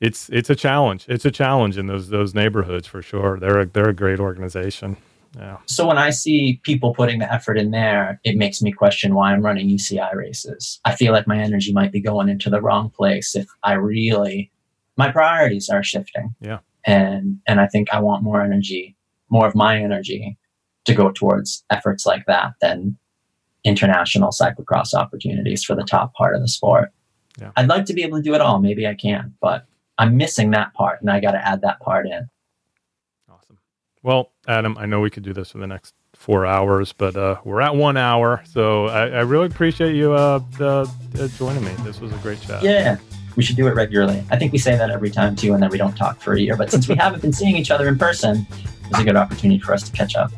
it's, 0.00 0.30
it's 0.30 0.48
a 0.48 0.56
challenge. 0.56 1.04
It's 1.08 1.26
a 1.26 1.30
challenge 1.30 1.76
in 1.76 1.86
those, 1.86 2.08
those 2.08 2.34
neighborhoods 2.34 2.86
for 2.86 3.02
sure. 3.02 3.38
They're 3.38 3.60
a, 3.60 3.66
they're 3.66 3.90
a 3.90 3.94
great 3.94 4.20
organization. 4.20 4.96
Yeah. 5.36 5.58
So 5.66 5.86
when 5.86 5.98
I 5.98 6.10
see 6.10 6.60
people 6.62 6.94
putting 6.94 7.18
the 7.18 7.32
effort 7.32 7.58
in 7.58 7.70
there, 7.72 8.20
it 8.24 8.36
makes 8.36 8.62
me 8.62 8.72
question 8.72 9.14
why 9.14 9.32
I'm 9.32 9.42
running 9.42 9.68
UCI 9.68 10.14
races. 10.14 10.80
I 10.84 10.94
feel 10.94 11.12
like 11.12 11.26
my 11.26 11.38
energy 11.38 11.72
might 11.72 11.92
be 11.92 12.00
going 12.00 12.28
into 12.28 12.50
the 12.50 12.62
wrong 12.62 12.90
place 12.90 13.34
if 13.34 13.48
I 13.62 13.74
really 13.74 14.52
my 14.96 15.10
priorities 15.10 15.68
are 15.68 15.82
shifting. 15.82 16.34
Yeah. 16.40 16.58
And 16.84 17.40
and 17.46 17.60
I 17.60 17.66
think 17.66 17.88
I 17.92 18.00
want 18.00 18.22
more 18.22 18.42
energy, 18.42 18.96
more 19.30 19.46
of 19.46 19.54
my 19.54 19.78
energy 19.78 20.38
to 20.84 20.94
go 20.94 21.10
towards 21.10 21.64
efforts 21.70 22.06
like 22.06 22.24
that 22.26 22.52
than 22.60 22.96
international 23.64 24.30
cyclocross 24.30 24.94
opportunities 24.94 25.64
for 25.64 25.74
the 25.74 25.84
top 25.84 26.14
part 26.14 26.34
of 26.34 26.42
the 26.42 26.48
sport. 26.48 26.90
Yeah. 27.40 27.50
I'd 27.56 27.68
like 27.68 27.86
to 27.86 27.94
be 27.94 28.02
able 28.02 28.18
to 28.18 28.22
do 28.22 28.34
it 28.34 28.40
all. 28.40 28.60
Maybe 28.60 28.86
I 28.86 28.94
can, 28.94 29.34
but 29.40 29.66
I'm 29.98 30.16
missing 30.16 30.50
that 30.52 30.74
part 30.74 31.00
and 31.00 31.10
I 31.10 31.20
got 31.20 31.32
to 31.32 31.46
add 31.46 31.62
that 31.62 31.80
part 31.80 32.06
in. 32.06 32.28
Awesome. 33.30 33.58
Well, 34.02 34.32
Adam, 34.46 34.76
I 34.78 34.86
know 34.86 35.00
we 35.00 35.10
could 35.10 35.22
do 35.22 35.32
this 35.32 35.50
for 35.50 35.58
the 35.58 35.66
next 35.66 35.94
four 36.14 36.46
hours, 36.46 36.92
but 36.92 37.16
uh, 37.16 37.36
we're 37.44 37.60
at 37.60 37.74
one 37.74 37.96
hour, 37.96 38.42
so 38.46 38.86
I, 38.86 39.08
I 39.08 39.20
really 39.20 39.46
appreciate 39.46 39.96
you 39.96 40.12
uh, 40.12 40.40
uh, 40.60 40.86
joining 41.36 41.64
me. 41.64 41.72
This 41.80 42.00
was 42.00 42.12
a 42.12 42.16
great 42.18 42.40
chat. 42.40 42.62
Yeah, 42.62 42.98
we 43.36 43.42
should 43.42 43.56
do 43.56 43.66
it 43.66 43.74
regularly. 43.74 44.24
I 44.30 44.36
think 44.36 44.52
we 44.52 44.58
say 44.58 44.76
that 44.76 44.90
every 44.90 45.10
time 45.10 45.34
too, 45.34 45.54
and 45.54 45.62
then 45.62 45.70
we 45.70 45.78
don't 45.78 45.96
talk 45.96 46.20
for 46.20 46.34
a 46.34 46.40
year. 46.40 46.56
But 46.56 46.70
since 46.70 46.88
we 46.88 46.94
haven't 46.98 47.22
been 47.22 47.32
seeing 47.32 47.56
each 47.56 47.70
other 47.70 47.88
in 47.88 47.98
person, 47.98 48.46
it's 48.90 48.98
a 48.98 49.04
good 49.04 49.16
opportunity 49.16 49.60
for 49.60 49.72
us 49.72 49.82
to 49.82 49.92
catch 49.92 50.16
up. 50.16 50.32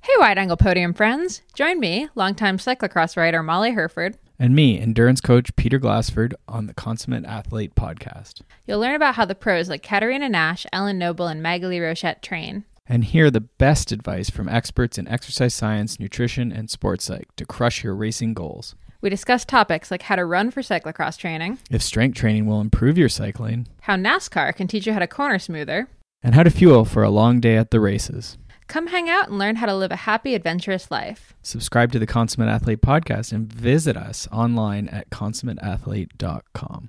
Hey, 0.00 0.12
Wide 0.18 0.38
Angle 0.38 0.56
Podium 0.56 0.94
friends! 0.94 1.42
Join 1.54 1.80
me, 1.80 2.08
longtime 2.14 2.58
cyclocross 2.58 3.16
rider 3.16 3.42
Molly 3.42 3.72
Hurford, 3.72 4.16
and 4.38 4.54
me, 4.54 4.78
endurance 4.78 5.20
coach 5.20 5.54
Peter 5.56 5.78
Glassford, 5.78 6.34
on 6.46 6.66
the 6.66 6.74
Consummate 6.74 7.24
Athlete 7.24 7.74
podcast. 7.74 8.42
You'll 8.66 8.80
learn 8.80 8.94
about 8.94 9.14
how 9.14 9.24
the 9.24 9.34
pros 9.34 9.68
like 9.68 9.82
Katerina 9.82 10.28
Nash, 10.28 10.66
Ellen 10.72 10.98
Noble, 10.98 11.26
and 11.26 11.42
Maghalie 11.42 11.80
Rochette 11.80 12.22
train. 12.22 12.64
And 12.88 13.04
hear 13.04 13.30
the 13.30 13.40
best 13.40 13.90
advice 13.92 14.30
from 14.30 14.48
experts 14.48 14.98
in 14.98 15.08
exercise 15.08 15.54
science, 15.54 15.98
nutrition, 15.98 16.52
and 16.52 16.70
sports 16.70 17.06
psych 17.06 17.34
to 17.36 17.44
crush 17.44 17.82
your 17.82 17.94
racing 17.96 18.34
goals. 18.34 18.76
We 19.00 19.10
discuss 19.10 19.44
topics 19.44 19.90
like 19.90 20.02
how 20.02 20.16
to 20.16 20.24
run 20.24 20.50
for 20.50 20.62
cyclocross 20.62 21.18
training, 21.18 21.58
if 21.70 21.82
strength 21.82 22.16
training 22.16 22.46
will 22.46 22.60
improve 22.60 22.98
your 22.98 23.08
cycling, 23.08 23.68
how 23.82 23.96
NASCAR 23.96 24.54
can 24.56 24.68
teach 24.68 24.86
you 24.86 24.92
how 24.92 24.98
to 24.98 25.06
corner 25.06 25.38
smoother, 25.38 25.88
and 26.22 26.34
how 26.34 26.42
to 26.42 26.50
fuel 26.50 26.84
for 26.84 27.02
a 27.02 27.10
long 27.10 27.40
day 27.40 27.56
at 27.56 27.70
the 27.70 27.80
races. 27.80 28.38
Come 28.68 28.88
hang 28.88 29.08
out 29.08 29.28
and 29.28 29.38
learn 29.38 29.56
how 29.56 29.66
to 29.66 29.76
live 29.76 29.92
a 29.92 29.96
happy, 29.96 30.34
adventurous 30.34 30.90
life. 30.90 31.34
Subscribe 31.42 31.92
to 31.92 31.98
the 31.98 32.06
Consummate 32.06 32.48
Athlete 32.48 32.80
podcast 32.80 33.32
and 33.32 33.52
visit 33.52 33.96
us 33.96 34.26
online 34.32 34.88
at 34.88 35.08
consummateathlete.com. 35.10 36.88